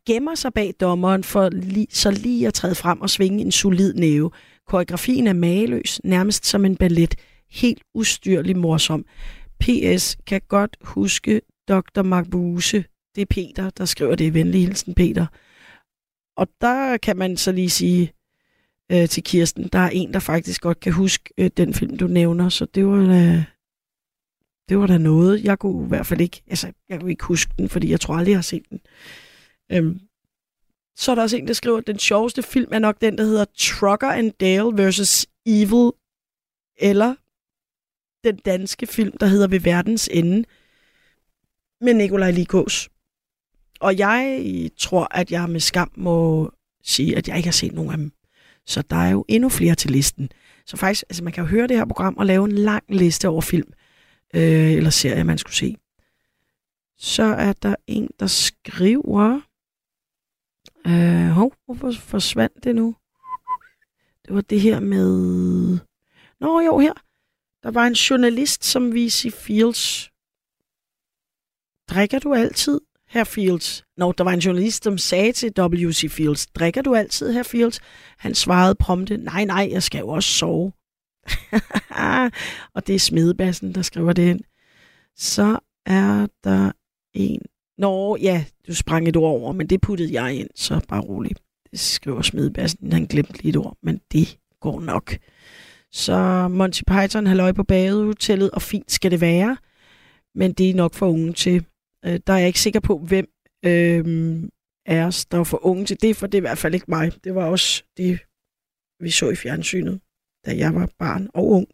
[0.08, 3.94] gemmer sig bag dommeren for li- så lige at træde frem og svinge en solid
[3.94, 4.32] næve.
[4.68, 7.16] Koreografien er mageløs, nærmest som en ballet.
[7.52, 9.06] Helt ustyrlig morsom.
[9.60, 10.18] P.S.
[10.28, 12.02] kan godt huske Dr.
[12.02, 12.84] Marbuse.
[13.16, 14.34] Det er Peter, der skriver det.
[14.34, 15.26] Venlig hilsen, Peter.
[16.38, 18.14] Og der kan man så lige sige
[18.92, 22.08] øh, til Kirsten, der er en, der faktisk godt kan huske øh, den film, du
[22.08, 22.50] nævner.
[22.50, 23.44] Så det var øh,
[24.72, 25.44] det var da noget.
[25.44, 28.16] Jeg kunne i hvert fald ikke, altså jeg kunne ikke huske den, fordi jeg tror
[28.16, 28.80] aldrig, jeg har set den.
[29.72, 30.00] Øhm,
[30.96, 33.24] så er der også en, der skriver, at den sjoveste film er nok den, der
[33.24, 35.28] hedder Trucker and Dale vs.
[35.46, 35.92] Evil,
[36.78, 37.16] eller
[38.24, 40.44] den danske film, der hedder Ved verdens ende,
[41.82, 42.90] med Nikolaj Likås.
[43.80, 46.52] Og jeg tror, at jeg med skam må
[46.84, 48.12] sige, at jeg ikke har set nogen af dem.
[48.66, 50.30] Så der er jo endnu flere til listen.
[50.66, 53.28] Så faktisk, altså man kan jo høre det her program og lave en lang liste
[53.28, 53.74] over film,
[54.34, 55.78] øh, eller serie, man skulle se.
[56.98, 59.42] Så er der en, der skriver...
[60.88, 62.96] Øh, hov, hvorfor forsvandt det nu?
[64.26, 65.78] Det var det her med...
[66.40, 66.94] Nå jo, her.
[67.64, 70.12] Der var en journalist, som viste Fields.
[71.90, 73.84] Drikker du altid, herr Fields?
[73.98, 76.12] Nå, der var en journalist, som sagde til W.C.
[76.12, 77.80] Fields, drikker du altid, herr Fields?
[78.18, 80.72] Han svarede prompte, nej, nej, jeg skal jo også sove.
[82.76, 84.42] og det er Smedebassen, der skriver det ind.
[85.16, 86.72] Så er der
[87.14, 87.42] en...
[87.78, 91.32] Nå, ja, du sprang et ord over, men det puttede jeg ind, så bare rolig.
[91.72, 95.18] Det skriver Smedebassen, han glemte lige et ord, men det går nok.
[95.92, 99.58] Så Monty Python, halløj på badehotellet, og fint skal det være.
[100.36, 101.66] Men det er nok for unge til.
[102.06, 103.28] Øh, der er jeg ikke sikker på, hvem
[103.66, 104.44] øh,
[104.86, 106.86] er os, der er for unge til det, for det er i hvert fald ikke
[106.90, 107.12] mig.
[107.24, 108.20] Det var også det,
[109.00, 110.00] vi så i fjernsynet,
[110.46, 111.68] da jeg var barn og ung.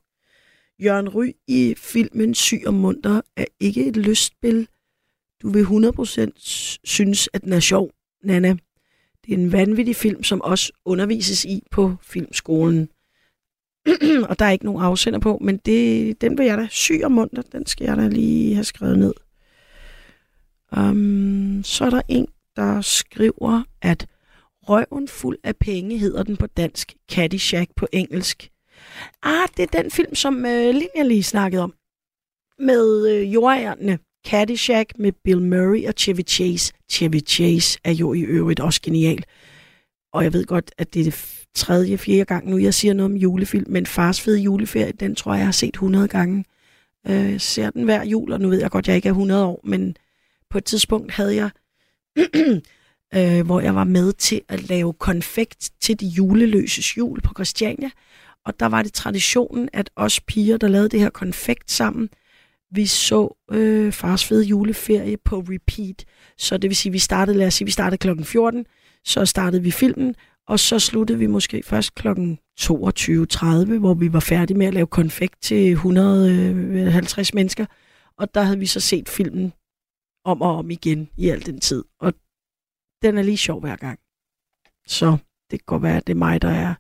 [0.83, 4.67] Jørgen Ry i filmen Syg og Munter er ikke et lystspil.
[5.41, 6.31] Du vil 100%
[6.83, 7.91] synes, at den er sjov,
[8.23, 8.57] Nana.
[9.25, 12.89] Det er en vanvittig film, som også undervises i på filmskolen.
[14.29, 17.11] og der er ikke nogen afsender på, men det, den vil jeg da syg og
[17.11, 17.41] munter.
[17.41, 19.13] Den skal jeg da lige have skrevet ned.
[20.77, 24.07] Um, så er der en, der skriver, at
[24.61, 28.49] Røven fuld af penge hedder den på dansk, Caddyshack på engelsk.
[29.23, 31.73] Ah, det er den film, som øh, Linja lige snakkede om.
[32.59, 33.99] Med øh, jordærne.
[34.27, 36.73] Caddyshack med Bill Murray og Chevy Chase.
[36.91, 39.23] Chevy Chase er jo i øvrigt også genial.
[40.13, 43.11] Og jeg ved godt, at det er det tredje, fjerde gang nu, jeg siger noget
[43.11, 46.45] om julefilm, men Fars fede juleferie, den tror jeg, jeg har set 100 gange.
[47.07, 49.13] Øh, jeg ser den hver jul, og nu ved jeg godt, at jeg ikke er
[49.13, 49.97] 100 år, men
[50.49, 51.49] på et tidspunkt havde jeg,
[53.15, 57.89] øh, hvor jeg var med til at lave konfekt til de juleløses jul på Christiania,
[58.47, 62.09] og der var det traditionen, at os piger, der lavede det her konfekt sammen,
[62.71, 66.05] vi så øh, fars fede juleferie på repeat.
[66.37, 68.65] Så det vil sige, vi startede, lad os sige, vi startede klokken 14,
[69.05, 70.15] så startede vi filmen,
[70.47, 74.87] og så sluttede vi måske først klokken 22.30, hvor vi var færdige med at lave
[74.87, 77.65] konfekt til 150 øh, mennesker.
[78.17, 79.53] Og der havde vi så set filmen
[80.25, 81.83] om og om igen i al den tid.
[81.99, 82.13] Og
[83.01, 83.99] den er lige sjov hver gang.
[84.87, 85.17] Så
[85.51, 86.73] det kan godt være, at det er mig, der er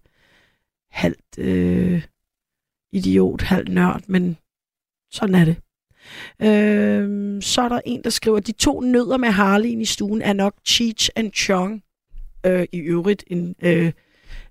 [0.97, 2.03] halvt øh,
[2.91, 4.37] idiot, halvt nørd, men
[5.11, 5.55] sådan er det.
[6.41, 10.33] Øh, så er der en, der skriver, de to nødder med Harley'en i stuen er
[10.33, 11.83] nok Cheech and Chong.
[12.45, 13.91] Øh, I øvrigt en øh,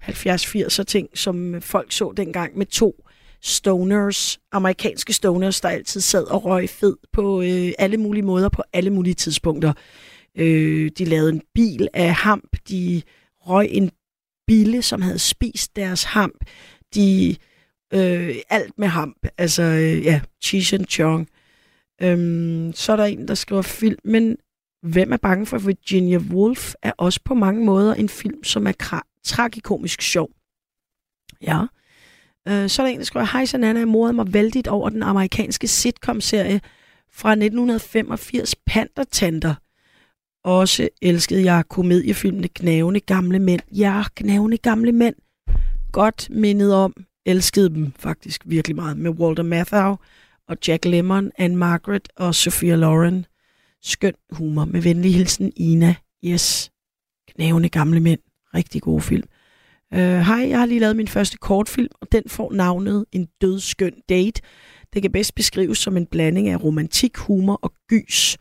[0.03, 3.07] 70-80'er ting, som folk så dengang med to
[3.43, 8.63] stoners, amerikanske stoners, der altid sad og røg fed på øh, alle mulige måder, på
[8.73, 9.73] alle mulige tidspunkter.
[10.39, 13.03] Øh, de lavede en bil af hamp, de
[13.41, 13.91] røg en
[14.47, 16.45] bille, som havde spist deres hamp,
[16.95, 17.37] de
[17.95, 21.29] øh, alt med hamp, altså øh, ja, Cheech and Chong.
[22.03, 24.37] Øhm, så er der en, der skriver filmen
[24.83, 28.73] Hvem er bange for Virginia Woolf er også på mange måder en film, som er
[28.83, 30.31] kra- tragikomisk sjov.
[31.43, 31.61] Ja.
[32.49, 35.03] Øh, så er der en, der skriver, Hej Sanana, jeg morede mig vældigt over den
[35.03, 36.61] amerikanske sitcom-serie
[37.13, 39.55] fra 1985, Pantertanter.
[40.47, 43.61] Også elskede jeg komediefilmene Knævende Gamle Mænd.
[43.73, 45.15] Ja, Knævende Gamle Mænd.
[45.93, 46.95] Godt mindet om.
[47.25, 48.97] Elskede dem faktisk virkelig meget.
[48.97, 49.99] Med Walter Matthau
[50.49, 53.27] og Jack Lemmon, Anne Margaret og Sophia Loren.
[53.83, 54.65] Skøn humor.
[54.65, 55.95] Med venlig hilsen, Ina.
[56.25, 56.71] Yes.
[57.29, 58.21] Knævende Gamle Mænd.
[58.55, 59.29] Rigtig god film.
[59.93, 63.95] Uh, hej, jeg har lige lavet min første kortfilm, og den får navnet En dødskøn
[64.09, 64.43] date.
[64.95, 68.37] Det kan bedst beskrives som en blanding af romantik, humor og gys.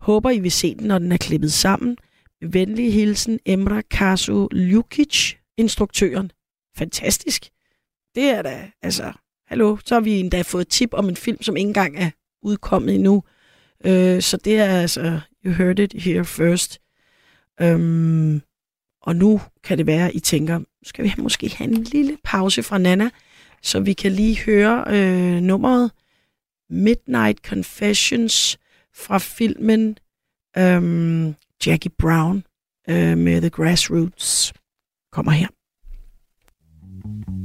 [0.00, 1.96] Håber, I vil se den, når den er klippet sammen.
[2.40, 6.32] Med venlig hilsen, Emra Kasu Ljukic, instruktøren.
[6.76, 7.48] Fantastisk.
[8.14, 9.12] Det er da, altså,
[9.46, 12.10] hallo, så har vi endda fået tip om en film, som ikke engang er
[12.42, 13.22] udkommet endnu.
[13.84, 16.80] Øh, så det er altså, you heard it here first.
[17.60, 18.42] Øhm,
[19.02, 22.78] og nu kan det være, I tænker, skal vi måske have en lille pause fra
[22.78, 23.10] Nana,
[23.62, 25.90] så vi kan lige høre øh, nummeret
[26.70, 28.58] Midnight Confessions
[28.94, 29.98] fra filmen
[30.58, 31.34] øhm,
[31.66, 32.44] Jackie Brown
[32.88, 34.52] øh, med The Grassroots.
[35.12, 35.48] Kommer her.
[37.04, 37.39] my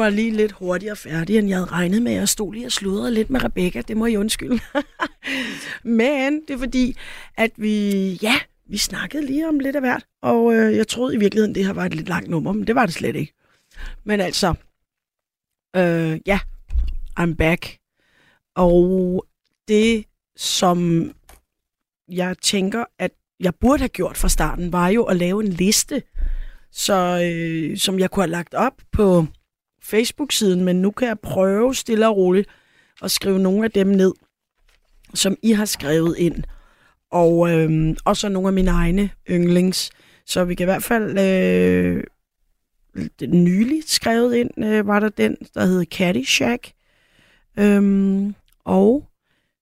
[0.00, 2.12] var lige lidt hurtigere færdig, end jeg havde regnet med.
[2.12, 4.60] Jeg stod lige og sludrede lidt med Rebecca, det må jeg undskylde.
[5.82, 6.96] Men det er fordi,
[7.36, 8.34] at vi, ja,
[8.66, 11.72] vi snakkede lige om lidt af hvert, og øh, jeg troede i virkeligheden, det her
[11.72, 13.32] var et lidt langt nummer, men det var det slet ikke.
[14.04, 14.54] Men altså,
[15.76, 16.40] øh, ja,
[17.20, 17.76] I'm back.
[18.54, 19.26] Og
[19.68, 20.04] det,
[20.36, 21.10] som
[22.08, 23.10] jeg tænker, at
[23.40, 26.02] jeg burde have gjort fra starten, var jo at lave en liste,
[26.72, 29.26] så, øh, som jeg kunne have lagt op på
[29.90, 32.48] Facebook-siden, men nu kan jeg prøve stille og roligt
[33.02, 34.12] at skrive nogle af dem ned,
[35.14, 36.44] som I har skrevet ind.
[37.10, 39.90] Og, øh, og så nogle af mine egne yndlings.
[40.26, 42.04] Så vi kan i hvert fald øh,
[43.22, 46.72] nyligt skrevet ind, øh, var der den, der hed Caddyshack.
[47.58, 48.34] Øhm,
[48.64, 49.06] og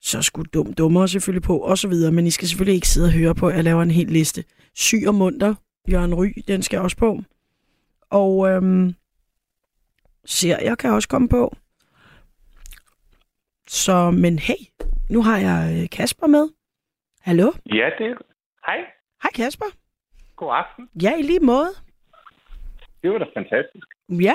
[0.01, 2.13] så skulle dum dummere selvfølgelig på, og så videre.
[2.13, 4.45] Men I skal selvfølgelig ikke sidde og høre på, at jeg laver en hel liste.
[4.75, 5.55] Syg og munter,
[5.91, 7.23] Jørgen Ry, den skal også på.
[8.11, 8.95] Og øhm,
[10.29, 11.57] serier kan også komme på.
[13.69, 14.61] Så, men hey,
[15.11, 16.49] nu har jeg øh, Kasper med.
[17.21, 17.53] Hallo?
[17.67, 18.17] Ja, det er...
[18.67, 18.77] Hej.
[19.23, 19.67] Hej Kasper.
[20.37, 20.89] God aften.
[21.03, 21.71] Ja, i lige måde.
[23.03, 23.87] Det var da fantastisk.
[24.11, 24.35] Ja.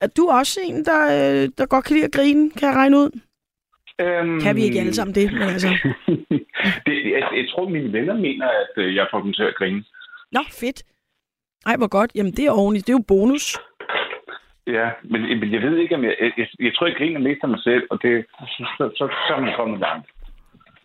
[0.00, 2.98] Er du også en, der, øh, der godt kan lide at grine, kan jeg regne
[2.98, 3.20] ud?
[4.00, 5.32] Øhm, Kan vi ikke alle sammen det?
[5.32, 5.68] Men altså.
[6.86, 9.84] det jeg, jeg tror, mine venner mener, at øh, jeg får dem til at grine.
[10.32, 10.82] Nå, fedt.
[11.66, 12.10] Ej, hvor godt.
[12.14, 12.86] Jamen, det er ordentligt.
[12.86, 13.56] Det er jo bonus.
[14.66, 16.14] Ja, men, men jeg ved ikke, om jeg...
[16.20, 19.08] Jeg, jeg, jeg tror, jeg griner mest af mig selv, og det, så, så, så,
[19.28, 20.06] så er man kommet langt.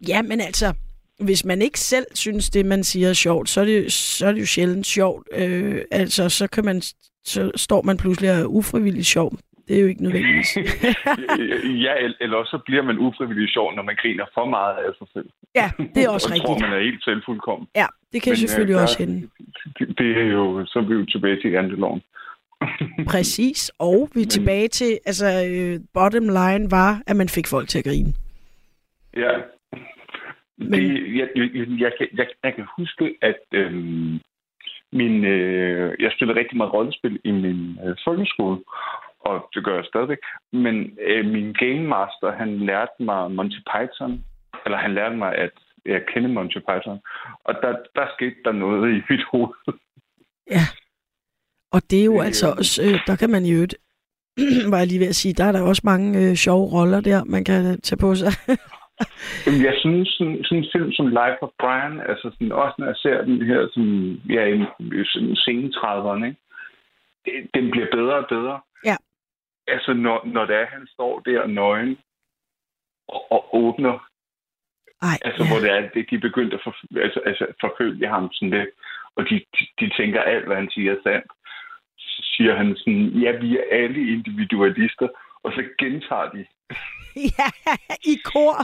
[0.07, 0.73] Ja, men altså,
[1.19, 4.31] hvis man ikke selv synes, det man siger er sjovt, så er det, så er
[4.31, 5.27] det jo sjældent sjovt.
[5.37, 6.81] Øh, altså, så kan man,
[7.23, 9.31] så står man pludselig og er ufrivilligt sjov.
[9.67, 10.57] Det er jo ikke nødvendigvis.
[11.85, 14.91] ja, el- eller også så bliver man ufrivilligt sjov, når man griner for meget af
[14.97, 15.29] sig selv.
[15.55, 16.45] ja, det er også og rigtigt.
[16.47, 17.67] tror, man er helt selvfuldkommen.
[17.75, 19.27] Ja, det kan Men, øh, selvfølgelig der- også hende.
[19.79, 20.65] Det, det er jo...
[20.65, 22.01] Så er vi jo tilbage til janteloven.
[23.07, 23.71] Præcis.
[23.79, 27.79] Og vi er tilbage til, altså, øh, bottom line var, at man fik folk til
[27.79, 28.13] at grine.
[29.17, 29.31] Ja.
[30.57, 31.49] Men- Det, jeg, jeg,
[31.79, 34.19] jeg, kan- jeg, jeg kan huske, at øhm,
[34.91, 38.57] min, øh, jeg spillede rigtig meget rollespil i min øh, folkeskole,
[39.19, 40.17] og det gør jeg stadigvæk.
[40.53, 44.23] Men øh, min game master, han lærte mig Monty Python,
[44.65, 45.51] eller han lærte mig at
[45.85, 46.99] jeg kende Monty Python,
[47.43, 49.53] og der, der skete der noget i mit hoved.
[50.51, 50.63] Ja.
[51.71, 52.25] Og det er jo Øh.
[52.25, 53.75] altså også, øh, der kan man jo øvrigt,
[54.71, 57.23] var jeg lige ved at sige, der er der også mange øh, sjove roller der,
[57.23, 58.31] man kan tage på sig.
[59.45, 62.85] Jamen, jeg synes, sådan, sådan en film som Life of Brian, altså sådan, også når
[62.85, 64.57] jeg ser den her sådan, ja, i
[65.45, 66.39] sene 30'erne, ikke?
[67.53, 68.59] Den bliver bedre og bedre.
[68.85, 68.95] Ja.
[69.67, 71.97] Altså, når, når det er, han står der nøgen
[73.07, 74.09] og, og åbner,
[75.01, 75.49] Ej, altså, ja.
[75.49, 76.73] hvor det er, det, de er begyndt at for,
[77.05, 78.69] altså, altså, forfølge ham sådan lidt,
[79.15, 81.31] og de, de, de tænker alt, hvad han siger er sandt.
[82.19, 85.07] Så siger han sådan, ja, vi er alle individualister,
[85.43, 86.41] og så gentager de,
[87.37, 87.47] ja,
[88.11, 88.55] i kor.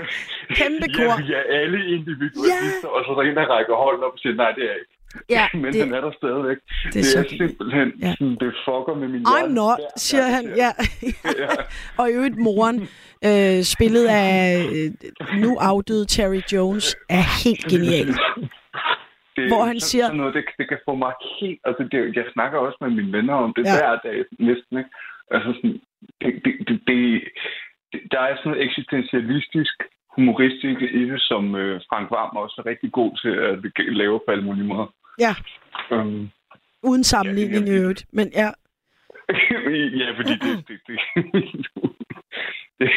[0.59, 1.13] Kæmpe kor.
[1.19, 2.95] Ja, vi er alle individualister, ja.
[2.95, 4.91] og så er der en, der rækker hånden op og siger, nej, det er ikke.
[5.29, 6.57] Ja, Men det, han er der stadigvæk.
[6.83, 8.07] det Det er så simpelthen, Ja.
[8.07, 8.11] ja.
[8.19, 9.53] sådan, det fucker med min I'm hjerne.
[9.53, 10.45] not, hver siger han.
[10.63, 10.71] Ja.
[11.43, 11.47] ja.
[11.97, 12.77] Og i øvrigt moren,
[13.25, 14.91] øh, spillet af øh,
[15.43, 18.07] nu afdøde Terry Jones, er helt genial.
[19.35, 21.59] Det, Hvor han siger- Sådan noget, det, det kan få mig helt...
[21.63, 23.75] Altså, det, jeg snakker også med mine venner om det Ja.
[23.77, 24.89] hver dag næsten, ikke?
[25.31, 25.81] Altså sådan...
[26.21, 27.01] Det, det, det, det,
[28.11, 29.75] der er sådan noget eksistentialistisk
[30.15, 34.31] humoristisk i det, som øh, Frank Varm også er rigtig god til at lave på
[34.31, 34.87] alle mulige måder.
[35.19, 35.33] Ja,
[35.91, 36.29] Um,
[36.83, 38.05] uden sammenligning i Ja, øvrigt.
[38.13, 38.49] Men ja,
[40.01, 40.67] ja, fordi det...
[40.67, 40.99] det, det,
[42.79, 42.89] det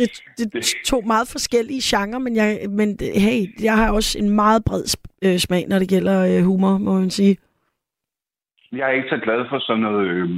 [0.00, 2.88] det, det tog meget forskellige genrer, men, jeg, men
[3.24, 4.84] hey, jeg har også en meget bred
[5.24, 7.36] øh, smag, når det gælder øh, humor, må man sige.
[8.72, 10.30] jeg er ikke så glad for sådan noget øh,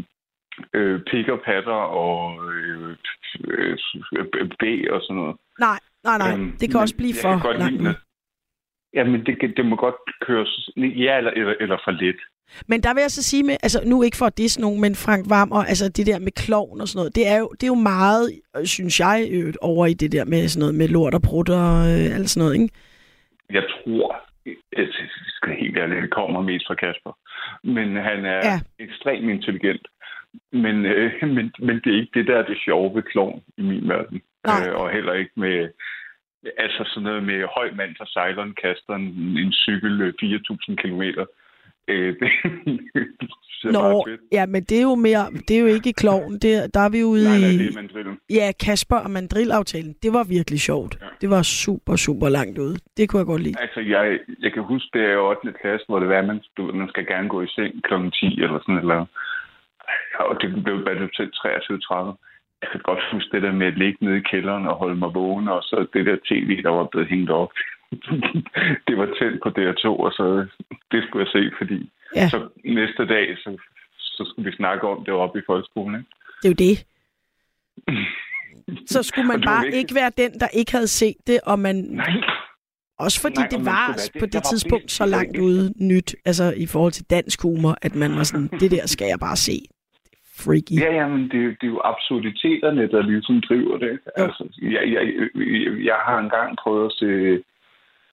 [0.74, 2.20] øh, pik og patter og
[2.52, 2.96] øh,
[3.44, 3.78] øh,
[4.60, 4.62] B
[4.94, 5.36] og sådan noget.
[5.60, 6.32] Nej, nej, nej.
[6.32, 7.98] Øhm, det kan også blive for godt langt.
[8.94, 10.70] Ja, men det, det må godt køres...
[10.76, 12.20] Ja, eller, eller, eller for lidt.
[12.68, 14.94] Men der vil jeg så sige med, altså nu ikke for at disse nogen, men
[14.94, 17.62] Frank Vam og altså det der med klovn og sådan noget, det er jo, det
[17.62, 20.88] er jo meget, øh, synes jeg, øvrigt, over i det der med sådan noget med
[20.88, 22.74] lort og prut og øh, alt sådan noget, ikke?
[23.50, 24.16] Jeg tror,
[24.78, 24.86] jeg
[25.36, 27.12] skal helt ærligt, det kommer mest fra Kasper.
[27.64, 28.60] Men han er Ja.
[28.78, 29.86] ekstremt intelligent.
[30.52, 33.62] Men, øh, men, men det er ikke det, der er det sjove ved klovn i
[33.62, 34.22] min verden.
[34.46, 34.68] Nej.
[34.68, 35.68] Øh, og heller ikke med...
[36.58, 39.08] Altså sådan noget med høj mand, der sejler en kaster en,
[39.42, 41.24] en cykel øh, 4.000 kilometer.
[41.88, 42.16] Øh,
[43.76, 46.90] Nå, ja, men det er jo mere, det er jo ikke klovn, det, der er
[46.96, 48.16] vi ude Nej, nej, i, det er mandrillen.
[48.30, 50.92] ja, Kasper og Mandrill-aftalen, det var virkelig sjovt.
[51.00, 51.06] Ja.
[51.20, 52.76] Det var super, super langt ude.
[52.96, 53.60] Det kunne jeg godt lide.
[53.60, 55.52] Altså, jeg, jeg kan huske, det er 8.
[55.60, 57.94] klasse, hvor det var, man, du, man skal gerne gå i seng kl.
[58.12, 59.00] 10 eller sådan eller
[60.30, 62.18] Og det blev bare til 23.30.
[62.62, 65.14] Jeg kan godt huske det der med at ligge nede i kælderen og holde mig
[65.14, 67.52] vågen, og så det der tv, der var blevet hængt op.
[68.86, 70.46] det var tændt på DR2, og så
[70.92, 72.28] det skulle jeg se, fordi Ja.
[72.28, 73.56] så næste dag, så,
[73.98, 75.94] så skulle vi snakke om det oppe i folkeskolen.
[76.00, 76.10] Ikke?
[76.42, 76.76] Det er jo det.
[78.86, 79.80] Så skulle man det bare vigtigt.
[79.82, 81.76] ikke være den, der ikke havde set det, og man...
[81.76, 82.12] Nej,
[82.98, 85.40] Også fordi Nej, det var den, på det var tidspunkt så langt det.
[85.40, 89.06] ude nyt, altså i forhold til dansk humor, at man var sådan, det der skal
[89.06, 89.56] jeg bare se.
[90.44, 90.76] Freaky.
[90.80, 93.98] Ja, ja, men det, er det er jo absurditeterne, der ligesom driver det.
[94.18, 94.24] Jo.
[94.24, 95.02] Altså, jeg, jeg,
[95.36, 97.08] jeg, jeg har engang prøvet at se,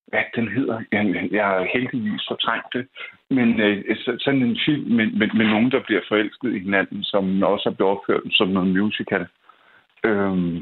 [0.09, 2.87] hvad den hedder, jeg, jeg har heldigvis fortrængt det,
[3.29, 7.03] men øh, så- sådan en film med, med, med nogen, der bliver forelsket i hinanden,
[7.03, 9.25] som også er blevet opført som noget musical.
[10.03, 10.55] Øhm,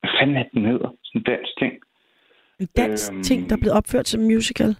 [0.00, 0.88] hvad fanden er den hedder?
[1.14, 1.72] En dansk ting.
[2.60, 3.22] En dansk Øhm.
[3.22, 4.76] ting, der er blevet opført som musical.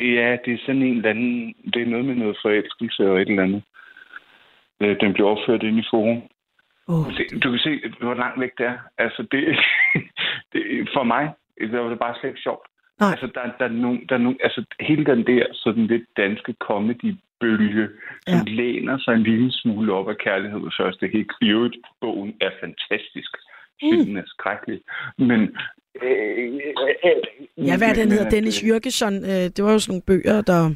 [0.00, 1.54] Ja, det er sådan en eller anden...
[1.74, 3.62] Det er noget med noget forelskelse og et eller andet.
[4.82, 6.22] Øh, Den blev opført inde i forum.
[6.88, 7.04] Oh,
[7.42, 8.78] Du kan se, hvor langt væk det er.
[8.98, 9.40] Altså, det,
[10.52, 11.30] det for mig,
[11.60, 12.66] der var det bare slet ikke sjovt.
[13.00, 13.10] Nej.
[13.10, 16.54] Altså, der, der, er nogen, der er nogen, altså, hele den der sådan lidt danske
[16.68, 17.88] comedy-bølge,
[18.26, 18.52] som ja.
[18.52, 21.26] læner sig en lille smule op af kærlighed og første hik.
[21.40, 23.36] I øvrigt, bogen er fantastisk.
[23.80, 24.80] Filmen er skrækkelig.
[25.18, 25.40] Men...
[26.02, 26.54] Øh,
[27.04, 28.24] øh, ja, hvad er han men, hedder?
[28.24, 29.14] altså, Dennis Jørgensen.
[29.24, 30.74] Øh, det var jo sådan nogle bøger, der...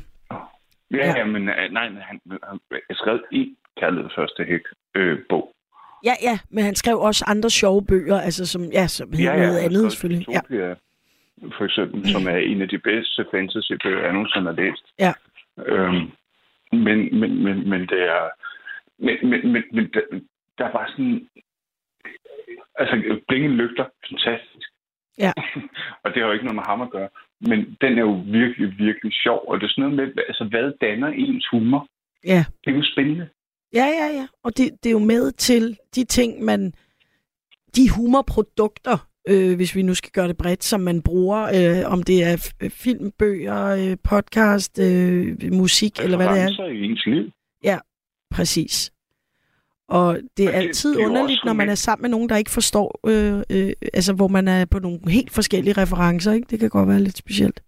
[0.93, 1.19] Ja, Ja.
[1.19, 4.61] ja, men øh, nej, men han, han jeg skrev en kærlighed første hæk
[4.95, 5.55] øh, bog.
[6.05, 9.41] Ja, ja, men han skrev også andre sjove bøger, altså som, ja, som hed noget
[9.41, 10.27] han andet selvfølgelig.
[10.51, 10.75] Ja.
[11.57, 14.85] For eksempel, som er en af de bedste fantasy-bøger, jeg nogensinde har læst.
[14.99, 15.13] Ja.
[15.67, 16.11] Øhm,
[16.73, 18.29] men, men, men, men det er...
[18.99, 20.01] Men, men, men, men der,
[20.59, 21.29] der er bare sådan...
[22.79, 24.69] Altså, Blinkende Lygter, fantastisk.
[25.19, 25.33] Ja.
[26.03, 27.09] og det har jo ikke noget med ham at gøre.
[27.41, 29.45] Men den er jo virkelig, virkelig sjov.
[29.49, 31.89] Og det er sådan noget med, altså, hvad danner ens humor?
[32.25, 32.45] Ja.
[32.65, 33.29] Det er jo spændende.
[33.75, 34.27] Ja, ja, ja.
[34.45, 36.73] Og det, det er jo med til de ting, man...
[37.77, 42.03] De humorprodukter, øh, hvis vi nu skal gøre det bredt, som man bruger, øh, om
[42.03, 46.67] det er f- film, bøger, øh, podcast, øh, musik, eller hvad det er.
[46.67, 47.31] I ens liv.
[48.35, 48.93] Præcis.
[49.89, 52.37] Og det er det- altid det er underligt, når man er sammen med nogen, der
[52.37, 56.47] ikke forstår, øh, øh, altså hvor man er på nogle helt forskellige referencer, ikke?
[56.51, 57.61] Det kan godt være lidt specielt.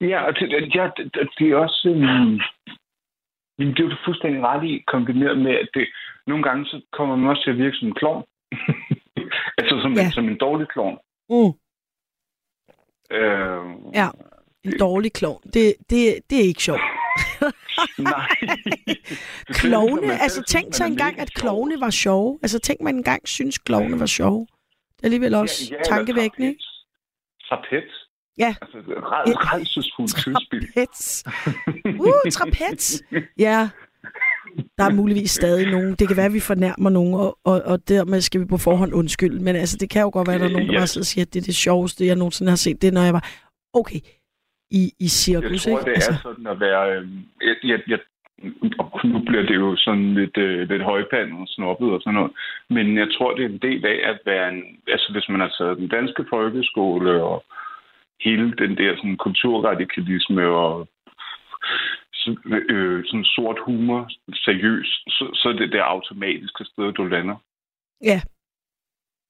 [0.00, 1.88] Ja, og det, ja, det, det er også...
[1.94, 2.40] Um,
[3.58, 5.86] men det er jo fuldstændig ret i, kombineret med, at det,
[6.26, 8.24] nogle gange så kommer man også til at virke som en klovn.
[9.58, 10.02] altså som, Ja.
[10.02, 10.10] ja.
[10.10, 10.98] som en dårlig klovn.
[11.30, 11.52] Mm.
[13.16, 14.08] Øh, Ja.
[14.64, 15.42] En dårlig klovn.
[15.54, 16.80] Det, det, det er ikke sjovt.
[17.98, 18.28] Nej.
[19.60, 22.38] Klovne, altså tænk sig engang, at klovne var sjove.
[22.42, 24.46] Altså tænk man engang synes, klovne var sjove.
[24.96, 26.62] Det er alligevel også ja, ja, tankevækkende, ikke?
[27.48, 27.90] Trapez.
[28.38, 28.54] Ja.
[28.62, 30.68] Altså, red, redselsfuldt tidsspil.
[30.74, 31.24] Trapez.
[32.00, 33.02] Uh, trapez.
[33.38, 33.68] Ja.
[34.78, 35.94] Der er muligvis stadig nogen.
[35.98, 38.94] Det kan være, at vi fornærmer nogen, og, og, og dermed skal vi på forhånd
[38.94, 39.44] undskylde.
[39.44, 41.12] Men altså, det kan jo godt være, at der er nogen, der bare sidder og
[41.12, 42.82] siger, at det er det sjoveste, jeg nogensinde har set.
[42.82, 43.24] Det er, når jeg var...
[43.74, 44.00] Okay,
[44.70, 45.90] i, i Jeg cirkus, tror, ikke?
[45.90, 46.82] det er sådan at være...
[46.94, 47.08] Øh,
[47.48, 47.98] jeg, jeg, jeg,
[48.78, 52.32] og nu bliver det jo sådan lidt, øh, lidt højpandet og snobbet og sådan noget.
[52.70, 54.62] Men jeg tror, det er en del af at være en...
[54.88, 57.44] Altså, hvis man har taget den danske folkeskole og
[58.20, 60.88] hele den der sådan, kulturradikalisme og
[62.74, 64.10] øh, sådan sort humor
[64.46, 67.36] seriøst, så, så er det det automatiske sted, du lander.
[68.04, 68.20] Ja.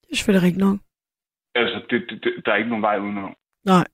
[0.02, 0.78] Det er selvfølgelig rigtigt nok.
[1.54, 3.34] Altså, det, det, det, der er ikke nogen vej udenom.
[3.64, 3.86] Nej.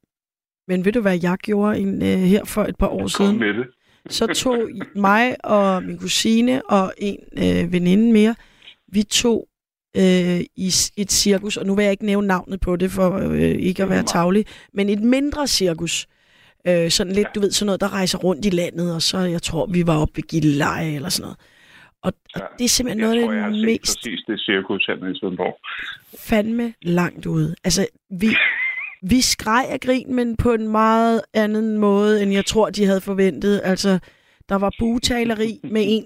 [0.69, 3.39] Men ved du, hvad jeg gjorde en, øh, her for et par år Kom siden?
[3.39, 3.67] med det.
[4.09, 8.35] Så tog mig og min kusine og en øh, veninde mere,
[8.87, 9.49] vi tog
[9.97, 10.67] øh, i
[10.97, 13.89] et cirkus, og nu vil jeg ikke nævne navnet på det, for øh, ikke at
[13.89, 16.07] være tavlig, men et mindre cirkus.
[16.69, 19.43] Øh, sådan lidt, du ved, sådan noget, der rejser rundt i landet, og så, jeg
[19.43, 21.39] tror, vi var oppe ved Gilleleje eller sådan noget.
[22.03, 22.47] Og, og Ja.
[22.59, 25.09] det er simpelthen Jeg noget jeg af har det set mest præcis det cirkus her
[25.15, 25.57] i Svendborg.
[26.19, 27.55] fandme langt ude.
[27.65, 28.27] Altså, vi,
[29.03, 33.01] vi skreg af grin, men på en meget anden måde, end jeg tror, de havde
[33.01, 33.61] forventet.
[33.65, 33.99] Altså,
[34.49, 36.05] der var bugtaleri med en,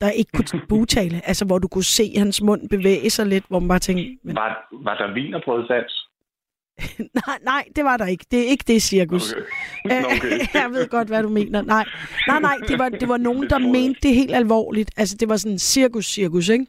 [0.00, 1.20] der ikke kunne bugtale.
[1.24, 4.36] Altså, hvor du kunne se hans mund bevæge sig lidt, hvor man bare tænkte, men,
[4.36, 6.06] Var, var der vin og brødsats?
[7.26, 8.24] nej, nej, det var der ikke.
[8.30, 9.32] Det er ikke det cirkus.
[9.84, 10.02] Okay.
[10.04, 10.38] Okay.
[10.62, 11.62] jeg ved godt, hvad du mener.
[11.62, 11.84] Nej,
[12.26, 14.90] nej, nej det, var, det var nogen, der mente det helt alvorligt.
[14.96, 16.66] Altså, det var sådan cirkus-cirkus, ikke?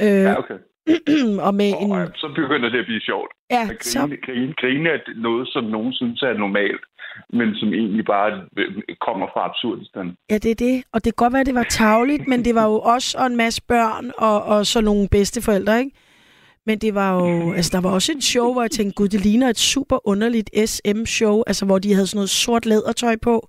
[0.00, 0.54] Øh, Ja, okay.
[1.46, 1.92] og med en...
[1.92, 3.30] Oh, ja, så begynder det at blive sjovt.
[3.50, 6.80] Ja, At så, grine, grine, grine er noget, som nogen synes er normalt,
[7.32, 10.16] men som egentlig bare øh, kommer fra absurdistan.
[10.30, 10.84] Ja, det er det.
[10.92, 13.26] Og det kan godt være, at det var tavligt, men det var jo os og
[13.26, 15.90] en masse børn og, og så nogle bedsteforældre, ikke?
[16.66, 19.20] Men det var jo, altså der var også et show, hvor jeg tænkte, gud, det
[19.20, 23.48] ligner et super underligt SM-show, altså hvor de havde sådan noget sort lædertøj på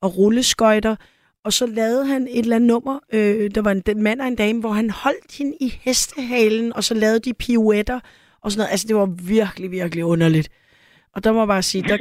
[0.00, 0.96] og rulleskøjter.
[1.44, 4.36] Og så lavede han et eller andet nummer, øh, der var en mand og en
[4.36, 8.00] dame, hvor han holdt hende i hestehalen, og så lavede de pirouetter
[8.42, 8.70] og sådan noget.
[8.70, 10.48] Altså det var virkelig, virkelig underligt.
[11.14, 11.96] Og der må jeg bare sige, der,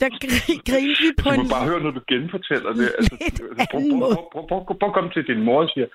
[0.00, 2.86] der gri- grinede vi på Du en må bare høre, når du genfortæller det.
[2.98, 3.36] Altså, lidt
[4.48, 5.86] prøv, prøv, at komme til din mor og sige,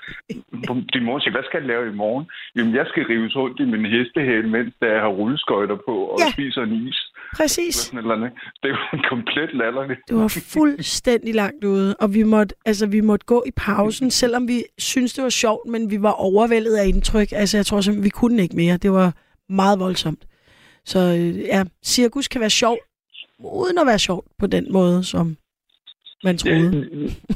[0.94, 2.26] din mor siger, hvad skal jeg lave i morgen?
[2.56, 6.32] Jamen, jeg skal rives rundt i min hestehæl, mens jeg har rulleskøjter på og Ja.
[6.32, 7.00] spiser en is.
[7.38, 7.76] Præcis.
[7.76, 8.32] Eller sådan et eller andet.
[8.62, 10.00] Det er jo komplet latterligt.
[10.08, 14.48] Det var fuldstændig langt ude, og vi måtte, altså, vi måtte gå i pausen, selvom
[14.48, 17.28] vi syntes, det var sjovt, men vi var overvældet af indtryk.
[17.32, 18.78] Altså, jeg tror simpelthen, vi kunne ikke mere.
[18.78, 19.14] Det var
[19.50, 20.24] meget voldsomt.
[20.86, 22.80] Så øh, ja, cirkus kan være sjovt,
[23.44, 25.38] uden at være sjovt på den måde, som
[26.24, 26.72] man troede.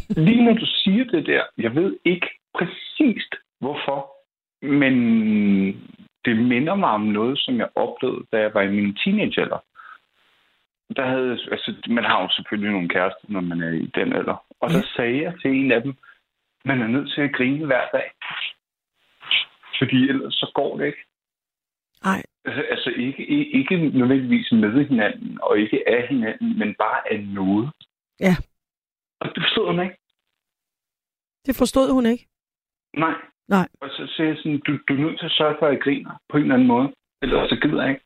[0.09, 2.27] Lige når du siger det der, jeg ved ikke
[2.57, 3.99] præcist hvorfor,
[4.61, 4.95] men
[6.25, 9.63] det minder mig om noget, som jeg oplevede, da jeg var i min teenagealder.
[10.95, 14.45] Der havde, altså, man har jo selvfølgelig nogle kærester, når man er i den alder.
[14.59, 15.93] Og så sagde jeg til en af dem,
[16.65, 18.11] man er nødt til at grine hver dag.
[19.79, 21.03] Fordi ellers så går det ikke.
[22.05, 22.23] Nej.
[22.45, 23.25] Altså, ikke,
[23.59, 27.71] ikke, nødvendigvis med hinanden, og ikke af hinanden, men bare af noget.
[28.19, 28.35] Ja.
[29.19, 29.97] Og det forstod hun ikke.
[31.45, 32.27] Det forstod hun ikke.
[32.97, 33.15] Nej.
[33.47, 33.67] Nej.
[33.81, 35.81] Og så sagde jeg sådan, du, du er nødt til at sørge for, at jeg
[35.81, 36.93] griner på en eller anden måde.
[37.21, 38.05] Ellers så gider jeg ikke.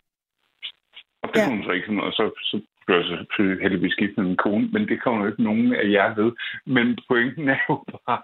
[1.23, 1.49] Og det Ja.
[1.49, 4.67] hun så ikke og så, så blev jeg så selvfølgelig heldigvis gift med min kone,
[4.73, 6.31] men det kommer jo ikke nogen af jer ved.
[6.65, 8.21] Men pointen er jo bare,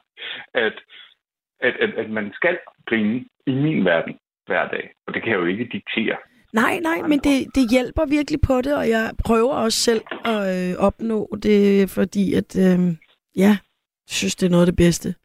[0.53, 0.75] at,
[1.59, 4.89] at, at, at man skal grine i min verden hver dag.
[5.07, 6.17] Og det kan jeg jo ikke diktere.
[6.53, 10.41] Nej, nej, men det, det hjælper virkelig på det, og jeg prøver også selv at
[10.55, 12.79] øh, opnå det, fordi at, øh,
[13.43, 13.53] ja,
[14.07, 15.15] jeg synes, det er noget af det bedste.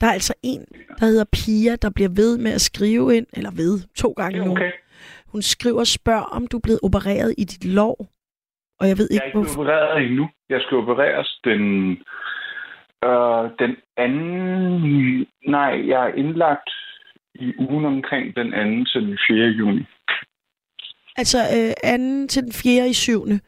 [0.00, 0.60] Der er altså en,
[0.98, 4.50] der hedder Pia, der bliver ved med at skrive ind, eller ved, to gange nu.
[4.50, 4.72] okay.
[5.32, 7.96] Hun skriver, spørg om du er blevet opereret i dit lov.
[8.80, 10.28] Og jeg ved Jeg ikke, er ikke opereret endnu.
[10.48, 11.62] Jeg skal opereres den,
[13.04, 15.26] øh, den anden...
[15.46, 16.70] Nej, jeg er indlagt
[17.34, 19.46] i ugen omkring den anden til den 4.
[19.46, 19.84] juni.
[21.16, 23.40] Altså øh, anden til den fjerde i syvende.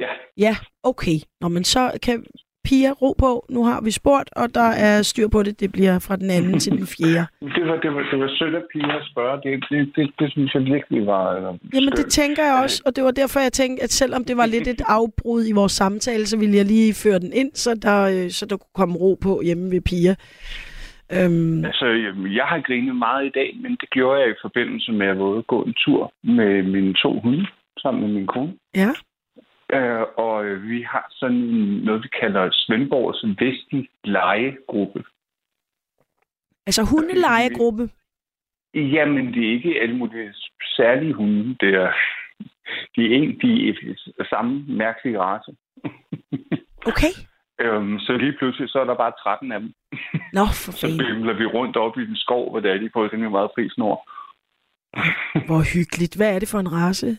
[0.00, 0.12] Ja.
[0.36, 1.16] Ja, okay.
[1.40, 2.24] Nå, men så kan
[2.64, 3.46] Pia ro på.
[3.50, 5.60] Nu har vi spurgt, og der er styr på det.
[5.60, 7.26] Det bliver fra den anden til den fjerde.
[7.56, 9.36] Det var, det var, det var sødt af Pia at spørge.
[9.42, 11.24] Det, det, det, det synes jeg virkelig var...
[11.36, 14.36] Øh, Jamen, det tænker jeg også, og det var derfor, jeg tænkte, at selvom det
[14.36, 17.74] var lidt et afbrud i vores samtale, så ville jeg lige føre den ind, så
[17.74, 20.14] der, øh, så der kunne komme ro på hjemme ved Pia.
[21.12, 24.92] Øhm, Altså, jamen, jeg har grinet meget i dag, men det gjorde jeg i forbindelse
[24.92, 27.46] med, at at gå en tur med mine to hunde,
[27.78, 28.54] sammen med min kone.
[28.74, 28.90] ja,
[29.72, 31.36] Øh, og øh, vi har sådan
[31.86, 35.04] noget, vi kalder Svendborgs Vesti Legegruppe.
[36.66, 37.90] altså hundelegegruppe.
[38.74, 40.34] Jamen, det er ikke alle mulige
[40.76, 41.56] særlige hunde.
[41.60, 41.92] Det er,
[42.96, 45.52] de er, en, de er samme mærkelige race.
[46.86, 47.12] Okay.
[47.60, 49.72] Øhm, så lige pludselig, så er der bare 13 af dem.
[50.32, 53.06] Nå, for Så bimler vi rundt op i den skov, hvor der er de på
[53.06, 53.96] sådan en meget fri snor.
[55.48, 56.16] Hvor hyggeligt.
[56.16, 57.18] Hvad er det for en race?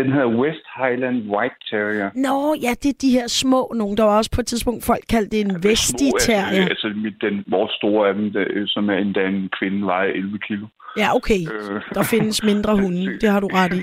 [0.00, 2.10] Den hedder West Highland White Terrier.
[2.14, 3.96] Nå, ja, det er de her små nogen.
[3.96, 6.64] Der var også på et tidspunkt, folk kaldte det en Små, altså, vestiterrier.
[6.72, 10.38] Altså, mit- den, vores store af dem, der, som er endda en kvinde, vejer 11
[10.38, 10.66] kilo.
[10.98, 11.40] Ja, okay.
[11.54, 13.04] Øh, Der findes mindre hunde.
[13.22, 13.82] Det har du ret i.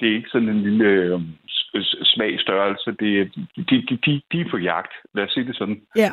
[0.00, 1.20] det er ikke sådan en lille øh,
[1.68, 2.90] s- s- svag størrelse.
[2.90, 4.92] Det de, de, de, de er på jagt.
[5.14, 5.80] Lad os sige det sådan.
[5.96, 6.10] Ja.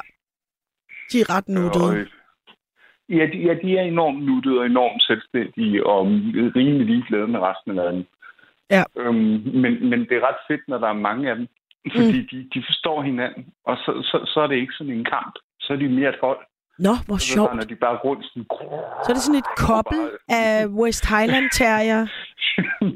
[1.11, 2.07] De er ret nuttede.
[3.10, 6.06] ja, de, ja, de er enormt nuttede og enormt selvstændige og
[6.56, 8.07] rimelig ligeglade med resten af verden.
[8.72, 8.84] Ja.
[8.98, 11.48] Øhm, men, men det er ret fedt, når der er mange af dem.
[11.95, 12.27] Fordi mm.
[12.32, 15.34] de, de forstår hinanden, og så, så, så er det ikke sådan en kamp.
[15.60, 16.40] Så er de mere et hold.
[16.80, 17.62] Nå, hvor så sjovt.
[17.62, 18.46] Så de bare rundt sådan...
[19.04, 22.08] Så er det sådan et koppel af West Highland Terrier.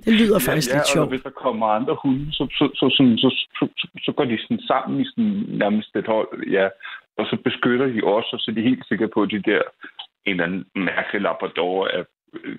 [0.05, 1.05] Det lyder faktisk ja, ja, lidt sjovt.
[1.05, 3.29] Og hvis der kommer andre hunde, så, så, så, så, så,
[3.59, 6.67] så, så går de sådan sammen i sådan nærmest et hold, ja.
[7.17, 9.61] Og så beskytter de også, og så er de helt sikre på, at de der
[10.25, 12.03] en eller anden mærkelig labrador er
[12.33, 12.55] øh,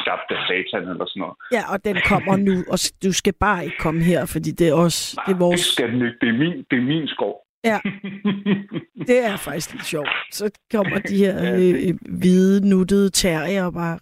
[0.00, 1.36] skabt af satan eller sådan noget.
[1.56, 4.74] Ja, og den kommer nu, og du skal bare ikke komme her, fordi det er
[4.74, 5.00] også...
[5.16, 5.60] Nej, det, er vores...
[5.60, 6.18] det skal den ikke.
[6.20, 7.43] Det er min, det er min skov.
[7.64, 7.78] Ja.
[9.08, 10.08] Det er faktisk lidt sjovt.
[10.30, 13.98] Så kommer de her øh, øh, hvide, nuttede terrier og bare...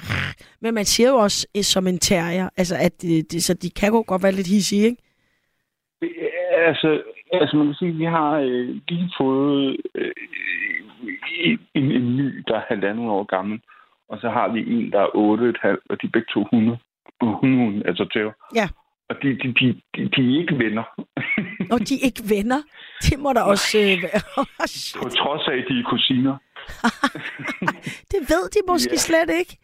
[0.61, 3.71] Men man siger jo også øh, som en terrier, altså at det, det, så de
[3.71, 5.03] kan jo godt være lidt hissige, ikke?
[6.69, 7.03] altså,
[7.33, 10.13] altså, man kan sige, at vi har øh, lige fået øh,
[11.75, 13.61] en, en ny, der er halvandet år gammel.
[14.09, 16.47] Og så har vi en, der er otte et halvt, og de er begge to
[16.51, 16.79] hunde.
[17.21, 18.33] Hunde, altså tæv.
[18.55, 18.67] Ja.
[19.13, 19.67] Og de, de, de,
[19.97, 20.83] de, de er ikke venner.
[21.75, 22.61] Og de er ikke venner.
[23.03, 24.21] Det må der også øh, være.
[24.39, 25.03] Oh, shit.
[25.03, 26.37] På trods af, at de er kusiner.
[28.13, 28.97] det ved de måske Ja.
[29.09, 29.59] slet ikke.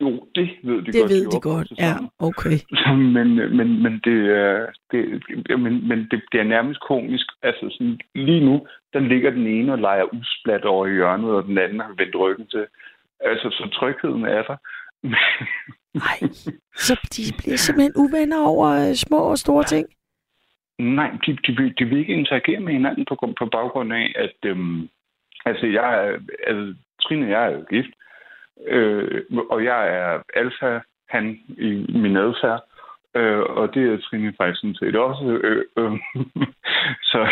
[0.00, 1.10] Jo, det ved de Det godt.
[1.10, 1.80] ved er de opvokset godt.
[1.86, 1.94] Ja,
[2.28, 2.56] okay.
[3.16, 3.28] men,
[3.58, 5.00] men, men, det, er, det,
[5.64, 7.26] men, men det, det er nærmest komisk.
[7.42, 11.44] Altså sådan, lige nu, der ligger den ene og leger usplat over i hjørnet, og
[11.44, 12.66] den anden har vendt ryggen til.
[13.20, 14.56] Altså, så trygheden er der.
[15.94, 16.18] Nej.
[16.86, 19.86] Så de bliver simpelthen uvenner over øh, små og store ting.
[20.78, 24.36] Nej, de, de, vil, de vil ikke interagere med hinanden på, på baggrund af, at
[24.44, 24.88] øhm,
[25.44, 27.90] altså jeg er, altså, Trine og jeg er jo gift,
[28.66, 32.62] øh, og jeg er alfa, han i min adfærd,
[33.14, 35.24] øh, og det er Trine faktisk sådan set også.
[35.24, 35.92] Øh, øh,
[37.10, 37.28] så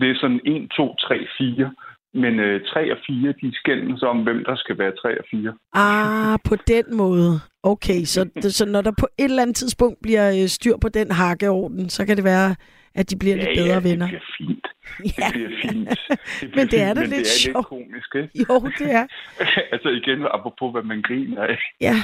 [0.00, 1.74] det er sådan 1, 2, 3, 4.
[2.14, 5.54] Men øh, 3 og 4, de skændes om, hvem der skal være 3 og 4.
[5.72, 7.40] Ah, på den måde.
[7.62, 8.28] Okay, så,
[8.58, 12.06] så når der på et eller andet tidspunkt bliver øh, styr på den hakkeorden, så
[12.06, 12.54] kan det være,
[12.94, 14.06] at de bliver lidt bedre ja, venner.
[14.10, 14.66] det bliver fint.
[15.18, 15.26] Ja.
[15.26, 15.88] Det bliver fint.
[16.40, 17.56] Det Men det er fint, da men lidt det er sjovt.
[17.56, 18.30] lidt komisk, ikke?
[18.48, 19.06] Jo, det er.
[19.72, 21.58] altså igen, apropos hvad man griner af.
[21.80, 21.94] Ja,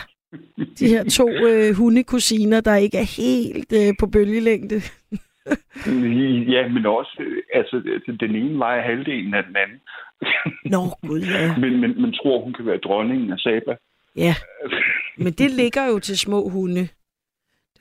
[0.79, 4.83] De her to øh, hundekusiner, der ikke er helt øh, på bølgelængde.
[6.55, 9.81] Ja, men også, øh, altså, den ene vejer halvdelen af den anden.
[10.75, 11.57] Nå, gud ja.
[11.59, 13.77] men, men, men tror, hun kan være dronningen af Saba.
[14.17, 14.35] Ja,
[15.19, 16.89] men det ligger jo til små hunde.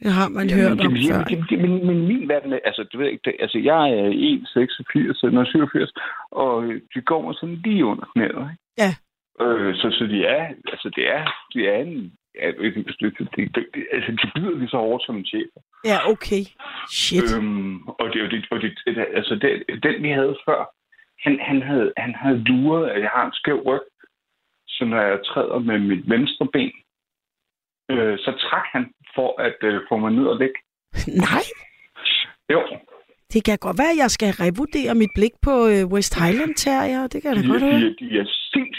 [0.03, 1.23] Det har man Jamen, hørt om det, før.
[1.23, 4.07] det, det, men, men min verden er, altså, du ved ikke, det, altså, jeg er
[4.09, 5.93] 1,86 eller 87,
[6.31, 6.63] og
[6.93, 8.63] de går sådan lige under knæet, ikke?
[8.83, 8.91] Ja.
[9.43, 11.23] Øh, så, så de er, altså, det er,
[11.53, 15.25] de er en, ja, det, det, det, altså, de bider lige så hårdt som en
[15.25, 15.47] chef.
[15.85, 16.43] Ja, okay.
[16.91, 17.35] Shit.
[17.37, 20.59] Øhm, og det, og det, og det, det, altså, det, den vi havde før,
[21.23, 23.81] han, han, havde, han havde luret, at jeg har en skæv ryg,
[24.67, 26.71] så når jeg træder med mit venstre ben,
[27.91, 28.83] øh, så trak han
[29.15, 30.59] for at øh, få mig ned og ligge.
[31.25, 31.43] Nej,
[32.53, 32.61] Jo,
[33.33, 37.07] det kan godt være, at jeg skal revurdere mit blik på øh, West Highland Terrier.
[37.07, 37.81] Det kan da de, godt de, høre.
[37.81, 38.25] er- de er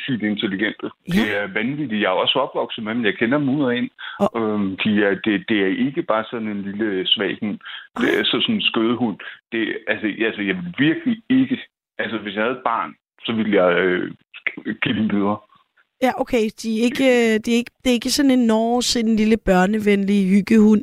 [0.07, 0.87] sindssygt intelligente.
[1.09, 1.13] Ja.
[1.13, 2.03] Det er vanvittigt.
[2.03, 3.05] Jeg er også opvokset med dem.
[3.05, 3.91] Jeg kender dem ud og ind.
[4.19, 7.59] Og- Øhm, de er, det, det er ikke bare sådan en lille svag hund.
[8.01, 9.19] Det er så sådan en skødehund.
[9.53, 11.59] Det, altså, altså, jeg vil virkelig ikke...
[11.99, 12.95] Altså, hvis jeg havde et barn,
[13.25, 14.11] så ville jeg øh,
[14.83, 15.39] give dem videre.
[16.03, 16.51] Ja, okay.
[16.63, 19.37] De er ikke, øh, de er ikke, det er ikke sådan en Norge, en lille
[19.37, 20.83] børnevenlig hyggehund.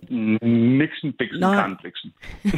[0.80, 1.48] Nixon, Bixen, Nå.
[1.54, 2.12] Karnbliksen.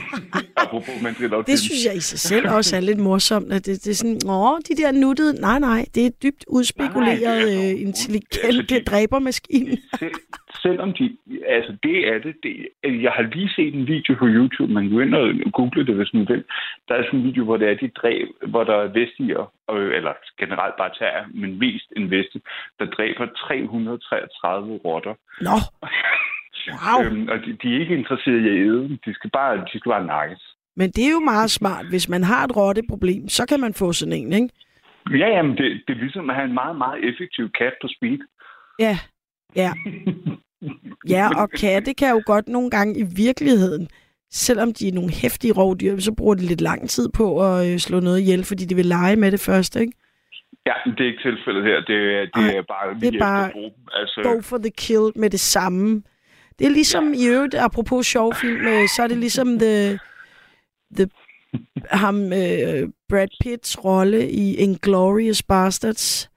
[0.63, 3.53] Apropos, man skal Det synes jeg i sig selv også er lidt morsomt.
[3.53, 5.41] At det, det er sådan, åh, de der nuttede...
[5.41, 8.43] Nej, nej, det er dybt udspekuleret, Nej, det er øh, så- intelligente
[8.75, 9.77] altså, dræbermaskine.
[10.61, 11.17] Selv, selvom de...
[11.47, 12.55] Altså, det er det, det.
[13.03, 14.73] Jeg har lige set en video på YouTube.
[14.73, 16.43] Man kan gå ind og google det, hvis man vil.
[16.87, 19.95] Der er sådan en video, hvor det er de dræb, hvor der er vestiger, øh,
[19.97, 22.39] eller generelt bare tager, men mest en vesti,
[22.79, 25.13] der dræber 333 rotter.
[25.41, 25.57] Nå,
[26.85, 26.99] wow.
[27.05, 28.97] Øhm, og de, de, er ikke interesseret i at æde dem.
[29.05, 30.43] De skal bare, de skal bare nakkes.
[30.75, 31.85] Men det er jo meget smart.
[31.89, 34.49] Hvis man har et rotteproblem, så kan man få sådan en, ikke?
[35.11, 38.19] Ja, jamen, det, det er ligesom at have en meget, meget effektiv kat på speed.
[38.79, 38.97] Ja,
[39.55, 39.71] ja.
[41.09, 43.87] Ja, og katte kan jo godt nogle gange i virkeligheden,
[44.31, 47.79] selvom de er nogle hæftige rovdyr, så bruger de lidt lang tid på at øh,
[47.79, 49.93] slå noget ihjel, fordi de vil lege med det først, ikke?
[50.65, 51.81] Ja, det er ikke tilfældet her.
[51.81, 53.51] Det, er- det Nej, er bare det er bare.
[53.93, 56.03] Altså, Go for the kill med det samme.
[56.59, 59.99] Det er ligesom i øvrigt, apropos sjov film, øh, så er det ligesom the,
[60.95, 61.07] the,
[61.91, 66.29] ham, øh, Brad Pitts rolle i Inglourious Bastards,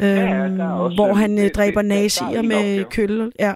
[0.00, 3.30] øh, ja, også- hvor han øh, det- dræber det- er nazier en med køller.
[3.38, 3.54] Ja,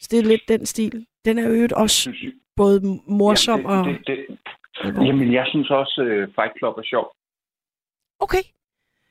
[0.00, 1.06] så det er lidt den stil.
[1.24, 2.10] Den er øvrigt også
[2.56, 3.84] både morsom ja, og...
[3.86, 4.16] det, det,
[4.82, 7.06] det, Jamen, jeg synes også, uh, Fight Club er sjov.
[8.20, 8.44] Okay,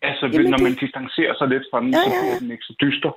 [0.01, 2.33] Altså, Jamen, Jamen, når det- man distancerer sig lidt fra den, Ja, så ja, bliver
[2.33, 2.39] ja.
[2.39, 3.11] den ikke så dyster.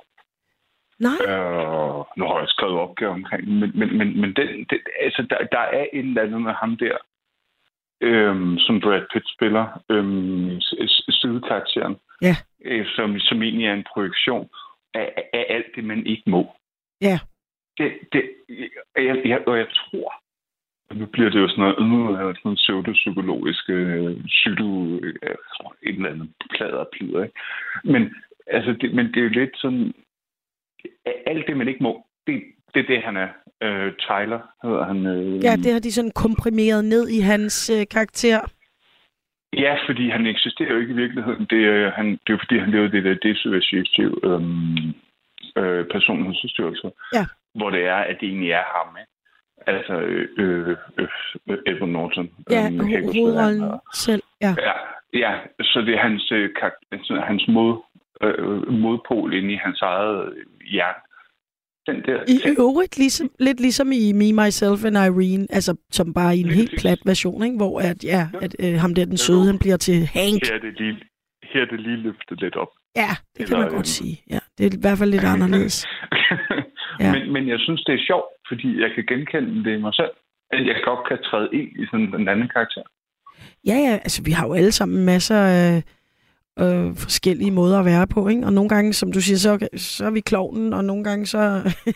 [1.07, 5.21] nej, Øh, nu har jeg skrevet opgave omkring men, men, men, men den, den, altså,
[5.29, 6.95] der, der er et eller andet med ham der,
[8.01, 10.61] øhm, som Brad Pitt spiller, øhm,
[11.09, 12.35] sidekarakteren, Ja.
[12.65, 14.49] øh, som, som egentlig er en projektion
[14.93, 16.51] af, af alt det, man ikke må.
[17.01, 17.19] Ja.
[17.77, 18.23] Det, det,
[18.97, 20.13] jeg, jeg, og jeg tror,
[20.93, 25.35] nu bliver det jo sådan noget, nu er sådan noget pseudopsykologisk, øh, psyko, øh,
[25.83, 27.39] et eller andet plader og plider, ikke?
[27.83, 28.15] Men,
[28.47, 29.93] altså, det, men det er jo lidt sådan,
[31.05, 32.43] alt det, man ikke må, det,
[32.73, 33.29] det er det, han er.
[33.63, 35.05] Øh, Tyler hedder han.
[35.05, 38.39] Øh, ja, det har de sådan komprimeret ned i hans øh, karakter.
[39.53, 41.45] Ja, fordi han eksisterer jo ikke i virkeligheden.
[41.49, 44.77] Det er, han, det er jo fordi, han lever det der dissociativ øhm,
[45.57, 46.91] øh, personlighedsforstyrrelse.
[47.13, 47.25] Ja.
[47.55, 48.97] Hvor det er, at det egentlig er ham.
[49.01, 49.11] Ikke?
[49.67, 52.29] Altså, øh, øh, øh, Edward Norton.
[52.49, 54.23] Ja, han hovedrollen selv.
[54.41, 54.55] Ja.
[54.67, 54.73] Ja,
[55.13, 55.31] ja,
[55.61, 56.49] så det er hans, øh,
[56.91, 57.77] altså, hans mod,
[58.23, 60.99] øh, modpol inde i hans eget øh, hjerte.
[61.87, 62.59] Den der I ting.
[62.59, 66.69] øvrigt ligesom, lidt ligesom i Me, Myself and Irene, altså som bare i en helt
[66.69, 66.81] præcis.
[66.81, 67.57] plat version, ikke?
[67.57, 70.39] hvor at, ja, at, øh, ham der, den søde, han bliver til Hank.
[70.47, 70.95] Her er det lige,
[71.51, 72.71] her er det lige løftet lidt op.
[72.95, 74.15] Ja, det kan Eller, man øhm, godt sige.
[74.29, 75.85] Ja, det er i hvert fald lidt anderledes.
[75.85, 76.37] Ja.
[77.05, 77.11] ja.
[77.13, 80.13] men, men jeg synes, det er sjovt, fordi jeg kan genkende det i mig selv.
[80.51, 82.81] At jeg godt kan træde ind i sådan en anden karakter.
[83.67, 85.83] Ja, ja, altså vi har jo alle sammen masser af
[86.63, 88.45] øh, forskellige måder at være på, ikke?
[88.45, 91.39] Og nogle gange, som du siger, så, så er vi klovnen, og nogle gange, så,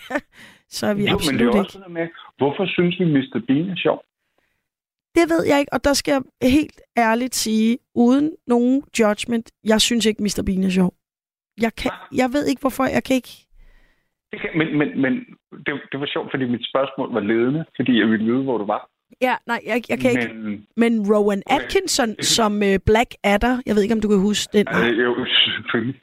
[0.77, 1.59] så er vi jo, men det absolut er ikke.
[1.59, 2.07] også noget med,
[2.37, 3.41] hvorfor synes vi, Mr.
[3.47, 4.03] Bean er sjov?
[5.15, 9.81] Det ved jeg ikke, og der skal jeg helt ærligt sige, uden nogen judgment, jeg
[9.81, 10.43] synes ikke, Mr.
[10.45, 10.93] Bean er sjov.
[11.61, 12.85] Jeg, kan, jeg ved ikke, hvorfor.
[12.97, 13.33] Jeg kan ikke...
[14.31, 15.13] Det kan, men men, men
[15.65, 18.65] det, det var sjovt, fordi mit spørgsmål var ledende, fordi jeg ville vide, hvor du
[18.65, 18.90] var.
[19.21, 20.51] Ja, nej, jeg, jeg kan men...
[20.51, 20.65] ikke...
[20.77, 21.63] men, Rowan Okay.
[21.63, 24.65] Atkinson som øh, Black Adder, jeg ved ikke, om du kan huske den.
[24.65, 26.01] Nej, jo, selvfølgelig.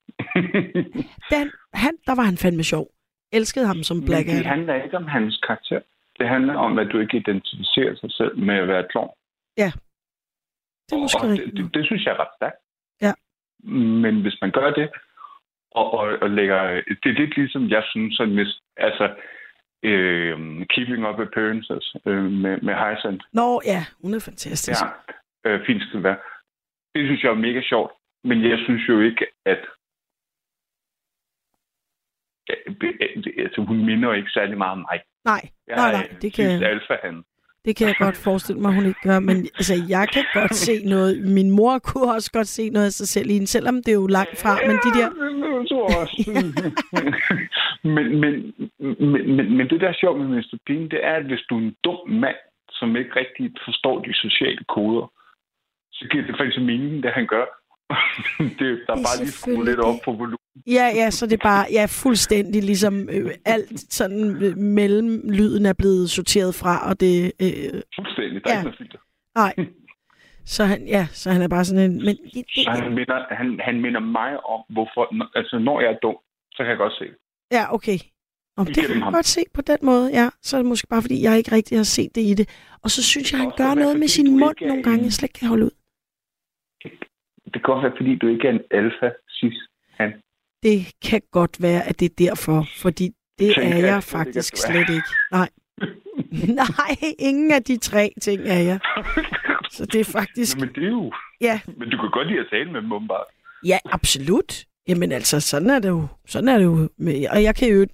[1.34, 2.86] den han, der var han fandme sjov.
[3.32, 4.48] Elskede ham som Black men det Adder.
[4.54, 5.80] handler ikke om hans karakter.
[6.18, 9.10] Det handler om, at du ikke identificerer sig selv med at være klovn.
[10.88, 11.56] Det er måske Og rigtigt.
[11.56, 12.60] det, det, det synes jeg er ret stærkt.
[13.06, 13.12] Ja.
[14.04, 14.88] Men hvis man gør det,
[15.70, 16.60] og, og, og lægger...
[17.02, 19.04] Det er lidt ligesom, jeg synes, sådan, hvis, altså,
[19.82, 23.24] øh, Keeping Up Appearances øh, med, med Hyacinth.
[23.32, 24.80] Nå, ja, hun er fantastisk.
[24.82, 26.18] Ja, øh, fint skal det være.
[26.94, 27.92] Det synes jeg er mega sjovt,
[28.24, 29.60] men jeg synes jo ikke, at
[33.44, 35.00] altså, hun minder jo ikke særlig meget om mig.
[35.24, 37.24] Nej, Jeg nej, nej, det kan, typisk alfa-han.
[37.64, 39.18] Det kan jeg godt forestille mig, hun ikke gør.
[39.18, 41.12] Men altså, jeg kan godt se noget.
[41.36, 44.00] Min mor kunne også godt se noget af sig selv i hende, selvom det er
[44.04, 44.52] jo langt fra.
[44.66, 45.08] Men de der...
[45.58, 46.16] Jeg tror også.
[47.94, 48.32] men, men,
[49.10, 50.42] men, men, men det der er sjovt med.
[50.66, 52.36] Bean, det er, at hvis du er en dum mand,
[52.70, 55.12] som ikke rigtig forstår de sociale koder,
[55.92, 57.46] så giver det faktisk mening, det han gør.
[58.58, 60.38] det, der er bare lige skruet lidt op på volumen.
[60.66, 65.72] Ja, ja, så det er bare ja, fuldstændig ligesom øh, alt sådan øh, mellemlyden er
[65.72, 67.32] blevet sorteret fra, og det...
[67.42, 68.44] Øh, Fuldstændig.
[68.44, 68.58] Der er Ja.
[68.58, 68.98] ikke noget filter.
[69.34, 69.54] nej.
[70.44, 71.96] Så han, ja, så han er bare sådan en...
[71.96, 75.02] Men det, det, Så han minder, han, han minder mig om, hvorfor...
[75.38, 76.16] Altså, når jeg er dum,
[76.50, 77.04] så kan jeg godt se.
[77.04, 77.16] det.
[77.52, 77.98] ja, okay.
[78.56, 80.28] Om det kan jeg godt se på den måde, ja.
[80.42, 82.48] Så er det måske bare, fordi jeg ikke rigtig har set det i det.
[82.82, 85.12] Og så synes jeg, han Det gør noget med sin mund er nogle gange, jeg
[85.12, 85.70] slet ikke kan holde ud.
[87.54, 89.58] Det kan også være, fordi du ikke er en alfa cis
[89.90, 90.12] han.
[90.62, 94.52] Det kan godt være, at det er derfor, fordi det Tænker er jeg jeg faktisk
[94.54, 94.72] at er.
[94.72, 95.08] slet ikke.
[95.32, 95.48] Nej.
[96.62, 98.78] Nej, ingen af de tre ting er jeg.
[99.70, 100.56] Så det er faktisk...
[100.58, 101.12] Nå, men det er jo...
[101.40, 103.24] Ja, Men du kan godt lide at tale med dem, åbenbart.
[103.64, 104.64] ja absolut.
[104.88, 106.06] Jamen altså, sådan er det jo.
[106.26, 106.88] Sådan er det jo.
[106.98, 107.86] Med, og jeg kan jo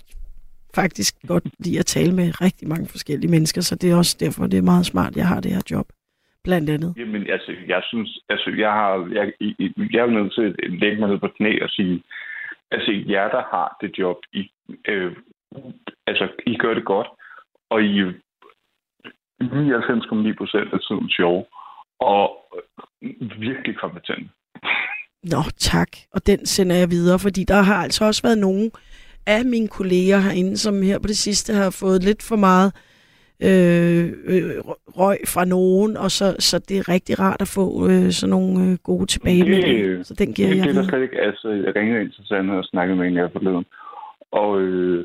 [0.75, 4.47] faktisk godt lide at tale med rigtig mange forskellige mennesker, så det er også derfor,
[4.47, 5.87] det er meget smart, jeg har det her job.
[6.45, 6.95] Blandt andet.
[6.97, 9.33] Jamen, altså, jeg synes, altså, jeg har, jeg,
[9.93, 12.03] jeg, er nødt til at lægge mig ned på knæ og sige,
[12.71, 14.51] altså, jer, der har det job, I,
[14.89, 15.13] øh,
[16.07, 17.09] altså, I gør det godt,
[17.71, 18.13] og I er
[19.43, 21.45] 99,9 procent af tiden sjove,
[22.01, 22.25] og
[23.39, 24.31] virkelig kompetent.
[25.23, 25.89] Nå, tak.
[26.13, 28.71] Og den sender jeg videre, fordi der har altså også været nogen
[29.27, 32.73] af mine kolleger herinde, som her på det sidste har fået lidt for meget
[33.49, 34.51] øh, øh,
[35.01, 38.53] røg fra nogen, og så, så det er rigtig rart at få øh, sådan nogle
[38.65, 40.03] øh, gode tilbagemeldinger.
[40.03, 41.21] Så den giver Det, jeg det er der slet ikke.
[41.21, 43.67] Altså, jeg ringede ind til Sande og snakkede med hende her forleden.
[44.31, 45.05] Og øh,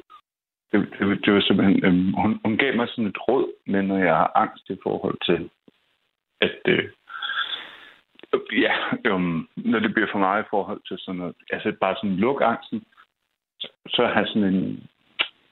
[0.72, 1.86] det, det, det var simpelthen...
[1.86, 5.18] Øh, hun, hun gav mig sådan et råd, men når jeg har angst i forhold
[5.30, 5.49] til,
[6.41, 6.60] at...
[6.68, 6.86] Øh,
[8.66, 8.74] ja,
[9.06, 9.22] øh,
[9.72, 11.36] når det bliver for meget i forhold til sådan noget...
[11.52, 12.84] Altså, bare sådan luk angsten,
[13.60, 14.84] så, så har jeg sådan en...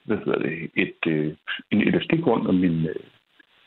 [0.08, 0.54] Hvad hedder det?
[0.84, 1.28] Et, øh,
[1.72, 3.02] en elastik rundt om min øh,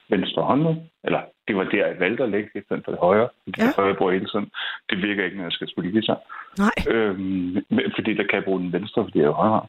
[0.10, 0.64] venstre hånd.
[1.04, 3.30] Eller det var der, jeg valgte at lægge i stedet for det højre.
[3.46, 3.64] Det Ja.
[3.66, 3.72] ja.
[3.76, 4.48] højre jeg bruger hele tiden.
[4.90, 6.20] Det virker ikke, når jeg skal spille guitar.
[6.64, 7.56] Nej, Øhm,
[7.96, 9.66] fordi der kan jeg bruge den venstre, fordi jeg er højre.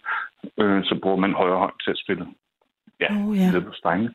[0.60, 2.26] Øh, så bruger man højre hånd til at spille.
[3.00, 3.50] Ja, Åh, ja.
[3.50, 4.10] nede på strengene.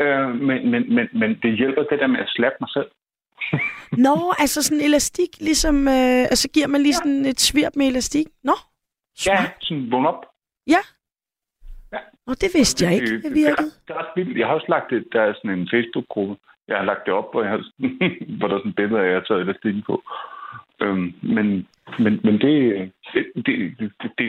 [0.00, 2.90] Øh, men, men, men, men det hjælper det der med at slappe mig selv.
[4.06, 7.86] Nå, altså sådan en elastik, ligesom, øh, altså giver man lige sådan et svirp med
[7.86, 8.26] elastik?
[8.44, 8.52] Nå,
[9.26, 9.54] Ja, smart.
[9.60, 10.22] sådan vågn op.
[12.28, 13.70] Nå, det vidste jeg ikke, det virkede.
[13.88, 14.38] det er vildt.
[14.38, 16.36] Jeg har også lagt det, der er sådan en Facebook-gruppe.
[16.68, 17.62] Jeg har lagt det op, hvor, jeg har,
[18.38, 20.02] hvor der er sådan et billede af, at jeg har taget elastikken på.
[20.82, 21.46] Øhm, men,
[21.98, 22.54] men, men det,
[23.14, 24.28] det, det, det, det,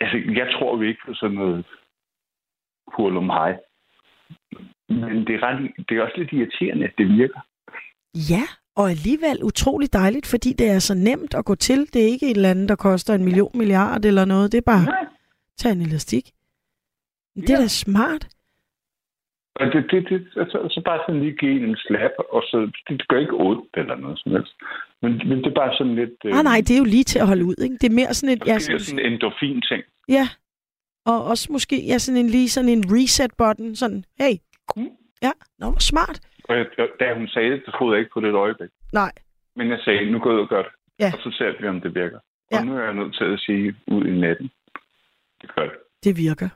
[0.00, 1.64] altså, jeg tror jo ikke på sådan noget
[2.94, 3.52] hurlum hej.
[4.88, 7.40] Men det er, ret, det er også lidt irriterende, at det virker.
[8.14, 8.44] Ja,
[8.76, 11.78] og alligevel utrolig dejligt, fordi det er så nemt at gå til.
[11.92, 14.52] Det er ikke et eller andet, der koster en million milliard eller noget.
[14.52, 15.06] Det er bare, Nej.
[15.58, 16.24] tag en elastik.
[17.36, 17.62] Det er Ja.
[17.62, 18.24] da smart.
[19.60, 23.08] Og det, det, det, altså, så bare sådan lige give en slap, og så det,
[23.08, 24.54] gør ikke ondt eller noget som helst.
[25.02, 26.16] Men, men det er bare sådan lidt...
[26.24, 27.76] Øh, Ah, nej, det er jo lige til at holde ud, ikke?
[27.80, 28.42] Det er mere sådan et...
[28.46, 29.82] ja, er sådan, sådan en endorfin-ting.
[30.08, 30.28] ja.
[31.06, 33.74] Og også måske ja, sådan en, lige sådan en reset-button.
[33.76, 34.34] Sådan, hey.
[34.76, 34.90] Mm.
[35.22, 36.20] Ja, nå, hvor smart.
[36.48, 36.66] Og jeg,
[37.00, 38.70] da hun sagde det, så troede jeg ikke på det et øjeblik.
[38.92, 39.12] Nej,
[39.56, 40.72] Men jeg sagde, nu går jeg ud og gør det.
[40.98, 41.10] Ja.
[41.14, 42.18] Og så ser vi, om det virker.
[42.52, 42.58] Ja.
[42.58, 44.50] Og nu er jeg nødt til at sige ud i natten.
[45.42, 45.76] Det gør det.
[46.04, 46.48] det virker.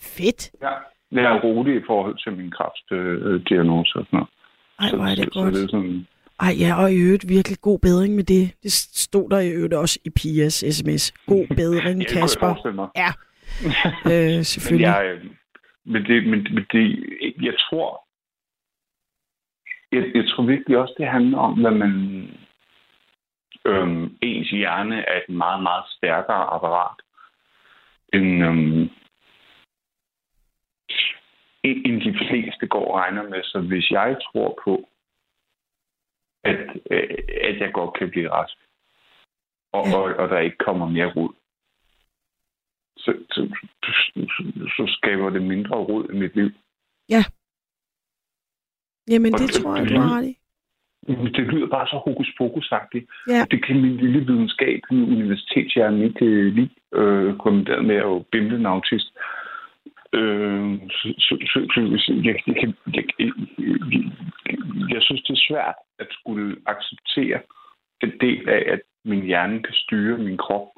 [0.00, 0.50] Fedt.
[0.62, 0.74] Ja.
[1.12, 4.28] Jeg er rolig i forhold til min kræftdiagnose og sådan noget.
[4.78, 5.54] Ej, hvor er det så, godt.
[5.54, 6.06] Så det er sådan,
[6.40, 8.54] Ej, ja, og i øvrigt virkelig god bedring med det.
[8.62, 11.12] Det stod der i øvrigt også i Pias sms.
[11.26, 12.52] God bedring, ja, Kasper.
[13.02, 13.10] Ja,
[14.06, 14.86] øh, Men, selvfølgelig.
[14.86, 15.24] jeg, øh,
[15.84, 16.84] men, det, men, men det,
[17.42, 18.04] jeg tror,
[19.92, 21.92] jeg, jeg tror virkelig også, det handler om, hvad man...
[23.64, 26.96] Øhm, ens hjerne er et meget, meget stærkere apparat
[28.12, 28.90] end, øhm,
[31.86, 33.42] end de fleste går og regner med.
[33.44, 34.88] Så hvis jeg tror på,
[36.44, 37.08] at, øh,
[37.44, 38.56] at jeg godt kan blive rask,
[39.72, 39.96] og, Ja.
[39.96, 41.32] og, og der ikke kommer mere rod,
[42.96, 43.48] så, så,
[43.84, 43.92] så,
[44.76, 46.50] så skaber det mindre rod i mit liv.
[49.10, 50.34] Jamen, Og det det- tror jeg, du har i.
[51.36, 52.72] Det lyder bare så hokus pokus
[53.28, 53.44] Ja.
[53.50, 58.56] Det kan min lille videnskab, min universitetshjerne ikke øh, lide, øh, kombineret med at bimle
[58.56, 59.08] en autist.
[59.16, 59.22] Øh,
[60.12, 61.80] så, så, så, så
[62.24, 63.32] jeg, jeg, jeg, jeg, jeg,
[64.94, 67.40] jeg synes, det er svært at skulle acceptere
[68.00, 70.68] den del af, at min hjerne kan styre min krop.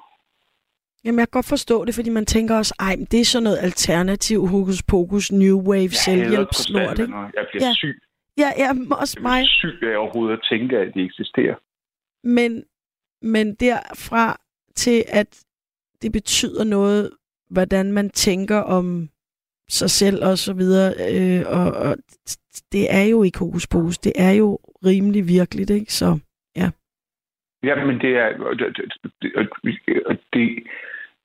[1.04, 3.42] Jamen, jeg kan godt forstå det, fordi man tænker også, ej, men det er sådan
[3.44, 7.14] noget alternativ hokus pokus, new wave, selvhjælpslort, ikke?
[7.16, 7.72] jeg bliver Ja.
[7.74, 7.98] syg.
[8.38, 8.68] Ja, ja,
[9.00, 9.40] også Jeg mig.
[9.40, 11.54] bliver syg af overhovedet at tænke, at det eksisterer.
[12.24, 12.64] Men,
[13.22, 14.40] men derfra
[14.74, 15.44] til, at
[16.02, 17.10] det betyder noget,
[17.50, 19.08] hvordan man tænker om
[19.78, 21.96] sig selv og så videre, øh, og, og
[22.72, 25.92] det er jo ikke hokus pokus, det er jo rimelig virkeligt, ikke?
[25.92, 26.18] Så
[26.56, 26.70] Ja,
[27.62, 28.44] Ja, men det er...
[28.44, 28.92] Og det,
[29.36, 29.46] og
[30.06, 30.62] og det,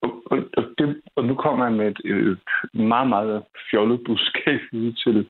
[0.02, 2.38] og, og, og, det, og nu kommer jeg med et øh,
[2.74, 5.30] meget, meget fjollet budskab ud til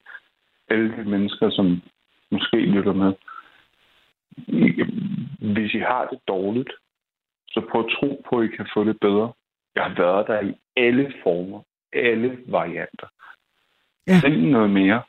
[0.69, 1.81] alle de mennesker, som
[2.31, 3.13] måske lytter med.
[5.53, 6.71] Hvis I har det dårligt,
[7.47, 9.33] så prøv at tro på, at I kan få det bedre.
[9.75, 11.61] Jeg har været der i alle former,
[11.95, 13.07] alle varianter.
[14.07, 14.19] Ja.
[14.19, 15.03] Se noget mere.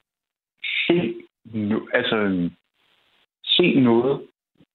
[0.87, 1.15] Se,
[1.45, 2.51] nu, altså,
[3.45, 4.27] se noget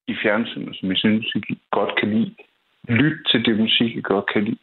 [0.08, 2.36] i fjernsynet, som jeg synes, I godt kan lide.
[2.90, 4.58] Lyt til det musik, I godt kan lide.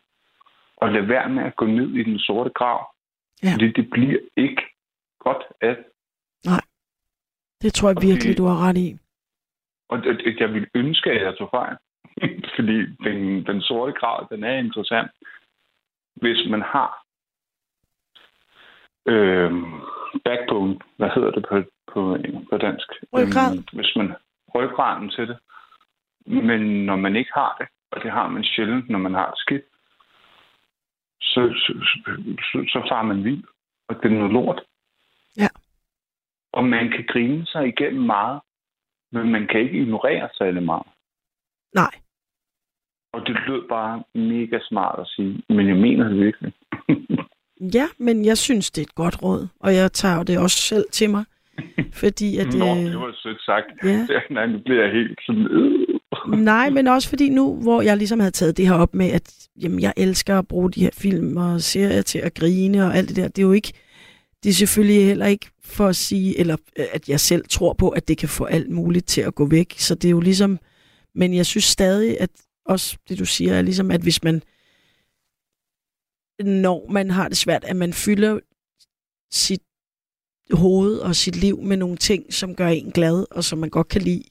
[0.77, 2.95] Og lad være med at gå ned i den sorte grav.
[3.43, 3.53] Ja.
[3.55, 4.63] Fordi det bliver ikke
[5.19, 5.77] godt af.
[7.63, 8.99] det tror jeg Og virkelig, det- du har ret i.
[9.89, 11.77] Og det- det- jeg vil ønske, at jeg tog fejl.
[12.57, 12.77] Fordi
[13.07, 15.11] den, den sorte grav, den er interessant.
[16.17, 17.05] Hvis man har
[19.13, 19.53] øh,
[20.25, 21.57] backbone, hvad hedder det på,
[21.93, 22.17] på,
[22.51, 22.89] på dansk?
[23.13, 23.53] Ryggrad.
[23.53, 24.15] Øhm, hvis man
[24.55, 25.39] ryggraden til det.
[26.27, 29.39] Men når man ikke har det, og det har man sjældent, når man har det
[29.39, 29.65] skidt,
[31.21, 31.73] så, så,
[32.49, 33.45] så, så farer man vild,
[33.89, 34.63] og det er noget lort.
[35.37, 35.49] Ja.
[36.53, 38.41] Og man kan grine sig igennem meget,
[39.13, 40.87] men man kan ikke ignorere særlig meget.
[41.75, 41.95] Nej,
[43.13, 46.53] Og det lød bare mega smart at sige, men jeg mener det virkelig.
[47.75, 50.85] ja, men jeg synes, det er et godt råd, og jeg tager det også selv
[50.93, 51.25] til mig,
[52.03, 52.55] fordi at...
[52.55, 53.67] Nå, øh, det var sødt sagt.
[53.85, 54.07] ja.
[54.35, 55.47] Nej, nu bliver jeg helt sådan...
[55.47, 55.99] Øh.
[56.27, 59.49] Nej, men også fordi nu, hvor jeg ligesom havde taget det her op med, at
[59.63, 63.09] jamen, jeg elsker at bruge de her film og serier til at grine og alt
[63.09, 63.73] det der, det er jo ikke,
[64.43, 67.89] det er selvfølgelig heller ikke for at sige, eller øh, at jeg selv tror på,
[67.89, 69.75] at det kan få alt muligt til at gå væk.
[69.77, 70.59] Så det er jo ligesom,
[71.15, 72.31] men jeg synes stadig, at
[72.65, 74.43] også det du siger, er ligesom, at hvis man,
[76.45, 78.41] når man har det svært, at man fylder
[79.31, 79.63] sit
[80.53, 83.89] hoved og sit liv med nogle ting, som gør en glad, og som man godt
[83.89, 84.23] kan lide,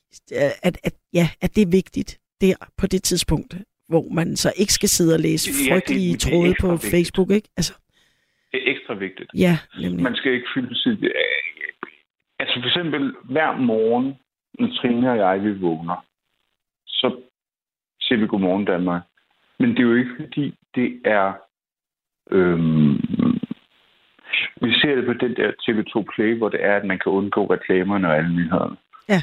[0.63, 3.55] at, at, ja, at det er vigtigt der på det tidspunkt,
[3.87, 6.71] hvor man så ikke skal sidde og læse Ja, det- frygtelige det er tråde på
[6.71, 6.91] vigtigt.
[6.91, 7.49] Facebook, ikke?
[7.57, 7.73] Altså,
[8.51, 9.29] Det er ekstra vigtigt.
[9.35, 10.03] ja, nemlig.
[10.03, 11.03] Man skal ikke fylde sit...
[11.03, 11.11] øh,
[12.39, 14.05] Altså for eksempel hver morgen,
[14.59, 16.05] når Trine og jeg vi vågner,
[16.87, 17.21] så
[18.01, 19.01] siger vi godmorgen Danmark.
[19.59, 21.33] Men det er jo ikke fordi, det er...
[22.31, 22.93] Øhm,
[24.61, 27.45] vi ser det på den der TV2 Play, hvor det er, at man kan undgå
[27.45, 28.77] reklamerne og alle nyhederne.
[29.09, 29.21] Ja.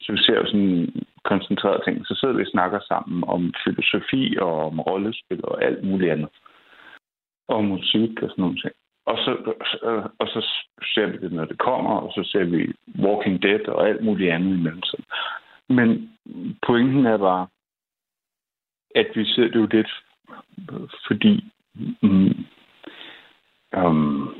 [0.00, 0.88] Så vi ser jo sådan
[1.24, 2.06] koncentrerede ting.
[2.06, 6.28] Så sidder vi og snakker sammen om filosofi og om rollespil og alt muligt andet.
[7.48, 8.74] Og musik og sådan nogle ting.
[9.06, 9.30] Og så,
[10.18, 10.40] og så
[10.94, 14.32] ser vi det, når det kommer, og så ser vi Walking Dead og alt muligt
[14.32, 15.04] andet i mellemtiden.
[15.68, 16.10] Men
[16.66, 17.46] pointen er bare,
[18.94, 19.92] at vi ser det jo lidt,
[21.06, 22.46] fordi mm,
[23.76, 24.34] um,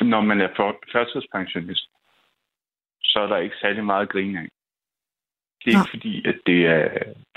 [0.00, 0.48] når man er
[0.92, 1.88] førtidspensionist,
[3.02, 4.48] så er der ikke særlig meget at grine af.
[5.64, 5.82] Det er Nå.
[5.82, 6.88] ikke fordi, at det er,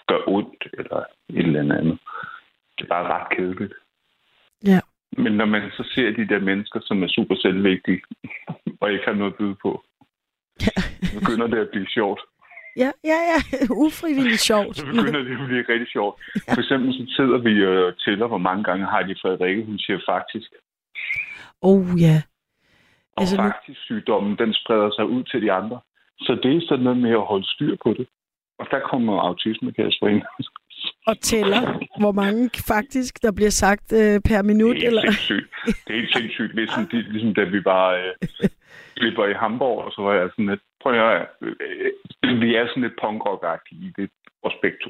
[0.07, 1.99] gør ondt eller et eller andet.
[2.77, 3.73] Det er bare ret kedeligt.
[4.65, 4.79] Ja.
[5.17, 8.01] Men når man så ser de der mennesker, som er super selvvægtige,
[8.81, 9.83] og ikke har noget at byde på,
[10.61, 10.81] Ja.
[11.03, 12.21] så begynder det at blive sjovt.
[12.83, 13.39] Ja, ja, ja.
[13.85, 14.77] Ufrivilligt sjovt.
[14.77, 16.15] Så begynder det at blive rigtig sjovt.
[16.53, 19.99] For eksempel så sidder vi og tæller, hvor mange gange har de Frederikke, hun siger
[20.09, 20.49] faktisk.
[21.61, 22.21] Oh ja.
[23.15, 25.79] Og Altså faktisk sygdommen, den spreder sig ud til de andre.
[26.19, 28.07] Så det er sådan noget med at holde styr på det.
[28.59, 30.21] Og der kommer autisme, kan jeg springe.
[31.09, 31.61] Og tæller,
[32.01, 34.75] hvor mange faktisk, der bliver sagt øh, per minut.
[34.75, 35.01] Det er Eller...
[35.01, 35.47] sindssygt.
[35.85, 36.55] Det er helt sindssygt.
[36.55, 37.85] Ligesom, det, ligesom da vi var,
[39.01, 42.55] øh, var i Hamburg, og så var jeg sådan lidt, prøv at høre, øh, vi
[42.55, 44.09] er sådan lidt punkrock i det
[44.49, 44.81] aspekt.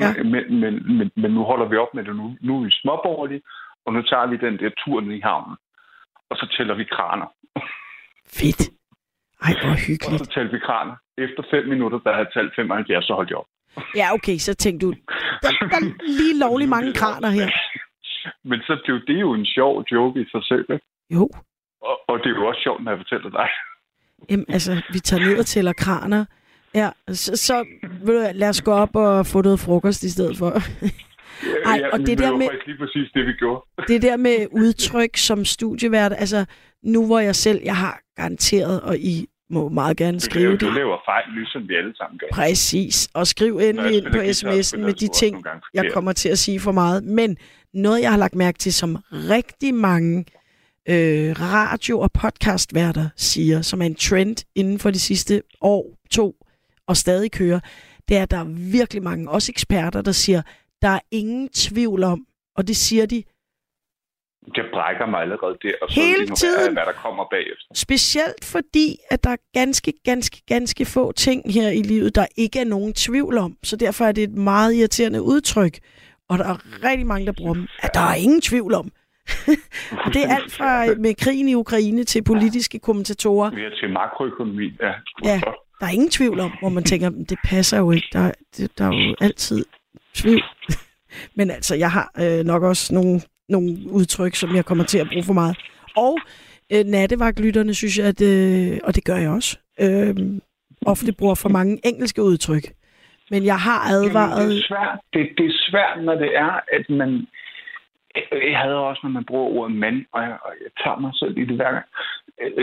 [0.00, 0.22] Ja.
[0.32, 2.16] Men, men, men, men, nu holder vi op med det.
[2.16, 3.42] Nu, nu er vi småborgerlige,
[3.86, 5.56] og nu tager vi den der tur ned i havnen.
[6.30, 7.28] Og så tæller vi kraner.
[8.38, 8.62] Fedt.
[9.42, 10.32] Ej, hvor Og så hyggeligt.
[10.34, 10.96] tæller vi kraner.
[11.18, 13.50] Efter fem minutter, der havde talt 75, så holdt jeg op.
[13.96, 14.92] Ja, okay, så tænkte du,
[15.42, 17.50] der, der er lige lovlig mange kraner her.
[18.44, 20.66] Men så blev det jo en sjov joke i sig selv.
[20.72, 20.86] Ikke?
[21.10, 21.28] Jo.
[21.82, 23.48] Og, og det er jo også sjovt, når jeg fortæller dig.
[24.30, 26.24] Jamen, altså, vi tager ned og tæller kraner.
[26.74, 27.64] Ja, så, så
[28.04, 30.50] vil du, lad os gå op og få noget frokost i stedet for.
[31.70, 33.64] Ej, og men det der med- lige præcis det, vi gjorde.
[33.88, 36.44] det der med udtryk som studievært, altså
[36.82, 40.60] nu hvor jeg selv, jeg har garanteret, og I må meget gerne skrive det.
[40.60, 42.26] du laver fejl, ligesom vi alle sammen gør.
[42.32, 43.08] Præcis.
[43.14, 45.44] Og skriv endelig ind på sms'en med de ting,
[45.74, 47.04] jeg kommer til at sige for meget.
[47.04, 47.36] Men
[47.74, 50.24] noget, jeg har lagt mærke til, som rigtig mange
[50.88, 56.34] øh, radio- og podcastværter siger, som er en trend inden for de sidste år, to,
[56.86, 57.60] og stadig kører,
[58.08, 60.42] det er, at der er virkelig mange, også eksperter, der siger,
[60.82, 63.22] der er ingen tvivl om, og det siger de
[64.54, 66.72] Det brækker mig allerede der, og så Hele jeg, tiden.
[66.72, 67.66] hvad der kommer bagefter.
[67.74, 72.60] Specielt fordi, at der er ganske, ganske, ganske få ting her i livet, der ikke
[72.60, 73.56] er nogen tvivl om.
[73.62, 75.78] Så derfor er det et meget irriterende udtryk.
[76.28, 76.56] Og der er
[76.90, 77.66] rigtig mange, der bruger dem.
[77.82, 78.92] At der er ingen tvivl om.
[80.04, 83.50] og det er alt fra øh, med krigen i Ukraine til politiske kommentatorer.
[83.50, 84.72] Vi er til makroøkonomi.
[84.82, 84.92] Ja,
[85.24, 85.38] Ja.
[85.40, 85.66] så.
[85.80, 88.06] Der er ingen tvivl om, hvor man tænker, "Men det passer jo ikke.
[88.12, 89.64] Der, er- det, der er jo altid
[90.14, 90.42] tvivl.
[91.36, 95.08] Men altså, jeg har øh, nok også nogle, nogle udtryk, som jeg kommer til at
[95.12, 95.56] bruge for meget.
[95.96, 96.18] Og
[96.72, 100.14] øh, nattevagtlytterne synes jeg, at, øh, og det gør jeg også, øh,
[100.86, 102.64] ofte bruger for mange engelske udtryk.
[103.30, 104.50] Men jeg har Jamen, advaret...
[104.50, 104.98] det, er svært.
[105.12, 107.26] Det, det er svært, når det er, at man...
[108.32, 111.38] Jeg havde også, når man bruger ordet mand, og jeg, og jeg tager mig selv
[111.38, 111.86] i det hver gang.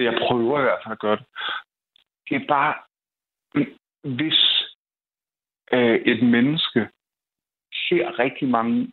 [0.04, 1.26] Jeg prøver i hvert fald at gøre det.
[2.30, 2.74] Det er bare,
[4.04, 4.40] hvis
[5.74, 6.88] øh, et menneske
[7.90, 8.92] ser rigtig mange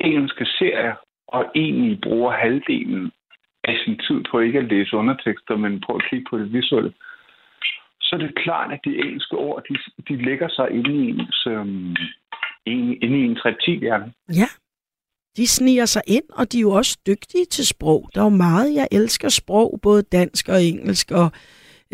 [0.00, 0.94] engelske serier,
[1.28, 3.12] og egentlig bruger halvdelen
[3.64, 6.92] af sin tid på ikke at læse undertekster, men på at kigge på det visuelle,
[8.00, 9.74] så er det klart, at de engelske ord, de,
[10.08, 11.96] de lægger sig inde i ens, øhm,
[12.66, 14.12] inde, inde i ens reptilhjerne.
[14.28, 14.48] Ja,
[15.36, 18.10] de sniger sig ind, og de er jo også dygtige til sprog.
[18.14, 21.32] Der er jo meget, jeg elsker sprog, både dansk og engelsk, og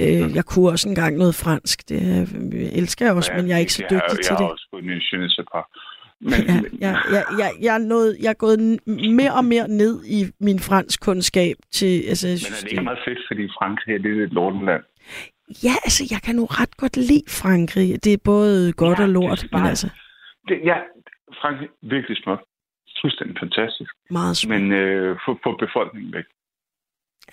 [0.02, 1.89] øh, jeg kunne også engang noget fransk.
[1.89, 4.39] Det øh, elsker jeg også, men jeg er ikke så jeg, dygtig jeg, til jeg
[4.39, 4.47] det.
[4.47, 5.65] har også en je ne sais pas.
[6.21, 8.59] Men, Ja, men- ja, ja, ja, jeg, er nået, jeg er gået
[9.21, 12.03] mere og mere ned i min fransk kundskab til...
[12.09, 14.83] Altså, men er det ikke meget fedt, fordi Frankrig er lidt et lorteland?
[15.67, 18.05] Ja, altså, jeg kan nu ret godt lide Frankrig.
[18.05, 19.89] Det er både godt Ja, og det lort, men bare- altså
[20.49, 20.77] Det, ja,
[21.41, 22.43] Frankrig er virkelig smukt.
[23.03, 23.91] Fuldstændig fantastisk.
[24.11, 24.61] meget smukt.
[24.63, 26.25] Men øh, få, få befolkningen væk.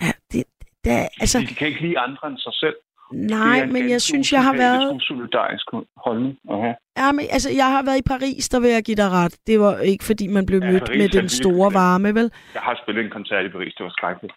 [0.02, 0.44] Ja, det,
[0.84, 2.76] det er, altså, De kan ikke lide andre end sig selv.
[3.12, 4.86] Det nej, er en men jeg synes, jeg har været...
[4.86, 5.68] usympatisk, usolidarisk
[6.06, 6.76] holdning at have.
[6.98, 9.36] Ja, men, altså, jeg har været i Paris, der vil jeg give dig ret.
[9.48, 12.32] Det var ikke, fordi man blev Ja, mødt Paris med er den store varme, vel?
[12.54, 14.34] Jeg har spillet en koncert i Paris, det var skrækkeligt.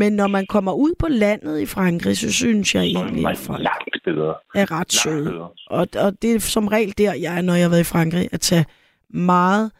[0.00, 3.36] Men når man kommer ud på landet i Frankrig, så synes jeg Det egentlig, at
[3.36, 3.62] folk
[4.54, 5.40] er ret søde.
[5.76, 8.28] Og, og det er som regel der, jeg er, når jeg har været i Frankrig,
[8.32, 8.64] at tage
[9.10, 9.72] meget,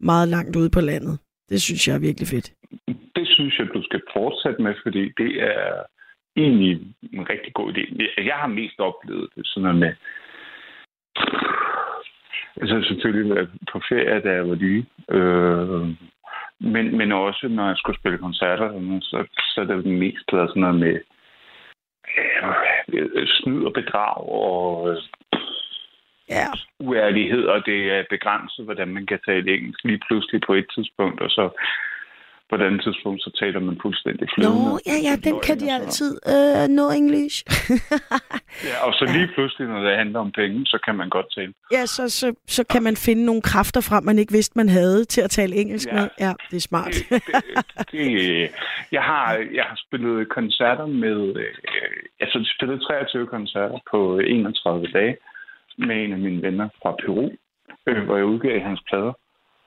[0.00, 1.18] meget langt ud på landet.
[1.48, 2.52] Det synes jeg er virkelig fedt.
[3.16, 5.66] Det synes jeg, du skal fortsætte med, fordi det er
[6.36, 6.80] egentlig
[7.12, 7.82] en rigtig god idé.
[8.24, 9.94] Jeg har mest oplevet det sådan noget med...
[12.60, 14.86] Altså selvfølgelig på ferie, da jeg var lille.
[15.10, 15.88] Øh,
[16.60, 20.60] men, men også når jeg skulle spille koncerter, så, så er det mest været sådan
[20.60, 21.00] noget med
[22.92, 24.96] øh, snyd og bedrag og
[26.28, 26.46] Ja,
[26.78, 31.20] uærlighed, og det er begrænset, hvordan man kan tale engelsk lige pludselig på et tidspunkt,
[31.20, 31.50] og så
[32.52, 34.64] på et andet tidspunkt, så taler man fuldstændig flydende.
[34.64, 36.12] Nå, ja, ja, den kan de og altid.
[36.34, 37.36] Uh, no English.
[38.70, 41.52] Ja, og så lige pludselig, når det handler om penge, så kan man godt tale.
[41.72, 45.04] ja, så, så, så kan man finde nogle kræfter frem, man ikke vidste, man havde
[45.04, 45.94] til at tale engelsk Ja.
[45.94, 46.08] med.
[46.20, 46.94] Ja, det er smart.
[47.10, 47.22] Det,
[47.78, 48.50] det, det,
[48.92, 49.26] jeg, har,
[49.58, 51.18] jeg har spillet koncerter med...
[51.36, 51.54] Øh,
[52.20, 55.16] altså, spillet 23 koncerter på 31 dage
[55.78, 57.30] med en af mine venner fra Peru,
[57.86, 59.12] øh, hvor jeg udgav hans plader.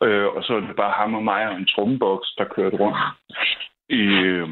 [0.03, 2.97] Øh, og så var det bare ham og mig og en trommeboks, der kørte rundt
[3.89, 4.49] i, øh,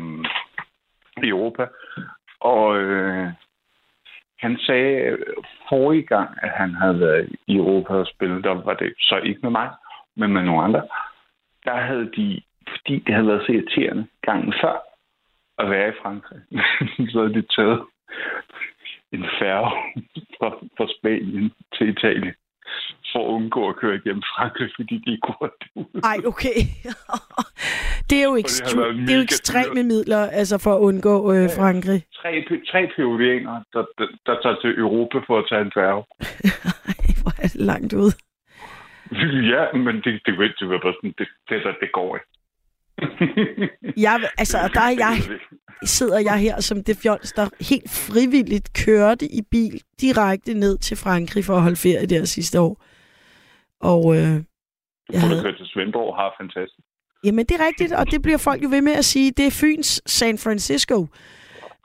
[1.24, 1.68] i Europa.
[2.40, 3.28] Og øh,
[4.40, 5.18] han sagde
[5.70, 9.40] forrige gang, at han havde været i Europa og spillet, der var det så ikke
[9.44, 9.70] med mig,
[10.16, 10.82] men med nogle andre.
[11.66, 14.78] Der havde de, fordi det havde været så irriterende gangen før
[15.58, 16.42] at være i Frankrig,
[17.12, 17.86] så havde de taget
[19.12, 19.72] en færge
[20.38, 22.34] fra, fra Spanien til Italien
[23.12, 26.02] for at undgå at køre igennem Frankrig, fordi de ikke kunne holde det ud.
[26.04, 26.58] Ej, okay.
[28.10, 29.86] det er jo, ekstre- det er jo ekstreme dyrt.
[29.86, 32.00] midler altså for at undgå øh, Frankrig.
[32.22, 32.32] Tre,
[32.72, 33.40] tre POV'er,
[33.74, 36.04] der, der, der tager til Europa for at tage en færge.
[37.22, 38.12] Hvor er det langt ud.
[39.54, 40.70] Ja, men det, det, det, det
[41.04, 42.28] det, det, det, det går ikke.
[44.06, 45.18] Jeg, altså, der er jeg,
[45.84, 50.98] sidder jeg her som det fjols, der helt frivilligt kørte i bil direkte ned til
[50.98, 52.84] Frankrig for at holde ferie der sidste år.
[53.82, 54.44] Og øh, Du
[55.14, 56.80] jeg kunne havde, til Svendborg, har fantastisk.
[57.24, 59.52] jamen det er rigtigt, og det bliver folk jo ved med at sige, det er
[59.62, 61.08] Fyns San Francisco.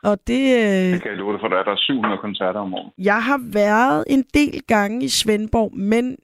[0.04, 2.60] Og det, øh, Det kan jeg love dig for, der er der er 700 koncerter
[2.60, 2.92] om året.
[2.98, 6.16] jeg har været en del gange i Svendborg, men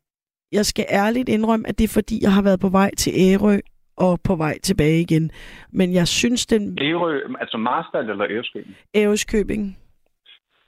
[0.53, 3.59] jeg skal ærligt indrømme, at det er fordi, jeg har været på vej til Ærø
[3.97, 5.31] og på vej tilbage igen.
[5.73, 9.79] Men jeg synes, den Ærø, altså Marstal eller Ærøskøben, Ærøskøbing,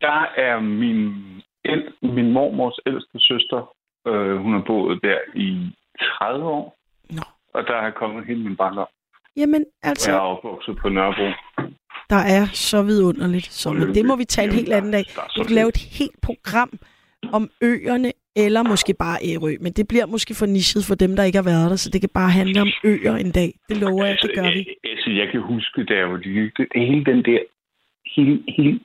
[0.01, 1.15] der er min,
[1.65, 3.75] el, min mormors ældste søster,
[4.07, 5.71] øh, hun har boet der i
[6.19, 6.77] 30 år.
[7.11, 7.23] Nå.
[7.55, 8.87] Og der er kommet hele min barndom.
[9.37, 11.29] jamen altså, jeg er opvokset på Nørrebro.
[12.11, 13.53] der er så vidunderligt.
[13.53, 15.05] Så, men det må vi tage en helt anden dag.
[15.37, 16.71] Vi kan lave et helt program
[17.33, 19.53] om øerne, eller måske bare Ærø.
[19.61, 22.01] Men det bliver måske for nichet for dem, der ikke har været der, så det
[22.01, 23.51] kan bare handle om øer en dag.
[23.69, 24.63] Det lover jeg, det gør vi.
[24.93, 27.41] Altså, jeg altså, kan huske, da jeg var lille, det, hele den der,
[28.15, 28.81] hele, hele,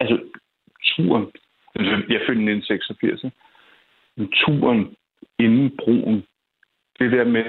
[0.00, 0.16] altså
[0.84, 1.26] turen,
[1.76, 3.24] altså, jeg er født i 1986,
[4.16, 4.82] men turen
[5.38, 6.24] inden broen,
[6.98, 7.44] det der med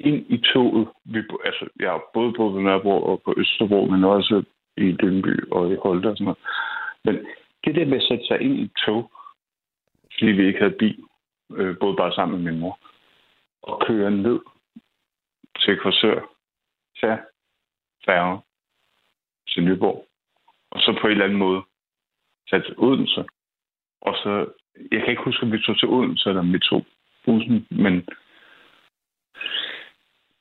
[0.00, 4.42] ind i toget, vi, altså jeg har både på Nørrebro og på Østerbro, men også
[4.76, 6.38] i Lyngby og i Holte og sådan noget.
[7.04, 7.14] Men
[7.64, 9.10] det der med at sætte sig ind i et tog,
[10.22, 10.98] fordi vi ikke havde bil,
[11.56, 12.78] øh, både bare sammen med min mor,
[13.62, 14.40] og køre ned
[15.60, 16.20] til Korsør,
[17.00, 17.18] tage
[18.06, 18.40] færge
[19.48, 20.06] til Nyborg,
[20.70, 21.62] og så på en eller anden måde
[22.50, 23.24] tage til Odense.
[24.00, 24.46] Og så,
[24.92, 26.86] jeg kan ikke huske, om vi tog til Odense, eller om vi tog
[27.24, 27.94] bussen, men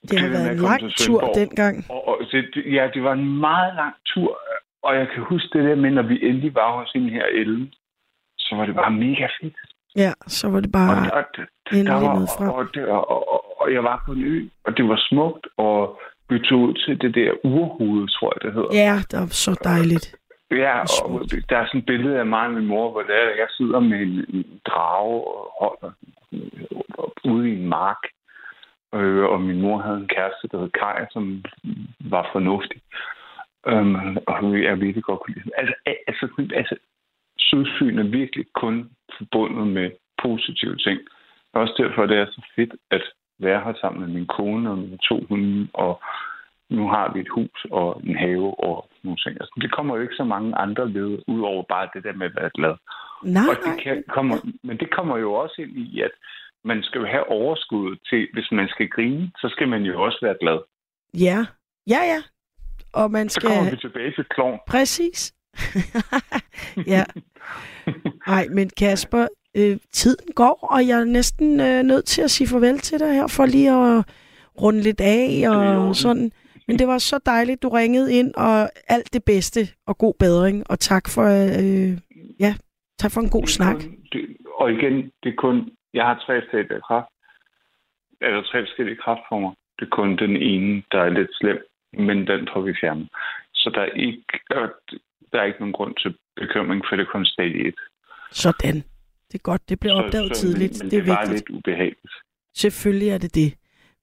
[0.09, 1.75] Det har været en lang tur dengang.
[1.89, 4.39] Og, og det- ja, det var en meget lang tur,
[4.81, 7.73] og jeg kan huske det der med, når vi endelig var hos hende her Ellen,
[8.37, 9.55] så var det bare mega fedt.
[9.95, 11.11] Ja, så var det Og, bare...
[11.11, 11.23] og,
[11.71, 12.49] endelig der var, frem.
[12.49, 15.99] og, det, og, og, og jeg var på en ø, og det var smukt, og
[16.29, 18.69] vi tog ud til det der urhoved, tror jeg, det hedder.
[18.83, 20.15] Ja, det var så dejligt.
[20.51, 21.49] Ja, og smukt.
[21.49, 23.99] der er sådan et billede af mig og min mor, hvor der, jeg sidder med
[24.01, 25.91] en, en drage og holder
[27.33, 27.97] ude i en mark.
[28.95, 31.43] Øh, og min mor havde en kæreste, der hed Kaj, som
[31.99, 32.81] var fornuftig.
[33.67, 35.51] Øhm, og jeg virkelig godt kunne lide.
[35.57, 36.75] Altså, a- altså, altså,
[37.47, 38.75] Sydfyn er virkelig kun
[39.17, 39.87] forbundet med
[40.23, 40.99] positive ting.
[41.53, 43.03] Er også derfor, det er så fedt at
[43.39, 46.01] være her sammen med min kone og mine to hunde, og
[46.69, 49.33] nu har vi et hus og en have og nogle ting.
[49.41, 52.35] Altså, det kommer jo ikke så mange andre ved, udover bare det der med at
[52.41, 52.75] være glad.
[53.23, 56.11] Nej, Og det kan, kommer, men det kommer jo også ind i, at
[56.63, 60.19] man skal jo have overskud til, hvis man skal grine, så skal man jo også
[60.21, 60.59] være glad.
[61.27, 61.45] ja.
[61.87, 62.21] Ja, ja.
[62.93, 63.49] Og man Så skal...
[63.49, 64.59] kommer vi tilbage til klovn.
[64.67, 65.33] Præcis.
[66.93, 67.03] ja.
[68.27, 72.47] Nej, men Kasper, øh, tiden går, og jeg er næsten øh, nødt til at sige
[72.47, 74.05] farvel til dig her, for lige at
[74.61, 76.31] runde lidt af og sådan.
[76.67, 80.63] Men det var så dejligt, du ringede ind, og alt det bedste og god bedring.
[80.69, 81.97] Og tak for, øh,
[82.39, 82.53] ja,
[82.99, 83.75] tak for en god Det snak.
[83.75, 87.09] Kun, det, og igen, det er kun, jeg har tre af kraft.
[88.21, 89.53] Eller tre forskellige kraftformer.
[89.79, 91.59] Det er kun den ene, der er lidt slem,
[91.93, 93.09] men den får vi fjernet.
[93.53, 94.23] Så der er ikke,
[95.31, 97.73] der er ikke nogen grund til bekymring, for det kun stadie 1.
[98.31, 98.75] Sådan.
[99.27, 100.73] Det er godt, det blev opdaget tidligt.
[100.73, 101.49] Men, men det er det var vigtigt.
[101.49, 102.13] lidt ubehageligt.
[102.55, 103.53] Selvfølgelig er det det.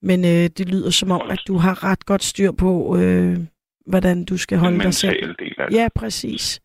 [0.01, 3.37] Men øh, det lyder som om, at du har ret godt styr på, øh,
[3.85, 5.35] hvordan du skal holde Den dig selv.
[5.39, 5.77] del af det.
[5.77, 6.61] Ja, præcis.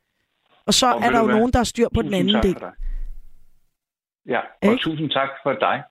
[0.66, 1.35] Og så Og er der jo hvad?
[1.35, 2.57] nogen, der har styr på den Tusind anden tak del.
[4.28, 4.82] Ja, og Ikke?
[4.82, 5.82] tusind tak for dig.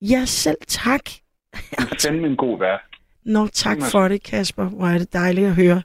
[0.00, 1.00] Ja, selv tak.
[1.54, 2.80] Du er fandme en god vært.
[3.24, 4.64] Nå, tak for det, Kasper.
[4.68, 5.82] Hvor er det dejligt at høre.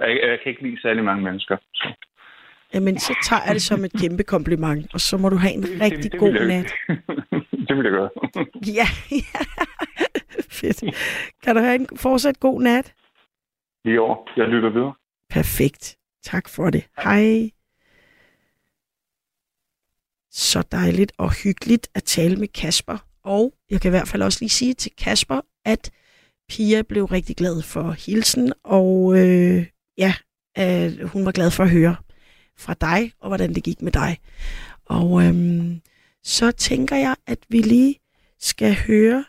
[0.00, 1.56] Jeg, jeg kan ikke lide særlig mange mennesker.
[1.74, 1.88] Så.
[2.74, 5.62] Jamen, så tager jeg det som et kæmpe kompliment, og så må du have en
[5.62, 6.72] Det- rigtig det, det god jeg- nat.
[7.68, 8.10] det vil jeg gøre.
[8.66, 9.40] Ja, ja.
[10.50, 10.84] Fedt.
[11.42, 12.94] Kan du have en fortsat god nat?
[13.98, 14.30] År.
[14.36, 14.94] Jeg lytter videre.
[15.30, 15.96] Perfekt.
[16.22, 16.86] Tak for det.
[17.04, 17.50] Hej.
[20.30, 22.98] Så dejligt og hyggeligt at tale med Kasper.
[23.24, 25.90] Og jeg kan i hvert fald også lige sige til Kasper, at
[26.48, 29.66] Pia blev rigtig glad for hilsen, og øh,
[29.98, 30.14] ja,
[30.58, 31.96] øh, hun var glad for at høre
[32.58, 34.18] fra dig, og hvordan det gik med dig.
[34.84, 35.80] Og øhm,
[36.24, 37.98] så tænker jeg, at vi lige
[38.38, 39.24] skal høre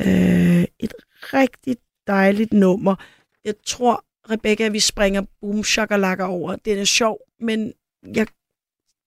[0.00, 1.76] øh, et rigtig
[2.06, 2.94] dejligt nummer.
[3.44, 6.56] Jeg tror, Rebecca, at vi springer Boom Shakalaka over.
[6.56, 7.72] Den er sjov, men
[8.14, 8.26] jeg,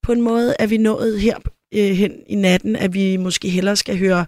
[0.04, 1.38] på en måde er vi nået her
[1.74, 4.26] øh, hen i natten, at vi måske hellere skal høre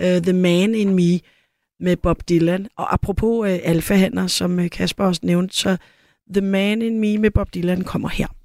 [0.00, 1.20] øh, The Man in Me
[1.80, 2.68] med Bob Dylan.
[2.76, 5.76] Og apropos øh, alfahander, som øh, Kasper også nævnte, så
[6.34, 8.37] The Man in Me med Bob Dylan kommer her.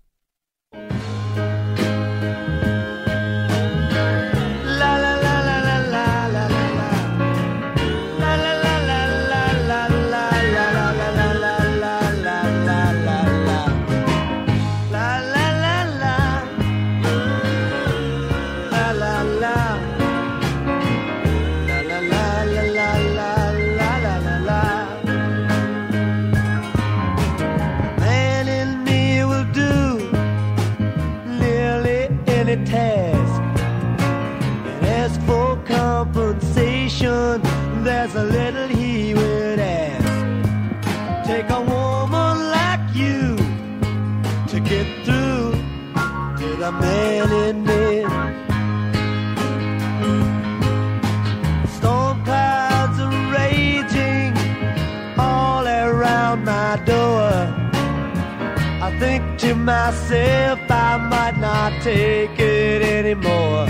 [59.63, 63.67] Myself I might not take it anymore.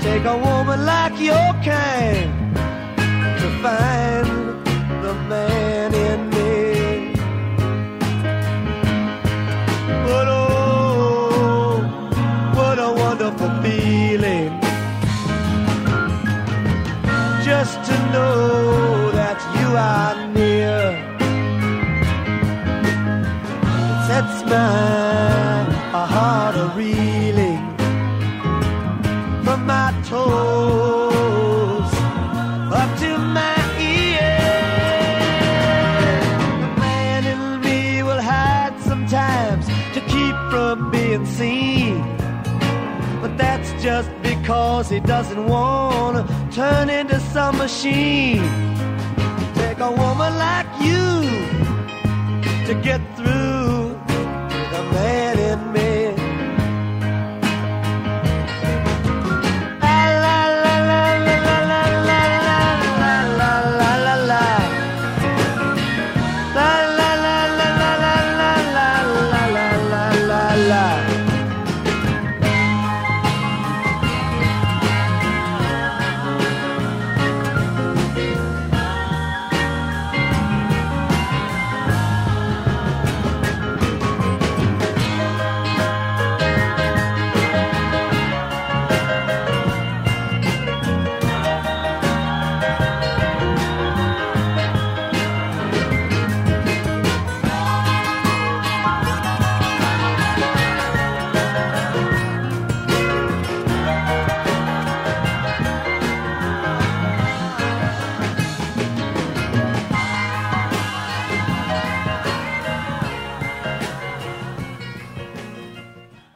[0.00, 2.56] Take a woman like your kind
[3.40, 4.26] to find
[5.04, 7.12] the man in me.
[10.06, 11.82] But oh,
[12.56, 14.60] what a wonderful feeling
[17.44, 20.33] just to know that you are
[24.48, 27.62] sets my heart a reeling
[29.44, 31.92] from my toes
[32.72, 34.38] up to my ears.
[36.62, 42.02] The man in me will hide sometimes to keep from being seen.
[43.20, 46.22] But that's just because he doesn't want to
[46.54, 48.42] turn into some machine.
[49.54, 51.04] Take a woman like you
[52.66, 53.53] to get through
[55.56, 55.83] me.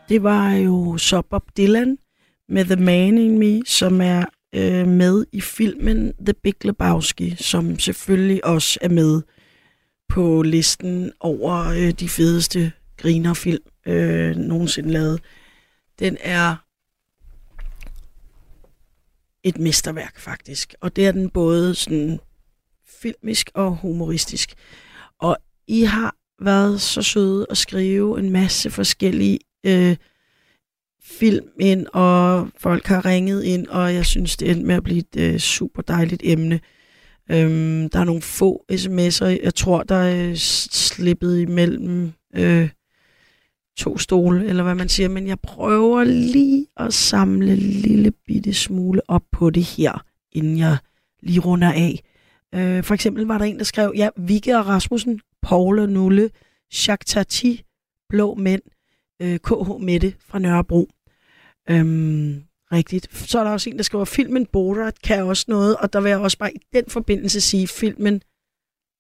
[0.09, 1.99] Det var jo så Bob Dylan
[2.49, 4.25] med The Man in Me, som er
[4.55, 9.23] øh, med i filmen The Big Lebowski, som selvfølgelig også er med
[10.09, 15.21] på listen over øh, de fedeste grinerfilm øh, nogensinde lavet.
[15.99, 16.57] Den er
[19.43, 22.21] et mesterværk faktisk, og det er den både sådan
[23.03, 24.55] filmisk og humoristisk.
[25.19, 25.37] Og
[25.67, 26.15] I har
[26.45, 29.97] været så søde at skrive en masse forskellige øh,
[31.03, 34.99] film ind, og folk har ringet ind, og jeg synes, det endte med at blive
[34.99, 36.61] et øh, super dejligt emne.
[37.31, 42.69] Øhm, der er nogle få sms'er, jeg tror, der er slippet imellem øh,
[43.77, 48.55] to stole, eller hvad man siger, men jeg prøver lige at samle en lille bitte
[48.55, 50.77] smule op på det her, inden jeg
[51.23, 52.03] lige runder af.
[52.55, 56.31] Øh, for eksempel var der en, der skrev, ja, Vikke og Rasmussen, Paul og Nulle,
[56.87, 57.63] Jacques Tati,
[58.09, 58.63] Blå Mænd,
[59.23, 60.89] øh, KH Mette fra Nørrebro.
[61.71, 62.43] Øhm,
[62.73, 63.09] rigtigt.
[63.29, 66.09] Så er der også en, der skriver, filmen Borat kan også noget, og der vil
[66.09, 68.23] jeg også bare i den forbindelse sige, filmen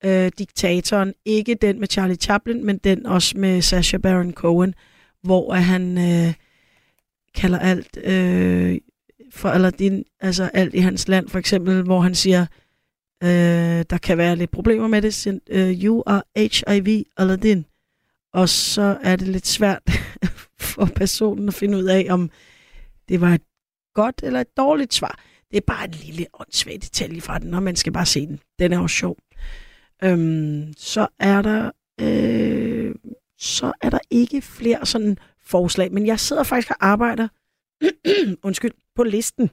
[0.05, 4.75] øh, Diktatoren, ikke den med Charlie Chaplin, men den også med Sacha Baron Cohen,
[5.23, 6.35] hvor han øh,
[7.35, 8.79] kalder alt øh,
[9.31, 12.47] for Aladdin, altså alt i hans land, for eksempel, hvor han siger,
[13.23, 17.65] øh, der kan være lidt problemer med det, siger, øh, you are HIV Aladdin.
[18.35, 19.83] Og så er det lidt svært
[20.61, 22.31] for personen at finde ud af, om
[23.09, 23.43] det var et
[23.95, 25.19] godt eller et dårligt svar.
[25.51, 28.41] Det er bare en lille åndssvag detalje fra den, og man skal bare se den.
[28.59, 29.17] Den er også sjov.
[30.05, 32.95] Øhm, så er der øh,
[33.39, 37.29] så er der ikke flere sådan forslag, men jeg sidder faktisk og arbejder
[38.47, 39.51] undskyld, på listen.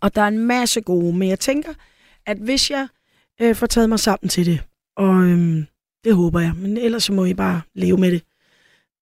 [0.00, 1.72] Og der er en masse gode, men jeg tænker,
[2.26, 2.88] at hvis jeg
[3.40, 4.60] øh, får taget mig sammen til det,
[4.96, 5.66] og øhm,
[6.04, 8.22] det håber jeg, men ellers så må I bare leve med det.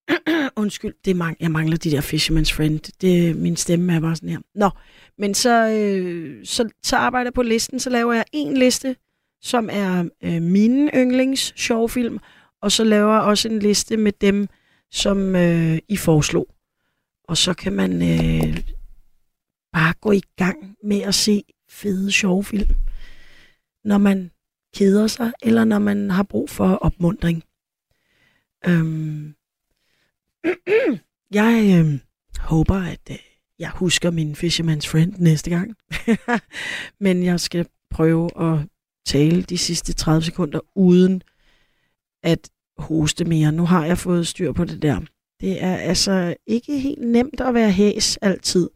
[0.63, 3.01] Undskyld, det er mang- jeg mangler de der Fisherman's Friend.
[3.01, 4.39] Det, min stemme er bare sådan her.
[4.55, 4.71] Nå,
[5.19, 8.97] men så, øh, så, så arbejder jeg på listen, så laver jeg en liste,
[9.43, 12.19] som er øh, mine yndlings sjovfilm,
[12.63, 14.49] og så laver jeg også en liste med dem,
[14.91, 16.49] som øh, I foreslog.
[17.29, 18.57] Og så kan man øh,
[19.73, 22.69] bare gå i gang med at se fede sjovfilm,
[23.85, 24.31] når man
[24.77, 27.43] keder sig, eller når man har brug for opmundring.
[28.67, 29.35] Øhm.
[31.41, 32.01] jeg øh,
[32.39, 33.17] håber, at øh,
[33.59, 35.77] jeg husker min Fisherman's Friend næste gang.
[37.05, 38.59] Men jeg skal prøve at
[39.07, 41.23] tale de sidste 30 sekunder, uden
[42.23, 43.53] at hoste mere.
[43.53, 45.01] Nu har jeg fået styr på det der.
[45.41, 48.71] Det er altså ikke helt nemt at være hæs altid.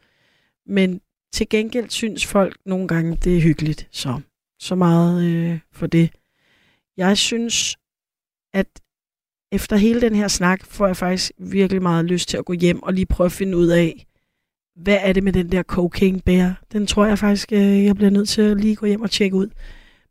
[0.67, 1.01] Men
[1.33, 3.89] til gengæld synes folk nogle gange, det er hyggeligt.
[3.91, 4.21] Så,
[4.61, 6.11] så meget øh, for det.
[6.97, 7.77] Jeg synes,
[8.55, 8.67] at
[9.53, 12.83] efter hele den her snak, får jeg faktisk virkelig meget lyst til at gå hjem
[12.83, 14.07] og lige prøve at finde ud af,
[14.77, 16.63] hvad er det med den der cocaine bear?
[16.73, 19.37] Den tror jeg faktisk, øh, jeg bliver nødt til at lige gå hjem og tjekke
[19.37, 19.49] ud.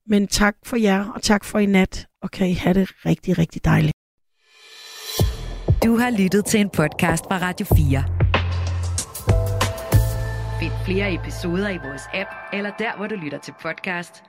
[0.07, 3.37] Men tak for jer, og tak for i nat, og kan I have det rigtig,
[3.37, 3.93] rigtig dejligt.
[5.83, 8.03] Du har lyttet til en podcast fra Radio 4.
[10.59, 14.28] Find flere episoder i vores app, eller der, hvor du lytter til podcast.